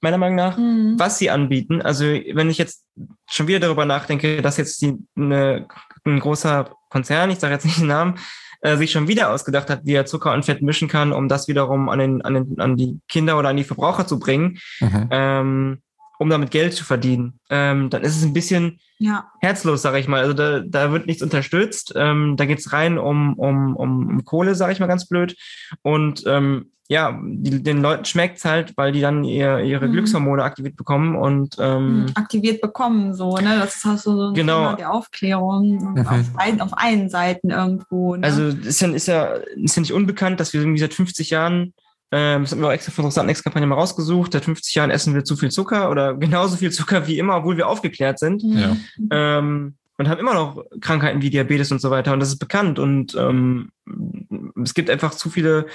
meiner 0.02 0.18
Meinung 0.18 0.36
nach, 0.36 0.58
mhm. 0.58 0.96
was 0.98 1.18
sie 1.18 1.30
anbieten. 1.30 1.82
Also 1.82 2.06
wenn 2.06 2.50
ich 2.50 2.58
jetzt 2.58 2.86
schon 3.30 3.48
wieder 3.48 3.60
darüber 3.60 3.86
nachdenke, 3.86 4.42
dass 4.42 4.58
jetzt 4.58 4.82
die, 4.82 4.96
eine, 5.16 5.68
ein 6.06 6.20
großer 6.20 6.72
Konzern, 6.90 7.32
ich 7.32 7.40
sage 7.40 7.54
jetzt 7.54 7.66
nicht 7.66 7.80
den 7.80 7.88
Namen, 7.88 8.16
äh, 8.62 8.78
sich 8.78 8.92
schon 8.92 9.10
wieder 9.10 9.32
ausgedacht 9.32 9.70
hat, 9.70 9.82
wie 9.84 9.94
er 9.94 10.06
Zucker 10.06 10.32
und 10.34 10.46
Fett 10.46 10.62
mischen 10.62 10.88
kann, 10.88 11.12
um 11.12 11.28
das 11.28 11.50
wiederum 11.50 11.90
an, 11.90 12.00
den, 12.00 12.22
an, 12.22 12.34
den, 12.34 12.60
an 12.62 12.78
die 12.78 13.00
Kinder 13.10 13.38
oder 13.38 13.50
an 13.50 13.58
die 13.58 13.66
Verbraucher 13.66 14.08
zu 14.08 14.20
bringen, 14.20 14.60
mhm. 14.80 15.08
ähm, 15.12 15.82
um 16.20 16.30
damit 16.30 16.52
Geld 16.52 16.74
zu 16.74 16.84
verdienen, 16.84 17.40
ähm, 17.50 17.90
dann 17.90 18.04
ist 18.04 18.16
es 18.16 18.24
ein 18.24 18.34
bisschen 18.34 18.80
ja. 18.98 19.32
herzlos, 19.40 19.82
sage 19.82 20.00
ich 20.00 20.08
mal. 20.08 20.22
Also 20.22 20.34
da, 20.34 20.60
da 20.60 20.92
wird 20.92 21.08
nichts 21.08 21.24
unterstützt. 21.24 21.94
Ähm, 21.96 22.36
da 22.38 22.46
geht's 22.46 22.72
rein 22.72 22.98
um, 22.98 23.34
um, 23.34 23.76
um, 23.76 24.08
um 24.08 24.26
Kohle, 24.26 24.56
sage 24.56 24.74
ich 24.74 24.80
mal 24.80 24.88
ganz 24.88 25.08
blöd. 25.08 25.36
Und 25.82 26.24
ähm, 26.26 26.72
ja, 26.90 27.18
die, 27.24 27.64
den 27.64 27.82
Leuten 27.82 28.06
schmeckt's 28.06 28.44
halt, 28.46 28.76
weil 28.76 28.92
die 28.92 29.02
dann 29.02 29.24
ihr, 29.24 29.60
ihre 29.60 29.88
mhm. 29.88 29.94
Glückshormone 29.94 30.44
aktiviert 30.44 30.76
bekommen 30.76 31.16
und 31.16 31.56
ähm, 31.58 32.02
mhm, 32.02 32.12
aktiviert 32.16 32.62
bekommen, 32.62 33.14
so, 33.14 33.38
ne? 33.38 33.58
Das 33.60 33.78
ist 33.78 33.86
halt 33.86 34.00
so, 34.00 34.16
so 34.16 34.34
genau. 34.34 34.60
Thema 34.60 34.76
der 34.76 34.94
Aufklärung 34.94 35.98
auf, 36.06 36.26
ein, 36.36 36.62
auf 36.62 36.78
allen 36.78 37.10
Seiten 37.10 37.52
irgendwo. 37.52 38.16
Ne? 38.16 38.26
Also 38.26 38.48
ist 38.48 38.82
ja, 38.82 38.90
ist 38.90 39.08
ja 39.08 39.24
ist 39.56 39.76
ja 39.76 39.80
nicht 39.80 39.94
unbekannt, 39.94 40.40
dass 40.40 40.54
wir 40.54 40.62
irgendwie 40.62 40.80
seit 40.80 40.94
50 40.94 41.30
Jahren 41.30 41.74
ähm, 42.16 42.44
das 42.44 42.52
haben 42.52 42.62
wir 42.62 42.68
auch 42.68 42.74
extra 42.74 42.92
für 42.92 43.02
unsere 43.02 43.26
Next-Kampagne 43.26 43.66
mal 43.66 43.74
rausgesucht. 43.74 44.34
Seit 44.34 44.46
50 44.46 44.76
Jahren 44.76 44.92
essen 44.92 45.16
wir 45.16 45.24
zu 45.24 45.36
viel 45.36 45.50
Zucker 45.50 45.90
oder 45.90 46.14
genauso 46.20 46.58
viel 46.58 46.72
Zucker 46.72 47.08
wie 47.08 47.18
immer, 47.18 47.38
obwohl 47.38 47.58
wir 47.58 47.68
aufgeklärt 47.68 48.20
sind. 48.20 48.44
Ja. 48.44 48.78
Ähm, 49.10 49.76
und 49.98 50.10
haben 50.10 50.20
immer 50.20 50.36
noch 50.36 50.64
Krankheiten 50.80 51.24
wie 51.24 51.32
Diabetes 51.32 51.72
und 51.72 51.82
so 51.82 51.90
weiter. 51.90 52.14
Und 52.14 52.20
das 52.20 52.30
ist 52.30 52.38
bekannt. 52.38 52.78
Und 52.78 53.16
ähm, 53.16 53.72
es 54.64 54.76
gibt 54.76 54.92
einfach 54.92 55.16
zu 55.16 55.32
viele 55.32 55.66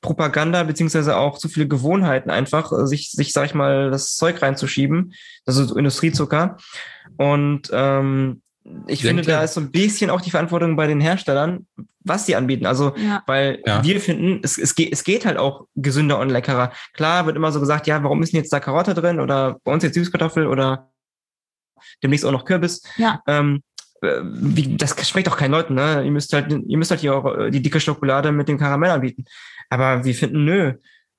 Propaganda 0.00 0.64
beziehungsweise 0.64 1.16
auch 1.16 1.38
zu 1.38 1.48
viele 1.48 1.68
Gewohnheiten 1.68 2.30
einfach, 2.30 2.72
sich, 2.86 3.12
sich, 3.12 3.32
sag 3.32 3.46
ich 3.46 3.54
mal, 3.54 3.90
das 3.90 4.16
Zeug 4.16 4.42
reinzuschieben, 4.42 5.14
also 5.46 5.64
so 5.64 5.76
Industriezucker. 5.76 6.56
Und 7.18 7.70
ähm, 7.72 8.42
ich 8.86 9.00
Sehr 9.00 9.08
finde, 9.08 9.22
klar. 9.22 9.38
da 9.38 9.44
ist 9.44 9.54
so 9.54 9.60
ein 9.60 9.70
bisschen 9.70 10.10
auch 10.10 10.20
die 10.20 10.30
Verantwortung 10.30 10.76
bei 10.76 10.86
den 10.86 11.00
Herstellern, 11.00 11.66
was 12.00 12.26
sie 12.26 12.34
anbieten. 12.34 12.66
Also, 12.66 12.94
ja. 12.96 13.22
weil 13.26 13.62
ja. 13.66 13.82
wir 13.82 14.00
finden, 14.00 14.40
es, 14.42 14.56
es, 14.56 14.74
geht, 14.74 14.92
es 14.92 15.04
geht 15.04 15.26
halt 15.26 15.36
auch 15.36 15.66
gesünder 15.74 16.18
und 16.18 16.30
leckerer. 16.30 16.72
Klar 16.94 17.26
wird 17.26 17.36
immer 17.36 17.52
so 17.52 17.60
gesagt, 17.60 17.86
ja, 17.86 18.02
warum 18.02 18.22
ist 18.22 18.32
denn 18.32 18.40
jetzt 18.40 18.52
da 18.52 18.60
Karotte 18.60 18.94
drin 18.94 19.20
oder 19.20 19.58
bei 19.64 19.72
uns 19.72 19.82
jetzt 19.82 19.94
Süßkartoffel 19.94 20.46
oder 20.46 20.90
demnächst 22.02 22.24
auch 22.24 22.32
noch 22.32 22.46
Kürbis. 22.46 22.82
Ja. 22.96 23.22
Ähm, 23.26 23.62
äh, 24.00 24.20
wie, 24.22 24.76
das 24.76 24.96
schmeckt 25.08 25.28
auch 25.28 25.36
keinen 25.36 25.52
Leuten, 25.52 25.74
ne? 25.74 26.02
Ihr 26.02 26.10
müsst 26.10 26.32
halt, 26.32 26.50
ihr 26.50 26.78
müsst 26.78 26.90
halt 26.90 27.00
hier 27.00 27.14
auch 27.14 27.50
die 27.50 27.62
dicke 27.62 27.80
Schokolade 27.80 28.32
mit 28.32 28.48
dem 28.48 28.58
Karamell 28.58 28.90
anbieten. 28.90 29.24
Aber 29.68 30.04
wir 30.04 30.14
finden, 30.14 30.44
nö. 30.44 30.74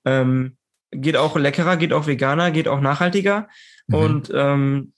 Ähm, 0.06 0.58
geht 0.92 1.18
auch 1.18 1.36
leckerer, 1.36 1.78
geht 1.78 1.94
auch 1.94 2.08
veganer, 2.08 2.52
geht 2.52 2.68
auch 2.68 2.80
nachhaltiger. 2.80 3.48
Mhm. 3.88 3.96
Und 3.96 4.32
ähm, 4.34 4.94
äh, 4.94 4.95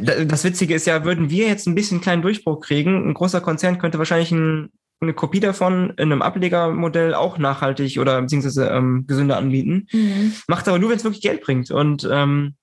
das 0.00 0.44
Witzige 0.44 0.74
ist 0.74 0.86
ja, 0.86 1.04
würden 1.04 1.30
wir 1.30 1.48
jetzt 1.48 1.66
ein 1.66 1.74
bisschen 1.74 2.00
kleinen 2.00 2.22
Durchbruch 2.22 2.60
kriegen, 2.60 3.08
ein 3.08 3.14
großer 3.14 3.40
Konzern 3.40 3.78
könnte 3.78 3.98
wahrscheinlich 3.98 4.30
ein, 4.30 4.70
eine 5.00 5.14
Kopie 5.14 5.40
davon 5.40 5.90
in 5.90 6.12
einem 6.12 6.22
Ablegermodell 6.22 7.14
auch 7.14 7.38
nachhaltig 7.38 7.98
oder 7.98 8.20
beziehungsweise 8.20 8.68
ähm, 8.68 9.06
gesünder 9.06 9.36
anbieten. 9.36 9.88
Mhm. 9.92 10.34
Macht 10.46 10.68
aber 10.68 10.78
nur, 10.78 10.90
wenn 10.90 10.96
es 10.96 11.04
wirklich 11.04 11.22
Geld 11.22 11.42
bringt. 11.42 11.70
Und 11.70 12.08
ähm, 12.10 12.54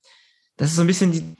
das 0.58 0.70
ist 0.70 0.76
so 0.76 0.82
ein 0.82 0.88
bisschen 0.88 1.12
die 1.12 1.36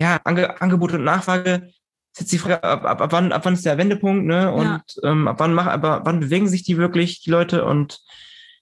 ja, 0.00 0.20
Ange 0.24 0.60
Angebot 0.60 0.92
und 0.92 1.04
Nachfrage. 1.04 1.68
Ist 2.12 2.20
jetzt 2.20 2.32
die 2.32 2.38
Frage, 2.38 2.62
ab, 2.62 2.84
ab, 2.84 3.00
ab, 3.00 3.12
wann, 3.12 3.32
ab 3.32 3.44
wann 3.44 3.54
ist 3.54 3.66
der 3.66 3.78
Wendepunkt, 3.78 4.26
ne? 4.26 4.52
Und 4.52 4.64
ja. 4.64 4.82
ähm, 5.02 5.28
ab 5.28 5.36
wann 5.38 5.54
mach, 5.54 5.66
ab 5.66 6.02
wann 6.04 6.20
bewegen 6.20 6.48
sich 6.48 6.62
die 6.62 6.78
wirklich, 6.78 7.22
die 7.22 7.30
Leute? 7.30 7.64
Und 7.64 8.00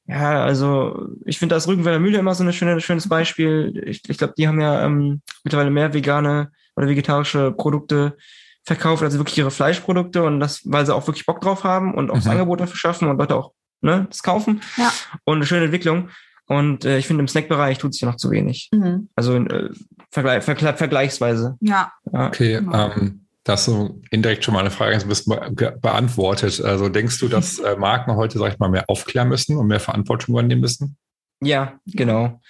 Ja, 0.07 0.45
also 0.45 1.09
ich 1.25 1.39
finde 1.39 1.55
das 1.55 1.69
Rügenwalder 1.69 2.01
Mühle 2.01 2.19
immer 2.19 2.35
so 2.35 2.45
ein 2.45 2.53
schöne, 2.53 2.81
schönes 2.81 3.09
Beispiel. 3.09 3.83
Ich, 3.87 4.09
ich 4.09 4.19
glaube, 4.19 4.35
die 4.37 4.49
haben 4.49 4.61
ja 4.61 4.85
ähm, 4.85 5.23
mittlerweile 5.45 5.71
mehr 5.71 5.95
vegane 5.95 6.51
oder 6.77 6.89
vegetarische 6.89 7.53
Produkte 7.53 8.17
verkauft, 8.65 9.03
also 9.03 9.19
wirklich 9.19 9.39
ihre 9.39 9.51
Fleischprodukte 9.51 10.23
und 10.23 10.41
das, 10.41 10.63
weil 10.65 10.87
sie 10.87 10.95
auch 10.95 11.07
wirklich 11.07 11.27
Bock 11.27 11.41
drauf 11.41 11.65
haben 11.65 11.95
und 11.95 12.11
auch 12.11 12.17
das 12.17 12.25
mhm. 12.25 12.33
Angebot 12.33 12.61
dafür 12.61 12.77
schaffen 12.77 13.09
und 13.09 13.19
Leute 13.19 13.37
auch 13.37 13.53
ne, 13.81 14.07
das 14.09 14.23
kaufen. 14.23 14.61
Ja. 14.77 14.93
Und 15.25 15.37
eine 15.37 15.47
schöne 15.47 15.65
Entwicklung. 15.65 16.09
Und 16.47 16.85
äh, 16.85 16.99
ich 16.99 17.07
finde, 17.07 17.23
im 17.23 17.29
Snackbereich 17.29 17.79
tut 17.79 17.95
sich 17.95 18.03
ja 18.03 18.09
noch 18.09 18.17
zu 18.17 18.31
wenig. 18.31 18.69
Mhm. 18.73 19.09
Also 19.15 19.37
äh, 19.37 19.71
vergleich, 20.11 20.45
vergleich, 20.45 20.77
vergleichsweise. 20.77 21.57
Ja. 21.61 21.93
ja. 22.13 22.27
Okay, 22.27 22.55
genau. 22.55 22.91
ähm, 22.91 23.22
das 23.45 23.65
so 23.65 24.01
indirekt 24.11 24.45
schon 24.45 24.55
mal 24.55 24.61
eine 24.61 24.71
Frage 24.71 24.97
ein 24.97 25.09
bisschen 25.09 25.55
beantwortet. 25.81 26.61
Also 26.61 26.89
denkst 26.89 27.19
du, 27.19 27.29
dass 27.29 27.59
äh, 27.59 27.77
Marken 27.77 28.15
heute, 28.15 28.39
sag 28.39 28.53
ich 28.53 28.59
mal, 28.59 28.69
mehr 28.69 28.85
aufklären 28.89 29.29
müssen 29.29 29.57
und 29.57 29.67
mehr 29.67 29.81
Verantwortung 29.81 30.35
übernehmen 30.35 30.61
müssen? 30.61 30.97
Ja, 31.41 31.79
genau. 31.87 32.41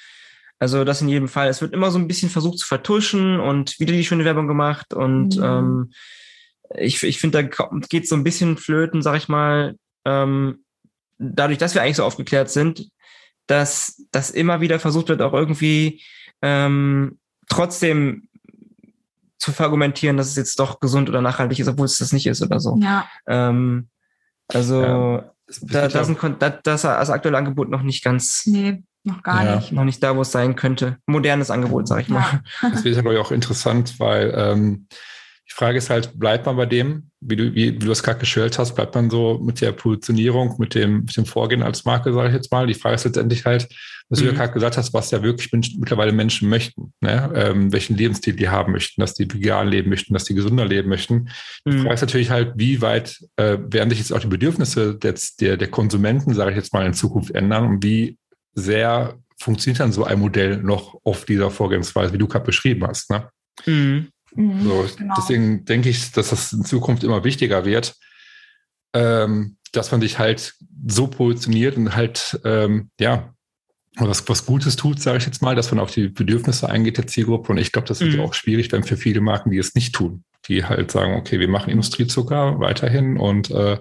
Also 0.59 0.85
das 0.85 1.01
in 1.01 1.09
jedem 1.09 1.29
Fall. 1.29 1.49
Es 1.49 1.61
wird 1.63 1.73
immer 1.73 1.91
so 1.91 1.99
ein 1.99 2.07
bisschen 2.07 2.31
versucht 2.31 2.59
zu 2.59 2.67
vertuschen 2.67 3.41
und 3.41 3.81
wieder 3.81 3.93
die 3.93 4.05
schöne 4.05 4.25
Werbung 4.25 4.47
gemacht. 4.47 4.93
Und 4.93 5.37
mhm. 5.37 5.43
ähm, 5.43 5.93
ich, 6.77 7.03
ich 7.03 7.19
finde, 7.19 7.43
da 7.43 7.67
geht 7.89 8.07
so 8.07 8.15
ein 8.15 8.25
bisschen 8.25 8.59
flöten, 8.59 9.03
sag 9.03 9.17
ich 9.17 9.29
mal, 9.29 9.77
ähm, 10.05 10.65
dadurch, 11.19 11.59
dass 11.59 11.75
wir 11.75 11.83
eigentlich 11.83 11.97
so 11.97 12.05
aufgeklärt 12.05 12.51
sind, 12.51 12.91
dass 13.47 14.07
das 14.13 14.31
immer 14.31 14.61
wieder 14.61 14.79
versucht 14.79 15.09
wird, 15.09 15.23
auch 15.23 15.33
irgendwie 15.33 16.03
ähm, 16.43 17.19
trotzdem 17.49 18.29
zu 19.43 19.51
verargumentieren, 19.51 20.17
dass 20.17 20.29
es 20.29 20.37
jetzt 20.37 20.59
doch 20.61 20.79
gesund 20.79 21.09
oder 21.09 21.21
nachhaltig 21.21 21.59
ist, 21.59 21.67
obwohl 21.67 21.87
es 21.87 21.99
das 21.99 22.13
nicht 22.13 22.27
ist 22.27 22.43
oder 22.43 22.61
so. 22.61 22.79
Ja. 22.81 23.09
Ähm, 23.27 23.89
also 24.47 24.83
ja, 24.83 25.33
da, 25.63 25.89
da 25.89 26.05
sind, 26.05 26.19
da, 26.39 26.51
das, 26.51 26.83
das 26.83 27.11
aktuelle 27.11 27.39
Angebot 27.39 27.69
noch 27.69 27.83
nicht 27.83 28.05
ganz 28.05 28.45
nee. 28.47 28.83
Noch 29.05 29.25
gar 29.25 29.45
ja. 29.45 29.57
nicht. 29.57 29.73
Noch 29.73 29.83
nicht 29.83 30.01
da, 30.01 30.15
wo 30.17 30.21
es 30.21 30.31
sein 30.31 30.55
könnte. 30.55 30.99
Modernes 31.07 31.51
Angebot, 31.51 31.89
sag 31.89 32.03
ich 32.03 32.09
mal. 32.09 32.21
Ja. 32.63 32.71
Das 32.71 32.85
wäre, 32.85 33.03
glaube 33.03 33.15
ich, 33.15 33.21
auch 33.21 33.33
interessant, 33.33 33.99
weil 33.99 34.33
ähm, 34.37 34.87
die 35.49 35.55
Frage 35.55 35.79
ist 35.79 35.91
halt, 35.91 36.19
bleibt 36.19 36.47
man 36.47 36.57
bei 36.57 36.67
dem, 36.67 37.11
wie 37.21 37.37
du, 37.37 37.55
wie, 37.55 37.75
wie 37.75 37.79
du 37.79 37.91
es 37.91 38.03
gerade 38.03 38.19
geschildert 38.19 38.59
hast, 38.59 38.75
bleibt 38.75 38.95
man 38.95 39.11
so 39.11 39.39
mit 39.43 39.61
der 39.61 39.73
Positionierung, 39.73 40.55
mit 40.59 40.75
dem, 40.75 41.01
mit 41.01 41.17
dem 41.17 41.27
Vorgehen 41.27 41.63
als 41.63 41.85
Marke, 41.85 42.13
sage 42.13 42.29
ich 42.29 42.35
jetzt 42.35 42.51
mal. 42.51 42.67
Die 42.67 42.75
Frage 42.75 42.95
ist 42.95 43.05
letztendlich 43.05 43.45
halt, 43.45 43.69
was 44.09 44.21
mhm. 44.21 44.25
du 44.25 44.31
ja 44.31 44.37
gerade 44.37 44.53
gesagt 44.53 44.77
hast, 44.77 44.95
was 44.95 45.11
ja 45.11 45.23
wirklich 45.23 45.53
Menschen, 45.53 45.81
mittlerweile 45.81 46.13
Menschen 46.13 46.49
möchten, 46.49 46.93
ne? 47.01 47.31
ähm, 47.35 47.73
welchen 47.73 47.97
Lebensstil 47.97 48.35
die 48.35 48.49
haben 48.49 48.73
möchten, 48.73 49.01
dass 49.01 49.15
die 49.15 49.33
vegan 49.33 49.69
leben 49.69 49.91
möchten, 49.91 50.15
dass 50.15 50.25
die 50.25 50.35
gesünder 50.35 50.65
leben 50.65 50.89
möchten. 50.89 51.29
Die 51.67 51.73
mhm. 51.73 51.83
Frage 51.83 51.95
ist 51.95 52.03
natürlich 52.03 52.31
halt, 52.31 52.53
wie 52.57 52.81
weit 52.81 53.19
äh, 53.37 53.59
werden 53.61 53.91
sich 53.91 53.99
jetzt 53.99 54.13
auch 54.13 54.21
die 54.21 54.29
Bedürfnisse 54.29 54.97
des, 54.97 55.37
der, 55.37 55.57
der 55.57 55.69
Konsumenten, 55.69 56.35
sage 56.35 56.53
ich 56.53 56.57
jetzt 56.57 56.73
mal, 56.73 56.87
in 56.87 56.95
Zukunft 56.95 57.35
ändern 57.35 57.67
und 57.67 57.83
wie 57.83 58.17
sehr 58.55 59.19
funktioniert 59.39 59.81
dann 59.81 59.93
so 59.93 60.05
ein 60.05 60.19
Modell 60.19 60.59
noch 60.59 60.99
auf 61.05 61.25
dieser 61.25 61.51
Vorgehensweise, 61.51 62.13
wie 62.13 62.19
du 62.19 62.29
gerade 62.29 62.47
beschrieben 62.47 62.87
hast. 62.87 63.11
Ne? 63.11 63.29
Mhm. 63.67 64.09
Mhm, 64.35 64.62
so, 64.62 64.87
genau. 64.97 65.14
Deswegen 65.16 65.64
denke 65.64 65.88
ich, 65.88 66.12
dass 66.12 66.31
das 66.31 66.53
in 66.53 66.64
Zukunft 66.64 67.05
immer 67.05 67.25
wichtiger 67.25 67.64
wird, 67.64 67.97
ähm, 68.95 69.57
dass 69.73 69.90
man 69.90 70.01
sich 70.01 70.18
halt 70.18 70.55
so 70.87 71.07
positioniert 71.07 71.77
und 71.77 71.95
halt, 71.95 72.40
ähm, 72.45 72.90
ja, 73.01 73.33
was, 73.97 74.27
was 74.29 74.47
Gutes 74.47 74.77
tut, 74.77 75.01
sage 75.01 75.18
ich 75.18 75.27
jetzt 75.27 75.42
mal, 75.42 75.55
dass 75.55 75.71
man 75.71 75.79
auf 75.79 75.90
die 75.90 76.09
Bedürfnisse 76.09 76.68
eingeht 76.68 76.97
der 76.97 77.07
Zielgruppe. 77.07 77.53
Und 77.53 77.59
ich 77.59 77.73
glaube, 77.73 77.88
das 77.88 78.01
ist 78.01 78.16
mhm. 78.16 78.23
auch 78.23 78.35
schwierig 78.35 78.73
wenn 78.73 78.85
für 78.85 78.97
viele 78.97 79.21
Marken, 79.21 79.51
die 79.51 79.59
es 79.59 79.75
nicht 79.75 79.95
tun, 79.95 80.25
die 80.47 80.64
halt 80.64 80.90
sagen, 80.90 81.14
okay, 81.14 81.38
wir 81.40 81.49
machen 81.49 81.71
Industriezucker 81.71 82.59
weiterhin 82.59 83.18
und 83.18 83.51
äh, 83.51 83.79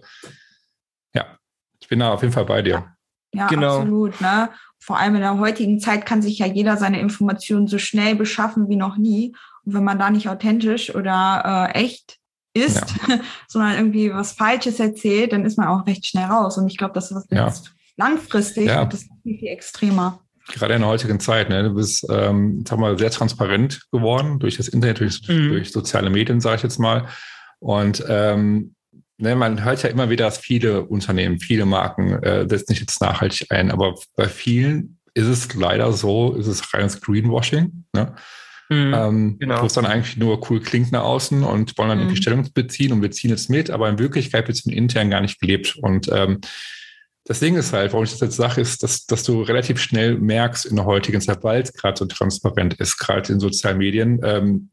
ja, 1.14 1.38
ich 1.80 1.88
bin 1.88 2.00
da 2.00 2.14
auf 2.14 2.22
jeden 2.22 2.34
Fall 2.34 2.46
bei 2.46 2.62
dir. 2.62 2.94
Ja, 3.34 3.48
genau. 3.48 3.80
absolut. 3.80 4.20
Ne? 4.20 4.50
Vor 4.80 4.98
allem 4.98 5.16
in 5.16 5.22
der 5.22 5.38
heutigen 5.38 5.80
Zeit 5.80 6.06
kann 6.06 6.22
sich 6.22 6.40
ja 6.40 6.46
jeder 6.46 6.76
seine 6.76 7.00
Informationen 7.00 7.68
so 7.68 7.78
schnell 7.78 8.16
beschaffen 8.16 8.68
wie 8.68 8.76
noch 8.76 8.98
nie. 8.98 9.34
Und 9.66 9.74
wenn 9.74 9.84
man 9.84 10.00
da 10.00 10.10
nicht 10.10 10.30
authentisch 10.30 10.94
oder 10.94 11.70
äh, 11.74 11.80
echt 11.80 12.18
ist, 12.54 12.96
ja. 13.08 13.20
sondern 13.48 13.76
irgendwie 13.76 14.14
was 14.14 14.34
Falsches 14.34 14.80
erzählt, 14.80 15.34
dann 15.34 15.46
ist 15.46 15.58
man 15.58 15.68
auch 15.68 15.86
recht 15.88 16.06
schnell 16.06 16.26
raus. 16.26 16.58
Und 16.58 16.68
ich 16.68 16.78
glaube, 16.78 16.94
das 16.94 17.12
ist 17.12 17.32
ja. 17.32 17.54
langfristig 17.98 18.68
ja. 18.68 18.86
das 18.86 19.06
viel, 19.24 19.40
viel 19.40 19.50
extremer. 19.50 20.20
Gerade 20.48 20.74
in 20.74 20.82
der 20.82 20.90
heutigen 20.90 21.20
Zeit, 21.20 21.50
ne? 21.50 21.64
du 21.64 21.76
bist, 21.76 22.06
ähm, 22.10 22.66
sag 22.68 22.80
mal, 22.80 22.98
sehr 22.98 23.12
transparent 23.12 23.90
geworden 23.92 24.40
durch 24.40 24.58
das 24.58 24.68
Internet, 24.68 25.00
durch, 25.00 25.22
mhm. 25.28 25.50
durch 25.50 25.72
soziale 25.72 26.10
Medien, 26.10 26.42
sage 26.42 26.58
ich 26.58 26.64
jetzt 26.64 26.80
mal. 26.80 27.08
Und 27.60 28.04
ähm, 28.10 28.76
ne, 29.18 29.36
man 29.36 29.64
hört 29.64 29.84
ja 29.84 29.90
immer 29.90 30.10
wieder, 30.10 30.26
dass 30.26 30.40
viele 30.40 30.84
Unternehmen, 30.84 31.40
viele 31.40 31.66
Marken 31.66 32.22
äh, 32.24 32.50
setzen 32.50 32.70
sich 32.70 32.80
jetzt 32.82 33.02
nachhaltig 33.02 33.52
ein, 33.52 33.72
aber 33.72 33.96
bei 34.16 34.28
vielen 34.28 34.98
ist 35.14 35.28
es 35.28 35.54
leider 35.54 35.94
so, 35.94 36.34
ist 36.34 36.48
es 36.48 36.74
reines 36.74 37.02
Greenwashing. 37.02 37.86
Ne? 37.94 38.16
Mhm, 38.72 38.94
ähm, 38.94 39.38
genau. 39.38 39.62
Wo 39.62 39.66
es 39.66 39.74
dann 39.74 39.86
eigentlich 39.86 40.16
nur 40.16 40.50
cool 40.50 40.62
klingt 40.62 40.94
nach 40.94 41.04
außen 41.04 41.44
und 41.44 41.78
wollen 41.78 41.90
dann 41.90 41.98
mhm. 41.98 42.04
irgendwie 42.06 42.22
Stellung 42.22 42.50
beziehen 42.54 42.94
und 42.94 43.02
wir 43.02 43.12
ziehen 43.12 43.30
jetzt 43.30 43.50
mit, 43.50 43.70
aber 43.70 43.90
in 43.90 44.00
Wirklichkeit 44.00 44.48
wird 44.48 44.58
es 44.58 44.66
intern 44.66 45.10
gar 45.10 45.20
nicht 45.20 45.42
gelebt. 45.42 45.76
Und 45.76 46.10
ähm, 46.10 46.40
das 47.26 47.42
Ding 47.42 47.58
ist 47.58 47.74
halt, 47.74 47.92
warum 47.92 48.06
ich 48.06 48.12
das 48.12 48.22
jetzt 48.22 48.38
sage, 48.38 48.62
ist, 48.62 48.82
dass, 48.82 49.06
dass 49.06 49.24
du 49.24 49.42
relativ 49.42 49.78
schnell 49.78 50.18
merkst 50.18 50.66
in 50.66 50.78
der 50.78 50.86
heutigen 50.86 51.20
Zeit, 51.20 51.44
weil 51.44 51.62
es 51.62 51.74
gerade 51.74 52.00
so 52.00 52.06
transparent 52.06 52.76
ist, 52.76 52.98
gerade 52.98 53.34
in 53.34 53.42
sozialen 53.42 53.78
Medien, 53.78 54.22
ähm, 54.24 54.70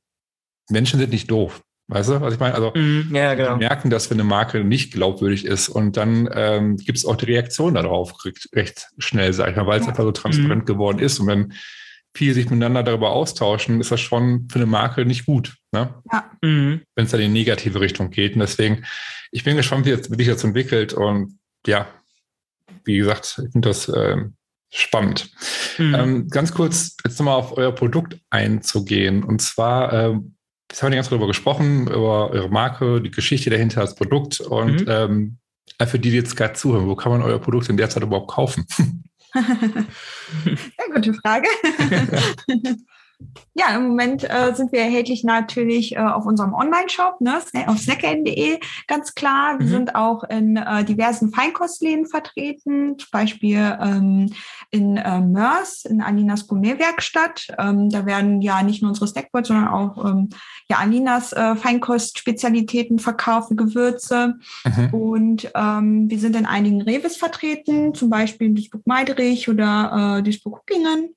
Menschen 0.70 1.00
sind 1.00 1.10
nicht 1.10 1.28
doof. 1.28 1.60
Weißt 1.88 2.10
du, 2.10 2.20
was 2.20 2.34
ich 2.34 2.38
meine? 2.38 2.54
Also 2.54 2.70
mm, 2.76 3.12
ja, 3.12 3.34
genau. 3.34 3.56
merken, 3.56 3.90
dass 3.90 4.10
wenn 4.10 4.20
eine 4.20 4.28
Marke 4.28 4.62
nicht 4.62 4.92
glaubwürdig 4.92 5.44
ist 5.44 5.68
und 5.68 5.96
dann 5.96 6.28
ähm, 6.32 6.76
gibt 6.76 6.98
es 6.98 7.04
auch 7.04 7.16
die 7.16 7.24
Reaktion 7.24 7.74
darauf 7.74 8.14
recht 8.54 8.88
schnell, 8.98 9.32
sag 9.32 9.50
ich 9.50 9.56
mal, 9.56 9.66
weil 9.66 9.80
es 9.80 9.88
einfach 9.88 10.04
so 10.04 10.12
transparent 10.12 10.64
mm. 10.64 10.66
geworden 10.66 10.98
ist. 11.00 11.18
Und 11.18 11.26
wenn 11.26 11.52
viele 12.14 12.34
sich 12.34 12.46
miteinander 12.46 12.82
darüber 12.82 13.10
austauschen, 13.10 13.80
ist 13.80 13.92
das 13.92 14.00
schon 14.00 14.48
für 14.50 14.58
eine 14.58 14.66
Marke 14.66 15.04
nicht 15.04 15.26
gut. 15.26 15.56
Ne? 15.72 15.94
Ja. 16.12 16.30
Mhm. 16.42 16.82
Wenn 16.94 17.04
es 17.04 17.10
dann 17.10 17.20
in 17.20 17.32
die 17.32 17.40
negative 17.40 17.80
Richtung 17.80 18.10
geht. 18.10 18.34
Und 18.34 18.40
deswegen, 18.40 18.84
ich 19.30 19.44
bin 19.44 19.56
gespannt, 19.56 19.86
wie, 19.86 19.90
jetzt, 19.90 20.10
wie 20.10 20.24
sich 20.24 20.32
das 20.32 20.44
entwickelt. 20.44 20.92
Und 20.92 21.38
ja, 21.66 21.86
wie 22.84 22.98
gesagt, 22.98 23.40
ich 23.44 23.52
finde 23.52 23.68
das 23.68 23.88
ähm, 23.94 24.34
spannend. 24.70 25.30
Mhm. 25.78 25.94
Ähm, 25.94 26.28
ganz 26.28 26.52
kurz 26.52 26.96
jetzt 27.04 27.18
nochmal 27.18 27.36
auf 27.36 27.56
euer 27.56 27.72
Produkt 27.72 28.18
einzugehen. 28.30 29.22
Und 29.22 29.40
zwar, 29.40 29.92
ähm, 29.92 30.34
jetzt 30.70 30.82
haben 30.82 30.90
wir 30.90 30.96
ganz 30.96 31.08
darüber 31.08 31.26
gesprochen, 31.26 31.86
über 31.86 32.30
eure 32.30 32.48
Marke, 32.48 33.00
die 33.00 33.10
Geschichte 33.10 33.50
dahinter, 33.50 33.82
das 33.82 33.94
Produkt. 33.94 34.40
Und 34.40 34.82
mhm. 34.82 34.88
ähm, 34.88 35.38
für 35.86 35.98
die, 35.98 36.10
die 36.10 36.16
jetzt 36.16 36.36
gerade 36.36 36.54
zuhören, 36.54 36.88
wo 36.88 36.96
kann 36.96 37.12
man 37.12 37.22
euer 37.22 37.38
Produkt 37.38 37.68
in 37.68 37.76
der 37.76 37.90
Zeit 37.90 38.02
überhaupt 38.02 38.30
kaufen? 38.30 38.66
Sehr 40.44 40.94
gute 40.94 41.14
Frage. 41.14 41.48
Ja, 43.54 43.74
im 43.74 43.88
Moment 43.88 44.22
äh, 44.22 44.54
sind 44.54 44.70
wir 44.70 44.80
erhältlich 44.80 45.24
natürlich 45.24 45.96
äh, 45.96 45.98
auf 45.98 46.26
unserem 46.26 46.54
Online-Shop, 46.54 47.20
ne, 47.20 47.40
auf 47.66 47.78
snackend.de, 47.78 48.60
ganz 48.86 49.14
klar. 49.14 49.58
Wir 49.58 49.66
mhm. 49.66 49.70
sind 49.70 49.94
auch 49.96 50.22
in 50.24 50.56
äh, 50.56 50.84
diversen 50.84 51.32
Feinkostläden 51.32 52.06
vertreten, 52.06 52.96
zum 52.98 53.08
Beispiel 53.10 53.76
ähm, 53.80 54.32
in 54.70 54.96
äh, 54.96 55.20
Mörs, 55.20 55.84
in 55.84 56.00
Alinas 56.00 56.46
Gourmet-Werkstatt. 56.46 57.48
Ähm, 57.58 57.90
da 57.90 58.06
werden 58.06 58.42
ja 58.42 58.62
nicht 58.62 58.82
nur 58.82 58.90
unsere 58.90 59.08
Snackboards, 59.08 59.48
sondern 59.48 59.68
auch 59.68 60.04
ähm, 60.04 60.28
ja, 60.70 60.76
Alinas 60.78 61.32
äh, 61.32 61.56
Feinkostspezialitäten 61.56 63.00
verkauft, 63.00 63.50
Gewürze. 63.56 64.34
Mhm. 64.64 64.94
Und 64.94 65.50
ähm, 65.56 66.08
wir 66.08 66.20
sind 66.20 66.36
in 66.36 66.46
einigen 66.46 66.82
Reves 66.82 67.16
vertreten, 67.16 67.94
zum 67.94 68.10
Beispiel 68.10 68.46
in 68.48 68.54
Duisburg-Meiderich 68.54 69.48
oder 69.48 70.18
äh, 70.18 70.22
Duisburg-Kuckingen. 70.22 71.14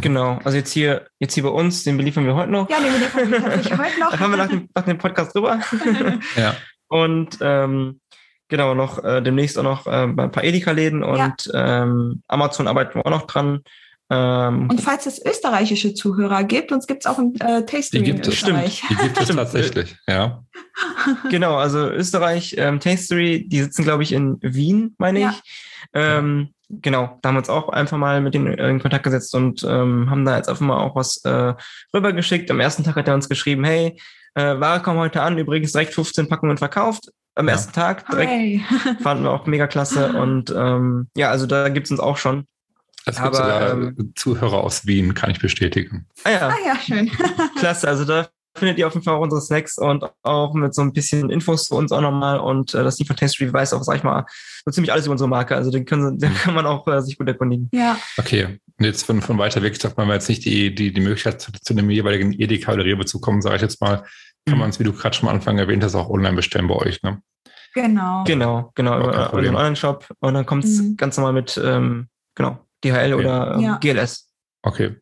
Genau, 0.00 0.38
also 0.42 0.56
jetzt 0.56 0.72
hier, 0.72 1.06
jetzt 1.18 1.34
hier 1.34 1.42
bei 1.42 1.50
uns, 1.50 1.84
den 1.84 1.98
beliefern 1.98 2.24
wir 2.24 2.34
heute 2.34 2.50
noch. 2.50 2.68
Ja, 2.70 2.80
den 2.80 2.92
beliefern 2.92 3.30
wir 3.30 3.42
tatsächlich 3.42 3.78
heute 3.78 4.00
noch. 4.00 4.10
da 4.12 4.16
kommen 4.16 4.32
wir 4.32 4.38
nach 4.38 4.48
dem, 4.48 4.68
nach 4.74 4.84
dem 4.84 4.98
Podcast 4.98 5.34
drüber. 5.34 5.60
ja. 6.36 6.56
Und 6.88 7.38
ähm, 7.42 8.00
genau, 8.48 8.74
noch 8.74 9.04
äh, 9.04 9.20
demnächst 9.20 9.58
auch 9.58 9.62
noch 9.62 9.86
äh, 9.86 10.06
bei 10.06 10.24
ein 10.24 10.32
paar 10.32 10.44
Edeka-Läden 10.44 11.02
und 11.02 11.18
ja. 11.18 11.82
ähm, 11.82 12.22
Amazon 12.26 12.68
arbeiten 12.68 12.94
wir 12.94 13.06
auch 13.06 13.10
noch 13.10 13.26
dran. 13.26 13.60
Ähm, 14.08 14.70
und 14.70 14.80
falls 14.80 15.04
es 15.06 15.24
österreichische 15.24 15.92
Zuhörer 15.92 16.44
gibt, 16.44 16.72
uns 16.72 16.86
gibt 16.86 17.04
es 17.04 17.10
auch 17.10 17.18
ein 17.18 17.34
äh, 17.40 17.64
Tasting 17.64 18.02
die 18.02 18.12
gibt 18.12 18.26
es, 18.26 18.34
Stimmt, 18.36 18.64
die 18.88 18.94
gibt 18.96 19.20
es 19.20 19.28
tatsächlich, 19.28 19.96
ja. 20.08 20.42
Genau, 21.30 21.56
also 21.56 21.90
Österreich, 21.90 22.54
ähm, 22.58 22.80
Tastery, 22.80 23.46
die 23.46 23.62
sitzen, 23.62 23.84
glaube 23.84 24.02
ich, 24.02 24.12
in 24.12 24.38
Wien, 24.40 24.94
meine 24.98 25.20
ja. 25.20 25.30
ich. 25.30 25.71
Ähm, 25.94 26.54
genau, 26.68 27.18
da 27.22 27.28
haben 27.28 27.36
wir 27.36 27.40
uns 27.40 27.50
auch 27.50 27.68
einfach 27.68 27.98
mal 27.98 28.20
mit 28.20 28.34
denen 28.34 28.54
in 28.54 28.80
Kontakt 28.80 29.04
gesetzt 29.04 29.34
und 29.34 29.62
ähm, 29.64 30.10
haben 30.10 30.24
da 30.24 30.36
jetzt 30.36 30.48
einfach 30.48 30.64
mal 30.64 30.78
auch 30.78 30.96
was 30.96 31.24
äh, 31.24 31.54
rübergeschickt. 31.94 32.50
Am 32.50 32.60
ersten 32.60 32.84
Tag 32.84 32.96
hat 32.96 33.08
er 33.08 33.14
uns 33.14 33.28
geschrieben, 33.28 33.64
hey, 33.64 33.98
äh, 34.34 34.58
Ware 34.58 34.80
kommt 34.80 34.98
heute 34.98 35.22
an, 35.22 35.38
übrigens 35.38 35.72
direkt 35.72 35.94
15 35.94 36.28
Packungen 36.28 36.58
verkauft. 36.58 37.10
Am 37.34 37.46
ja. 37.46 37.52
ersten 37.52 37.72
Tag 37.72 38.06
direkt. 38.10 38.30
Hi. 38.30 38.62
Fanden 39.02 39.24
wir 39.24 39.30
auch 39.30 39.46
mega 39.46 39.66
klasse. 39.66 40.12
Und 40.12 40.52
ähm, 40.56 41.08
ja, 41.16 41.30
also 41.30 41.46
da 41.46 41.68
gibt's 41.68 41.90
uns 41.90 42.00
auch 42.00 42.16
schon. 42.16 42.46
Es 43.04 43.20
gibt 43.20 43.34
sogar 43.34 43.72
ähm, 43.72 44.12
Zuhörer 44.14 44.62
aus 44.62 44.86
Wien, 44.86 45.14
kann 45.14 45.30
ich 45.30 45.40
bestätigen. 45.40 46.06
Ah 46.24 46.30
ja, 46.30 46.48
ah, 46.48 46.56
ja 46.64 46.76
schön. 46.76 47.10
klasse, 47.58 47.88
also 47.88 48.04
da 48.04 48.28
findet 48.62 48.78
ihr 48.78 48.86
auf 48.86 48.94
jeden 48.94 49.02
Fall 49.04 49.14
auch 49.14 49.22
unsere 49.22 49.40
Snacks 49.40 49.76
und 49.76 50.04
auch 50.22 50.54
mit 50.54 50.72
so 50.72 50.82
ein 50.82 50.92
bisschen 50.92 51.30
Infos 51.30 51.64
zu 51.64 51.74
uns 51.74 51.90
auch 51.90 52.00
nochmal 52.00 52.38
und 52.38 52.74
äh, 52.74 52.84
das 52.84 52.94
Team 52.94 53.08
von 53.08 53.16
Tasty 53.16 53.52
weiß 53.52 53.74
auch, 53.74 53.82
sag 53.82 53.96
ich 53.96 54.04
mal, 54.04 54.24
so 54.64 54.70
ziemlich 54.70 54.92
alles 54.92 55.06
über 55.06 55.12
unsere 55.12 55.28
Marke. 55.28 55.56
Also 55.56 55.72
den, 55.72 55.84
können, 55.84 56.16
den 56.20 56.32
kann 56.32 56.54
man 56.54 56.64
auch 56.64 56.86
äh, 56.86 57.02
sich 57.02 57.18
gut 57.18 57.26
erkundigen. 57.26 57.68
Ja. 57.72 57.98
Okay. 58.18 58.60
Und 58.78 58.84
jetzt 58.84 59.04
von, 59.04 59.20
von 59.20 59.36
weiter 59.36 59.62
weg 59.62 59.74
sagt 59.74 59.96
man 59.96 60.08
jetzt 60.10 60.28
nicht 60.28 60.44
die, 60.44 60.72
die, 60.72 60.92
die 60.92 61.00
Möglichkeit 61.00 61.40
zu, 61.40 61.50
zu 61.50 61.72
einem 61.72 61.90
jeweiligen 61.90 62.32
Edeka 62.32 62.72
oder 62.72 62.84
Rewe 62.84 63.04
zu 63.04 63.20
kommen, 63.20 63.42
sage 63.42 63.56
ich 63.56 63.62
jetzt 63.62 63.80
mal, 63.80 64.04
kann 64.46 64.54
mhm. 64.54 64.58
man 64.60 64.70
es, 64.70 64.78
wie 64.78 64.84
du 64.84 64.92
gerade 64.92 65.16
schon 65.16 65.28
am 65.28 65.34
Anfang 65.34 65.58
erwähnt 65.58 65.82
hast, 65.82 65.96
auch 65.96 66.08
online 66.08 66.36
bestellen 66.36 66.68
bei 66.68 66.76
euch, 66.76 67.02
ne? 67.02 67.20
Genau. 67.74 68.22
Genau, 68.24 68.70
genau, 68.76 68.98
über 69.00 69.32
unseren 69.32 69.56
Online-Shop 69.56 70.06
und 70.20 70.34
dann 70.34 70.46
kommt 70.46 70.64
es 70.64 70.80
mhm. 70.80 70.96
ganz 70.96 71.16
normal 71.16 71.32
mit, 71.32 71.60
ähm, 71.62 72.06
genau, 72.36 72.58
DHL 72.84 73.14
okay. 73.14 73.14
oder 73.14 73.54
ähm, 73.54 73.60
ja. 73.60 73.78
GLS. 73.78 74.31
Okay. 74.62 74.96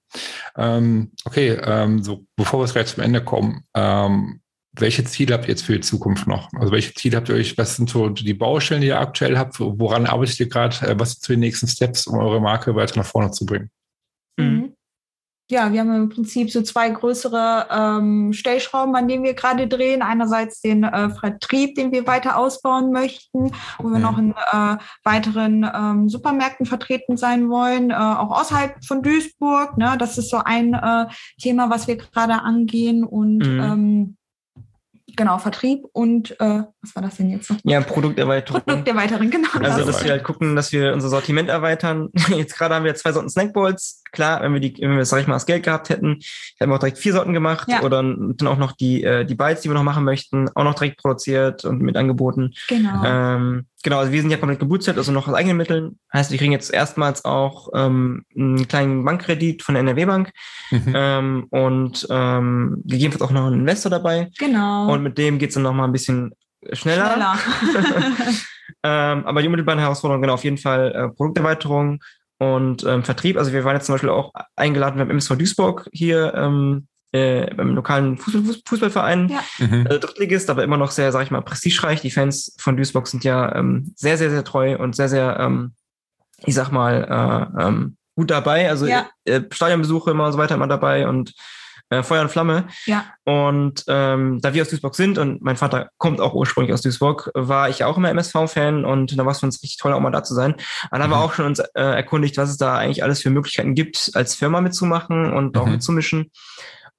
Ähm, 0.57 1.13
okay, 1.25 1.51
ähm, 1.63 2.03
so 2.03 2.25
bevor 2.37 2.61
wir 2.61 2.73
gleich 2.73 2.87
zum 2.87 3.03
Ende 3.03 3.23
kommen, 3.23 3.65
ähm, 3.75 4.41
welche 4.73 5.05
Ziele 5.05 5.35
habt 5.35 5.45
ihr 5.45 5.51
jetzt 5.51 5.65
für 5.65 5.75
die 5.75 5.81
Zukunft 5.81 6.27
noch? 6.27 6.49
Also 6.55 6.73
welche 6.73 6.95
Ziele 6.95 7.17
habt 7.17 7.29
ihr 7.29 7.35
euch, 7.35 7.59
was 7.59 7.77
sind 7.77 7.91
so 7.91 8.09
die 8.09 8.35
Baustellen, 8.35 8.81
die 8.81 8.89
ihr 8.89 9.01
aktuell 9.01 9.37
habt? 9.37 9.59
Woran 9.59 10.07
arbeitet 10.07 10.41
ihr 10.41 10.49
gerade? 10.49 10.77
Äh, 10.87 10.99
was 10.99 11.13
sind 11.13 11.25
so 11.25 11.33
die 11.33 11.41
nächsten 11.41 11.67
Steps, 11.67 12.07
um 12.07 12.19
eure 12.19 12.41
Marke 12.41 12.75
weiter 12.75 12.97
nach 12.97 13.07
vorne 13.07 13.31
zu 13.33 13.45
bringen? 13.45 13.71
Mhm 14.39 14.70
ja, 15.51 15.73
wir 15.73 15.81
haben 15.81 15.95
im 15.95 16.09
Prinzip 16.09 16.51
so 16.51 16.63
zwei 16.63 16.89
größere 16.91 17.67
ähm, 17.71 18.33
Stellschrauben, 18.33 18.95
an 18.95 19.09
denen 19.09 19.25
wir 19.25 19.35
gerade 19.35 19.67
drehen. 19.67 20.03
Einerseits 20.03 20.61
den 20.61 20.85
äh, 20.85 21.11
Vertrieb, 21.11 21.75
den 21.75 21.93
wir 21.93 22.07
weiter 22.07 22.37
ausbauen 22.37 22.93
möchten, 22.93 23.53
wo 23.79 23.89
wir 23.91 23.99
mhm. 23.99 24.03
noch 24.03 24.19
in 24.19 24.31
äh, 24.31 24.77
weiteren 25.05 25.69
ähm, 25.75 26.09
Supermärkten 26.09 26.67
vertreten 26.67 27.17
sein 27.17 27.49
wollen, 27.49 27.91
äh, 27.91 27.95
auch 27.95 28.41
außerhalb 28.41 28.85
von 28.85 29.03
Duisburg. 29.03 29.77
Ne? 29.77 29.97
Das 29.99 30.19
ist 30.19 30.31
so 30.31 30.39
ein 30.45 30.75
äh, 30.75 31.07
Thema, 31.41 31.71
was 31.71 31.89
wir 31.89 31.97
gerade 31.97 32.43
angehen 32.43 33.05
und 33.05 33.39
mhm. 33.39 33.61
ähm, 33.61 34.17
genau, 35.17 35.39
Vertrieb 35.39 35.85
und 35.93 36.33
äh, 36.41 36.63
was 36.83 36.95
war 36.95 37.03
das 37.03 37.17
denn 37.17 37.31
jetzt 37.31 37.51
noch? 37.51 37.59
Ja, 37.65 37.81
Produkterweiterung. 37.81 38.63
Produkterweiterung, 38.63 39.31
genau. 39.31 39.49
Also, 39.61 39.79
das. 39.79 39.97
dass 39.97 40.05
wir 40.05 40.13
halt 40.13 40.25
gucken, 40.25 40.57
dass 40.57 40.73
wir 40.73 40.93
unser 40.93 41.09
Sortiment 41.09 41.49
erweitern. 41.49 42.09
Jetzt 42.29 42.57
gerade 42.57 42.75
haben 42.75 42.85
wir 42.85 42.95
zwei 42.95 43.13
Sorten 43.13 43.29
Snackballs. 43.29 44.03
Klar, 44.13 44.43
wenn 44.43 44.53
wir 44.53 44.61
die, 44.61 44.77
wenn 44.81 44.97
wir, 44.97 45.05
sag 45.05 45.21
ich 45.21 45.27
mal, 45.27 45.35
das 45.35 45.47
Geld 45.47 45.63
gehabt 45.63 45.89
hätten, 45.89 46.19
hätten 46.59 46.71
wir 46.71 46.75
auch 46.75 46.81
direkt 46.81 46.99
vier 46.99 47.13
Sorten 47.13 47.33
gemacht 47.33 47.69
ja. 47.71 47.83
oder 47.83 48.03
dann 48.03 48.49
auch 48.49 48.59
noch 48.59 48.73
die, 48.73 49.05
äh, 49.05 49.25
die 49.25 49.35
Bites, 49.35 49.63
die 49.63 49.69
wir 49.69 49.75
noch 49.75 49.83
machen 49.83 50.05
möchten, 50.05 50.49
auch 50.55 50.65
noch 50.65 50.75
direkt 50.75 51.01
produziert 51.01 51.65
und 51.65 51.81
mit 51.81 51.97
angeboten. 51.97 52.53
Genau. 52.69 53.05
Ähm, 53.05 53.67
genau, 53.83 53.99
also 53.99 54.13
wir 54.13 54.21
sind 54.21 54.31
ja 54.31 54.37
komplett 54.37 54.61
gebootstrapped, 54.61 54.99
also 54.99 55.13
noch 55.13 55.29
aus 55.29 55.35
eigenen 55.35 55.57
Mitteln. 55.57 55.99
Heißt, 56.13 56.31
wir 56.31 56.39
kriegen 56.39 56.53
jetzt 56.53 56.73
erstmals 56.73 57.25
auch 57.25 57.69
ähm, 57.75 58.25
einen 58.37 58.69
kleinen 58.69 59.05
Bankkredit 59.05 59.63
von 59.63 59.75
der 59.75 59.81
NRW 59.81 60.05
Bank 60.05 60.33
mhm. 60.71 60.93
ähm, 60.95 61.47
und 61.51 62.07
ähm, 62.11 62.83
gegebenenfalls 62.85 63.23
auch 63.23 63.33
noch 63.33 63.47
einen 63.47 63.61
Investor 63.61 63.91
dabei. 63.91 64.31
Genau. 64.39 64.93
Und 64.93 65.03
mit 65.03 65.19
dem 65.19 65.39
geht's 65.39 65.55
dann 65.55 65.63
noch 65.63 65.75
mal 65.75 65.85
ein 65.85 65.93
bisschen 65.93 66.33
schneller. 66.73 67.11
schneller. 67.13 67.39
ähm, 68.83 69.27
aber 69.27 69.41
die 69.41 69.49
unmittelbaren 69.49 69.81
Herausforderungen, 69.81 70.23
genau, 70.23 70.35
auf 70.35 70.45
jeden 70.45 70.59
Fall 70.59 70.93
äh, 70.93 71.09
Produkterweiterung 71.09 72.01
und 72.39 72.85
ähm, 72.85 73.05
Vertrieb. 73.05 73.37
Also 73.37 73.53
wir 73.53 73.65
waren 73.65 73.77
jetzt 73.77 73.87
zum 73.87 73.95
Beispiel 73.95 74.11
auch 74.11 74.33
eingeladen 74.57 74.99
beim 74.99 75.11
MSV 75.11 75.37
Duisburg 75.37 75.89
hier 75.93 76.33
ähm, 76.35 76.87
äh, 77.13 77.53
beim 77.55 77.75
lokalen 77.75 78.19
Fußball, 78.19 78.57
Fußballverein, 78.67 79.29
ja. 79.29 79.67
mhm. 79.67 79.87
äh, 79.87 79.99
Drittligist, 79.99 80.51
aber 80.51 80.63
immer 80.63 80.77
noch 80.77 80.91
sehr, 80.91 81.13
sag 81.13 81.23
ich 81.23 81.31
mal, 81.31 81.43
prestigereich. 81.43 82.01
Die 82.01 82.11
Fans 82.11 82.55
von 82.59 82.77
Duisburg 82.77 83.09
sind 83.09 83.25
ja 83.25 83.55
ähm, 83.57 83.93
sehr, 83.97 84.17
sehr, 84.17 84.31
sehr 84.31 84.45
treu 84.45 84.77
und 84.79 84.95
sehr, 84.95 85.09
sehr, 85.09 85.39
ähm, 85.41 85.75
ich 86.45 86.55
sag 86.55 86.71
mal, 86.71 87.51
äh, 87.59 87.63
ähm, 87.63 87.97
gut 88.15 88.31
dabei. 88.31 88.69
Also 88.69 88.87
ja. 88.87 89.09
äh, 89.25 89.43
Stadionbesuche 89.51 90.13
immer 90.13 90.27
und 90.27 90.33
so 90.33 90.39
weiter 90.39 90.55
immer 90.55 90.69
dabei 90.69 91.09
und 91.09 91.35
äh, 91.91 92.05
Feuer 92.05 92.23
und 92.23 92.31
Flamme. 92.31 92.69
Ja. 92.87 93.05
Und 93.25 93.85
ähm, 93.89 94.39
da 94.41 94.55
wir 94.55 94.63
aus 94.63 94.69
Duisburg 94.69 94.95
sind 94.95 95.19
und 95.19 95.43
mein 95.43 95.57
Vater 95.57 95.91
kommt 95.99 96.21
auch 96.21 96.35
ursprünglich 96.35 96.73
aus 96.73 96.83
Duisburg, 96.83 97.31
war 97.35 97.69
ich 97.69 97.83
auch 97.83 97.97
immer 97.97 98.11
MSV-Fan 98.11 98.85
und 98.85 99.19
da 99.19 99.25
war 99.25 99.33
es 99.33 99.41
für 99.41 99.47
uns 99.47 99.61
richtig 99.63 99.79
toll, 99.79 99.93
auch 99.93 100.01
mal 100.01 100.11
da 100.11 100.23
zu 100.23 100.35
sein. 100.35 100.55
Dann 100.91 101.03
haben 101.03 101.11
wir 101.11 101.17
mhm. 101.17 101.23
auch 101.23 101.33
schon 101.33 101.47
uns 101.47 101.59
äh, 101.59 101.83
erkundigt, 101.83 102.37
was 102.37 102.51
es 102.51 102.57
da 102.57 102.77
eigentlich 102.77 103.03
alles 103.03 103.21
für 103.21 103.31
Möglichkeiten 103.31 103.75
gibt, 103.75 104.13
als 104.15 104.37
Firma 104.37 104.61
mitzumachen 104.61 105.33
und 105.33 105.57
mhm. 105.57 105.61
auch 105.61 105.67
mitzumischen 105.67 106.31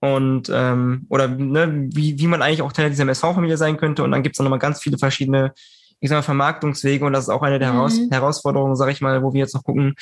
und 0.02 0.52
ähm, 0.52 1.06
oder 1.10 1.28
ne, 1.28 1.88
wie, 1.94 2.20
wie 2.20 2.28
man 2.28 2.42
eigentlich 2.42 2.64
auch 2.64 2.74
Teil 2.74 2.90
dieser 2.90 3.04
MSV-Familie 3.04 3.56
sein 3.56 3.78
könnte. 3.78 4.04
Und 4.04 4.12
dann 4.12 4.24
gibt 4.24 4.36
es 4.36 4.44
noch 4.44 4.50
mal 4.50 4.58
ganz 4.58 4.82
viele 4.82 4.98
verschiedene, 4.98 5.54
ich 6.00 6.10
sag 6.10 6.18
mal, 6.18 6.24
Vermarktungswege 6.24 7.06
und 7.06 7.14
das 7.14 7.26
ist 7.26 7.30
auch 7.30 7.44
eine 7.44 7.60
der 7.60 7.70
mhm. 7.70 7.76
Heraus 7.76 8.00
Herausforderungen, 8.10 8.76
sage 8.76 8.92
ich 8.92 9.02
mal, 9.02 9.22
wo 9.22 9.32
wir 9.32 9.42
jetzt 9.42 9.54
noch 9.54 9.64
gucken, 9.64 9.94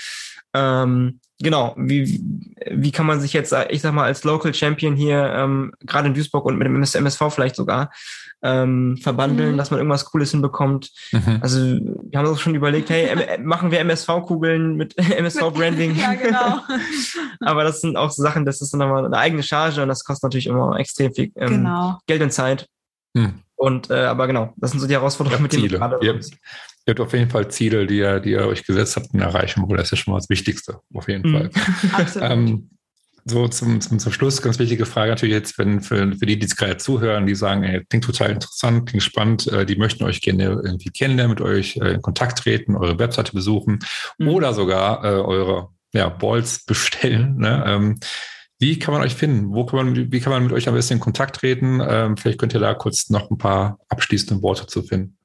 ähm, 0.54 1.20
genau, 1.42 1.76
wie, 1.78 2.24
wie 2.72 2.92
kann 2.92 3.06
man 3.06 3.20
sich 3.20 3.34
jetzt, 3.34 3.54
ich 3.70 3.82
sag 3.82 3.94
mal, 3.94 4.06
als 4.06 4.24
Local 4.24 4.54
Champion 4.54 4.96
hier, 4.96 5.32
ähm, 5.36 5.74
gerade 5.82 6.08
in 6.08 6.14
Duisburg 6.14 6.46
und 6.46 6.58
mit 6.58 6.66
dem 6.66 6.82
MSV 6.82 7.22
vielleicht 7.30 7.58
sogar, 7.58 7.92
ähm, 8.42 8.98
verbandeln, 8.98 9.54
mhm. 9.54 9.58
dass 9.58 9.72
man 9.72 9.80
irgendwas 9.80 10.06
Cooles 10.06 10.32
hinbekommt. 10.32 10.92
Mhm. 11.12 11.40
Also 11.42 11.60
wir 11.60 12.20
haben 12.20 12.28
uns 12.28 12.40
schon 12.40 12.56
überlegt, 12.56 12.90
hey, 12.90 13.40
machen 13.42 13.72
wir 13.72 13.80
MSV-Kugeln 13.80 14.76
mit 14.76 14.98
MSV-Branding. 15.18 15.96
ja, 15.96 16.14
genau. 16.14 16.60
Aber 17.42 17.64
das 17.64 17.82
sind 17.82 17.98
auch 17.98 18.12
so 18.12 18.24
Sachen, 18.24 18.46
das 18.46 18.62
ist 18.62 18.74
dann 18.74 18.80
nochmal 18.80 19.06
eine 19.06 19.18
eigene 19.18 19.44
Charge 19.44 19.82
und 19.82 19.90
das 19.90 20.04
kostet 20.04 20.24
natürlich 20.24 20.48
immer 20.48 20.78
extrem 20.80 21.14
viel 21.14 21.32
ähm, 21.36 21.50
genau. 21.50 22.00
Geld 22.08 22.22
und 22.22 22.32
Zeit. 22.32 22.68
Mhm. 23.14 23.40
Und 23.56 23.90
äh, 23.90 24.06
aber 24.06 24.28
genau, 24.28 24.54
das 24.56 24.72
sind 24.72 24.80
so 24.80 24.88
die 24.88 24.94
Herausforderungen, 24.94 25.44
mit 25.44 25.52
denen 25.52 25.64
wir 25.64 25.78
gerade. 25.78 25.98
Ihr, 26.02 26.14
ihr 26.14 26.22
habt 26.88 27.02
auf 27.02 27.12
jeden 27.12 27.30
Fall 27.30 27.50
Ziele, 27.50 27.86
die 27.86 27.98
ihr, 27.98 28.22
die 28.22 28.32
ihr 28.32 28.48
euch 28.48 28.66
gesetzt 28.66 28.96
habt 28.96 29.14
und 29.14 29.20
erreichen 29.20 29.68
wollt. 29.68 29.80
Das 29.80 29.88
ist 29.88 29.92
ja 29.92 29.98
schon 29.98 30.14
mal 30.14 30.20
das 30.20 30.30
Wichtigste, 30.30 30.80
auf 30.94 31.10
jeden 31.10 31.30
mhm. 31.30 31.36
Fall. 31.36 31.50
Absolut. 31.92 32.30
Ähm, 32.32 32.70
so 33.26 33.48
zum, 33.48 33.82
zum, 33.82 34.00
zum 34.00 34.12
Schluss, 34.12 34.42
ganz 34.42 34.60
wichtige 34.60 34.86
Frage 34.86 35.12
natürlich 35.12 35.36
jetzt, 35.36 35.58
wenn 35.58 35.82
für, 35.82 36.14
für 36.14 36.26
die, 36.26 36.38
die 36.38 36.46
jetzt 36.46 36.58
gerade 36.58 36.78
zuhören, 36.78 37.26
die 37.26 37.36
sagen, 37.36 37.64
ey, 37.64 37.86
klingt 37.86 38.06
total 38.06 38.32
interessant, 38.32 38.90
klingt 38.90 39.04
spannend, 39.04 39.48
äh, 39.48 39.66
die 39.66 39.76
möchten 39.76 40.04
euch 40.04 40.22
gerne 40.22 40.44
irgendwie 40.44 40.90
kennenlernen, 40.90 41.36
mit 41.36 41.42
euch 41.42 41.78
äh, 41.78 41.94
in 41.94 42.02
Kontakt 42.02 42.40
treten, 42.40 42.76
eure 42.76 43.00
Webseite 43.00 43.34
besuchen 43.34 43.80
mhm. 44.18 44.30
oder 44.30 44.54
sogar 44.54 45.04
äh, 45.04 45.20
eure 45.20 45.70
ja, 45.94 46.10
Balls 46.10 46.66
bestellen. 46.66 47.38
Ne? 47.38 47.64
Ähm, 47.66 48.00
wie 48.60 48.78
kann 48.78 48.94
man 48.94 49.04
euch 49.04 49.16
finden? 49.16 49.54
Wo 49.54 49.66
kann 49.66 49.86
man, 49.86 50.12
wie 50.12 50.20
kann 50.20 50.34
man 50.34 50.44
mit 50.44 50.52
euch 50.52 50.68
am 50.68 50.76
besten 50.76 50.96
in 50.96 51.00
Kontakt 51.00 51.38
treten? 51.38 51.82
Ähm, 51.82 52.18
vielleicht 52.18 52.40
könnt 52.40 52.54
ihr 52.54 52.60
da 52.60 52.74
kurz 52.74 53.10
noch 53.10 53.32
ein 53.32 53.38
paar 53.38 53.80
abschließende 53.88 54.44
Worte 54.44 54.68
zu 54.68 54.84
finden. 54.84 55.18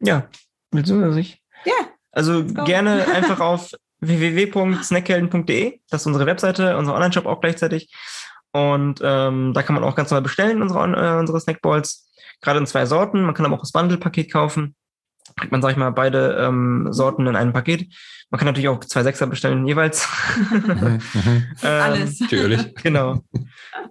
Ja, 0.00 0.28
willst 0.70 0.90
du 0.90 0.96
oder 0.96 1.14
ich? 1.16 1.42
Ja. 1.64 1.74
Also 2.12 2.44
gerne 2.44 3.06
einfach 3.14 3.40
auf 3.40 3.72
www.snackhelden.de. 4.06 5.80
Das 5.90 6.02
ist 6.02 6.06
unsere 6.06 6.26
Webseite, 6.26 6.76
unser 6.76 6.94
Online-Shop 6.94 7.26
auch 7.26 7.40
gleichzeitig. 7.40 7.92
Und 8.52 9.00
ähm, 9.02 9.52
da 9.52 9.62
kann 9.62 9.74
man 9.74 9.84
auch 9.84 9.96
ganz 9.96 10.10
normal 10.10 10.22
bestellen, 10.22 10.62
unsere, 10.62 10.80
äh, 10.80 11.18
unsere 11.18 11.40
Snackballs. 11.40 12.08
Gerade 12.40 12.60
in 12.60 12.66
zwei 12.66 12.86
Sorten. 12.86 13.22
Man 13.22 13.34
kann 13.34 13.46
aber 13.46 13.56
auch 13.56 13.60
das 13.60 13.72
Bundle-Paket 13.72 14.32
kaufen. 14.32 14.76
Kriegt 15.36 15.50
man, 15.50 15.62
sag 15.62 15.72
ich 15.72 15.76
mal, 15.76 15.90
beide 15.90 16.36
ähm, 16.38 16.88
Sorten 16.90 17.26
in 17.26 17.34
einem 17.34 17.52
Paket. 17.52 17.92
Man 18.30 18.38
kann 18.38 18.46
natürlich 18.46 18.68
auch 18.68 18.80
zwei 18.80 19.02
Sechser 19.02 19.26
bestellen 19.26 19.66
jeweils. 19.66 20.06
Mhm, 20.50 21.00
mhm. 21.14 21.46
ähm, 21.62 21.82
Alles. 21.82 22.20
Natürlich. 22.20 22.74
Genau. 22.76 23.24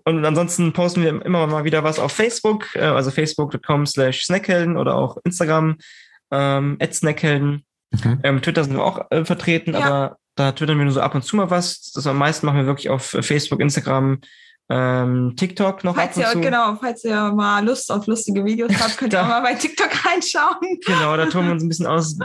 Und 0.06 0.24
ansonsten 0.26 0.74
posten 0.74 1.02
wir 1.02 1.26
immer 1.26 1.48
mal 1.48 1.64
wieder 1.64 1.84
was 1.84 2.00
auf 2.00 2.12
Facebook, 2.12 2.68
äh, 2.76 2.82
also 2.82 3.10
facebook.com 3.10 3.86
slash 3.86 4.26
snackhelden 4.26 4.78
oder 4.78 4.96
auch 4.96 5.18
Instagram 5.24 5.78
ähm, 6.32 6.78
snackhelden. 6.92 7.66
Mhm. 7.94 8.20
Ähm, 8.24 8.42
Twitter 8.42 8.64
sind 8.64 8.76
wir 8.76 8.84
auch 8.84 9.12
äh, 9.12 9.26
vertreten, 9.26 9.74
ja. 9.74 9.80
aber 9.82 10.18
da 10.36 10.52
twittern 10.52 10.78
wir 10.78 10.86
nur 10.86 10.94
so 10.94 11.02
ab 11.02 11.16
und 11.16 11.24
zu 11.24 11.36
mal 11.36 11.50
was. 11.50 11.92
Das 11.92 12.08
am 12.08 12.18
meisten 12.18 12.46
machen 12.46 12.60
wir 12.60 12.66
wirklich 12.66 12.90
auf 12.90 13.04
Facebook, 13.04 13.60
Instagram, 13.60 14.20
ähm, 14.70 15.34
TikTok 15.36 15.84
noch 15.84 15.96
falls 15.96 16.18
ab 16.18 16.18
und 16.18 16.22
ihr, 16.22 16.32
zu. 16.32 16.42
Genau, 16.42 16.76
falls 16.76 17.04
ihr 17.04 17.32
mal 17.34 17.64
Lust 17.66 17.92
auf 17.92 18.08
lustige 18.08 18.44
Videos 18.46 18.72
habt, 18.80 18.98
könnt 18.98 19.14
ihr 19.14 19.24
mal 19.24 19.42
bei 19.42 19.54
TikTok 19.54 19.90
reinschauen. 20.06 20.80
Genau, 20.86 21.16
da 21.18 21.26
tun 21.28 21.46
wir 21.46 21.52
uns 21.52 21.64
ein 21.64 21.70
bisschen 21.70 21.88
aus 21.88 22.18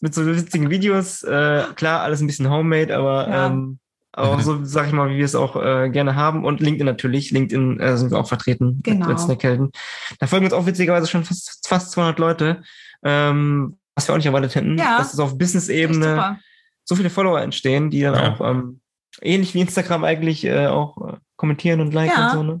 mit 0.00 0.14
so 0.14 0.26
witzigen 0.26 0.70
Videos. 0.70 1.22
Äh, 1.22 1.64
klar, 1.74 2.02
alles 2.02 2.20
ein 2.20 2.26
bisschen 2.26 2.50
homemade, 2.50 2.96
aber 2.96 3.28
ja. 3.28 3.46
ähm, 3.46 3.78
auch 4.12 4.40
so, 4.40 4.64
sag 4.64 4.86
ich 4.86 4.92
mal, 4.92 5.10
wie 5.10 5.16
wir 5.16 5.24
es 5.24 5.34
auch 5.34 5.56
äh, 5.56 5.90
gerne 5.90 6.14
haben. 6.14 6.44
Und 6.44 6.60
LinkedIn 6.60 6.86
natürlich. 6.86 7.30
LinkedIn 7.32 7.80
äh, 7.80 7.96
sind 7.96 8.12
wir 8.12 8.18
auch 8.18 8.28
vertreten. 8.28 8.80
Genau. 8.82 9.08
Mit 9.08 9.18
Snackhelden. 9.18 9.72
Da 10.20 10.26
folgen 10.26 10.44
uns 10.44 10.54
auch 10.54 10.66
witzigerweise 10.66 11.08
schon 11.08 11.24
fast, 11.24 11.66
fast 11.66 11.90
200 11.92 12.18
Leute. 12.18 12.62
Ähm, 13.02 13.78
was 13.94 14.08
wir 14.08 14.12
auch 14.12 14.16
nicht 14.16 14.26
erwartet 14.26 14.54
hätten, 14.54 14.78
ja. 14.78 14.98
dass 14.98 15.14
es 15.14 15.20
auf 15.20 15.38
Business-Ebene 15.38 16.38
so 16.84 16.96
viele 16.96 17.10
Follower 17.10 17.40
entstehen, 17.40 17.90
die 17.90 18.02
dann 18.02 18.14
ja. 18.14 18.34
auch 18.34 18.40
ähm, 18.40 18.80
ähnlich 19.22 19.54
wie 19.54 19.60
Instagram 19.60 20.04
eigentlich 20.04 20.44
äh, 20.44 20.66
auch 20.66 20.96
äh, 20.98 21.16
kommentieren 21.36 21.80
und 21.80 21.94
liken 21.94 22.14
ja. 22.16 22.30
und 22.30 22.36
so. 22.36 22.42
Ne? 22.42 22.60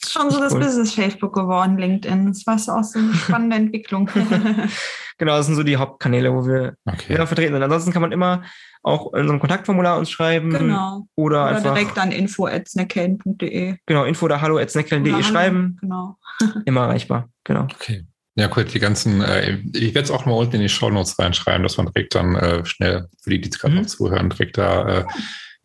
ist 0.00 0.12
schon 0.12 0.30
so 0.30 0.40
das 0.40 0.52
cool. 0.52 0.60
Business 0.60 0.94
Facebook 0.94 1.34
geworden, 1.34 1.76
LinkedIn. 1.76 2.26
Das 2.26 2.46
war 2.46 2.58
so 2.58 2.72
auch 2.72 2.84
so 2.84 2.98
eine 2.98 3.14
spannende 3.14 3.56
Entwicklung. 3.56 4.06
genau, 5.18 5.36
das 5.36 5.46
sind 5.46 5.56
so 5.56 5.62
die 5.62 5.76
Hauptkanäle, 5.76 6.32
wo 6.32 6.46
wir 6.46 6.76
okay. 6.86 7.16
vertreten 7.26 7.54
sind. 7.54 7.62
Ansonsten 7.62 7.92
kann 7.92 8.02
man 8.02 8.12
immer 8.12 8.42
auch 8.82 9.12
in 9.14 9.26
so 9.26 9.32
einem 9.32 9.40
Kontaktformular 9.40 9.98
uns 9.98 10.10
schreiben. 10.10 10.50
Genau. 10.50 11.08
Oder, 11.16 11.42
oder 11.42 11.56
einfach, 11.56 11.74
direkt 11.74 11.98
an 11.98 12.12
info.snackhelden.de. 12.12 13.76
Genau, 13.86 14.04
info 14.04 14.26
oder 14.26 14.40
hallo 14.40 14.58
at 14.58 14.70
snackhelden.de 14.70 15.22
schreiben. 15.24 15.78
Genau. 15.80 16.16
immer 16.64 16.82
erreichbar. 16.82 17.28
Genau. 17.44 17.62
Okay. 17.62 18.06
Ja, 18.38 18.46
gut, 18.46 18.72
die 18.72 18.78
ganzen, 18.78 19.20
äh, 19.20 19.58
ich 19.72 19.96
werde 19.96 20.02
es 20.02 20.12
auch 20.12 20.24
mal 20.24 20.34
unten 20.34 20.54
in 20.54 20.62
die 20.62 20.68
Show 20.68 20.88
Notes 20.90 21.18
reinschreiben, 21.18 21.64
dass 21.64 21.76
man 21.76 21.86
direkt 21.86 22.14
dann 22.14 22.36
äh, 22.36 22.64
schnell, 22.64 23.08
für 23.20 23.30
die, 23.30 23.40
die 23.40 23.50
gerade 23.50 23.74
mhm. 23.74 23.80
noch 23.80 23.88
zuhören, 23.88 24.30
direkt 24.30 24.58
da 24.58 25.00
äh, 25.00 25.04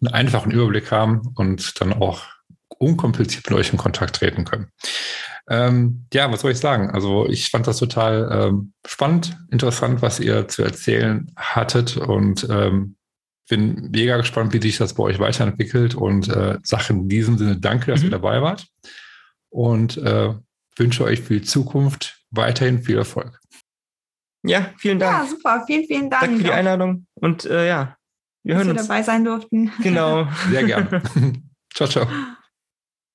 einen 0.01 0.11
einfachen 0.11 0.51
Überblick 0.51 0.89
haben 0.89 1.21
und 1.35 1.79
dann 1.79 1.93
auch 1.93 2.23
unkompliziert 2.79 3.47
mit 3.47 3.59
euch 3.59 3.71
in 3.71 3.77
Kontakt 3.77 4.15
treten 4.15 4.43
können. 4.43 4.69
Ähm, 5.47 6.07
ja, 6.11 6.31
was 6.31 6.41
soll 6.41 6.49
ich 6.49 6.57
sagen? 6.57 6.89
Also 6.89 7.29
ich 7.29 7.51
fand 7.51 7.67
das 7.67 7.77
total 7.77 8.27
ähm, 8.31 8.73
spannend, 8.87 9.37
interessant, 9.51 10.01
was 10.01 10.19
ihr 10.19 10.47
zu 10.47 10.63
erzählen 10.63 11.31
hattet 11.35 11.97
und 11.97 12.47
ähm, 12.49 12.95
bin 13.49 13.91
mega 13.91 14.17
gespannt, 14.17 14.51
wie 14.51 14.61
sich 14.61 14.79
das 14.79 14.95
bei 14.95 15.03
euch 15.03 15.19
weiterentwickelt 15.19 15.93
und 15.93 16.27
äh, 16.27 16.57
sage 16.63 16.93
in 16.93 17.07
diesem 17.07 17.37
Sinne 17.37 17.57
danke, 17.57 17.91
dass 17.91 17.99
mhm. 17.99 18.07
ihr 18.07 18.11
dabei 18.11 18.41
wart 18.41 18.65
und 19.49 19.97
äh, 19.97 20.33
wünsche 20.75 21.03
euch 21.03 21.21
für 21.21 21.35
die 21.35 21.43
Zukunft 21.43 22.22
weiterhin 22.33 22.83
viel 22.83 22.97
Erfolg. 22.97 23.39
Ja, 24.45 24.73
vielen 24.77 24.99
Dank. 24.99 25.23
Ja, 25.23 25.29
super. 25.29 25.63
Vielen, 25.65 25.85
vielen 25.85 26.09
Dank. 26.09 26.23
Danke 26.23 26.37
für 26.37 26.43
die 26.43 26.51
Einladung 26.51 27.05
und 27.15 27.45
äh, 27.45 27.67
ja, 27.67 27.95
wir 28.43 28.55
hören 28.55 28.67
dass 28.67 28.77
uns. 28.77 28.83
wir 28.83 28.87
dabei 28.89 29.03
sein 29.03 29.23
durften. 29.23 29.71
Genau. 29.81 30.27
Sehr 30.49 30.63
gerne. 30.63 31.01
ciao, 31.73 31.87
ciao. 31.87 32.07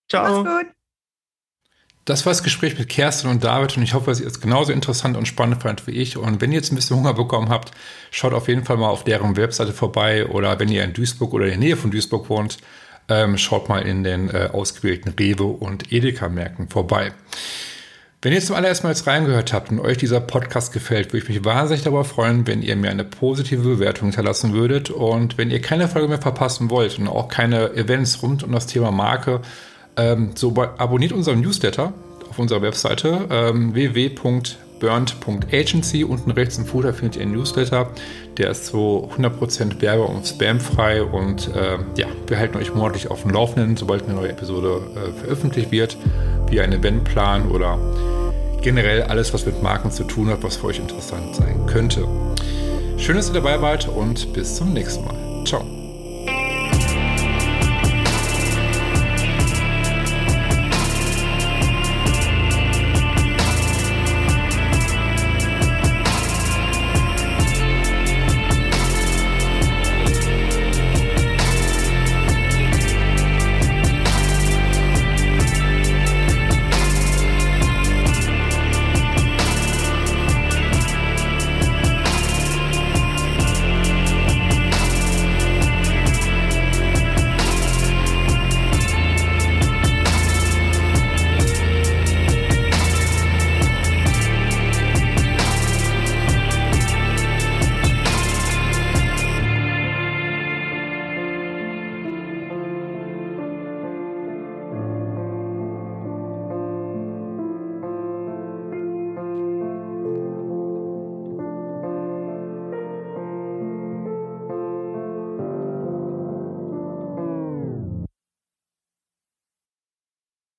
Ciao. 0.08 0.42
Mach's 0.42 0.64
gut. 0.64 0.72
Das 2.06 2.24
war 2.24 2.30
das 2.30 2.42
Gespräch 2.42 2.78
mit 2.78 2.88
Kerstin 2.88 3.28
und 3.28 3.44
David 3.44 3.76
und 3.76 3.82
ich 3.82 3.92
hoffe, 3.92 4.06
dass 4.06 4.18
ihr 4.18 4.26
es 4.26 4.40
genauso 4.40 4.72
interessant 4.72 5.14
und 5.18 5.28
spannend 5.28 5.62
fand 5.62 5.86
wie 5.86 5.90
ich. 5.90 6.16
Und 6.16 6.40
wenn 6.40 6.52
ihr 6.52 6.56
jetzt 6.56 6.72
ein 6.72 6.76
bisschen 6.76 6.96
Hunger 6.96 7.12
bekommen 7.12 7.50
habt, 7.50 7.72
schaut 8.10 8.32
auf 8.32 8.48
jeden 8.48 8.64
Fall 8.64 8.78
mal 8.78 8.88
auf 8.88 9.04
deren 9.04 9.36
Webseite 9.36 9.74
vorbei 9.74 10.26
oder 10.26 10.58
wenn 10.58 10.70
ihr 10.70 10.84
in 10.84 10.94
Duisburg 10.94 11.34
oder 11.34 11.44
in 11.44 11.50
der 11.50 11.58
Nähe 11.58 11.76
von 11.76 11.90
Duisburg 11.90 12.30
wohnt, 12.30 12.56
ähm, 13.10 13.36
schaut 13.36 13.68
mal 13.68 13.80
in 13.80 14.04
den 14.04 14.30
äh, 14.30 14.48
ausgewählten 14.50 15.10
Rewe 15.20 15.44
und 15.44 15.92
Edeka-Märkten 15.92 16.70
vorbei. 16.70 17.12
Wenn 18.20 18.32
ihr 18.32 18.40
zum 18.40 18.56
allerersten 18.56 18.88
Mal 18.88 18.94
jetzt 18.94 19.06
reingehört 19.06 19.52
habt 19.52 19.70
und 19.70 19.78
euch 19.78 19.96
dieser 19.96 20.18
Podcast 20.18 20.72
gefällt, 20.72 21.12
würde 21.12 21.18
ich 21.18 21.28
mich 21.28 21.44
wahnsinnig 21.44 21.84
darüber 21.84 22.04
freuen, 22.04 22.48
wenn 22.48 22.62
ihr 22.62 22.74
mir 22.74 22.90
eine 22.90 23.04
positive 23.04 23.62
Bewertung 23.62 24.08
hinterlassen 24.08 24.54
würdet. 24.54 24.90
Und 24.90 25.38
wenn 25.38 25.52
ihr 25.52 25.60
keine 25.60 25.86
Folge 25.86 26.08
mehr 26.08 26.20
verpassen 26.20 26.68
wollt 26.68 26.98
und 26.98 27.06
auch 27.06 27.28
keine 27.28 27.74
Events 27.74 28.20
rund 28.20 28.42
um 28.42 28.50
das 28.50 28.66
Thema 28.66 28.90
Marke, 28.90 29.40
ähm, 29.96 30.32
so 30.34 30.52
abonniert 30.78 31.12
unseren 31.12 31.40
Newsletter 31.40 31.92
auf 32.28 32.40
unserer 32.40 32.60
Webseite 32.60 33.20
ähm, 33.30 33.72
www.burnt.agency. 33.74 36.02
Unten 36.02 36.32
rechts 36.32 36.58
im 36.58 36.66
Footer 36.66 36.92
findet 36.92 37.14
ihr 37.14 37.22
einen 37.22 37.34
Newsletter. 37.34 37.90
Der 38.36 38.50
ist 38.50 38.66
so 38.66 39.08
100% 39.16 39.80
werbe- 39.80 40.02
und 40.02 40.26
spamfrei 40.26 41.04
und 41.04 41.54
äh, 41.54 41.78
ja, 41.96 42.08
wir 42.26 42.36
halten 42.36 42.58
euch 42.58 42.74
monatlich 42.74 43.12
auf 43.12 43.22
dem 43.22 43.30
Laufenden, 43.30 43.76
sobald 43.76 44.06
eine 44.06 44.14
neue 44.14 44.30
Episode 44.30 44.80
äh, 44.96 45.12
veröffentlicht 45.20 45.70
wird, 45.70 45.96
wie 46.50 46.60
ein 46.60 46.72
Eventplan 46.72 47.50
oder 47.50 47.78
generell 48.62 49.02
alles, 49.02 49.32
was 49.32 49.46
mit 49.46 49.62
Marken 49.62 49.90
zu 49.90 50.04
tun 50.04 50.28
hat, 50.28 50.42
was 50.42 50.56
für 50.56 50.66
euch 50.66 50.78
interessant 50.78 51.34
sein 51.34 51.66
könnte. 51.66 52.06
Schön, 52.96 53.16
dass 53.16 53.28
ihr 53.28 53.34
dabei 53.34 53.60
wart 53.62 53.88
und 53.88 54.32
bis 54.32 54.56
zum 54.56 54.72
nächsten 54.72 55.04
Mal. 55.04 55.44
Ciao. 55.44 55.77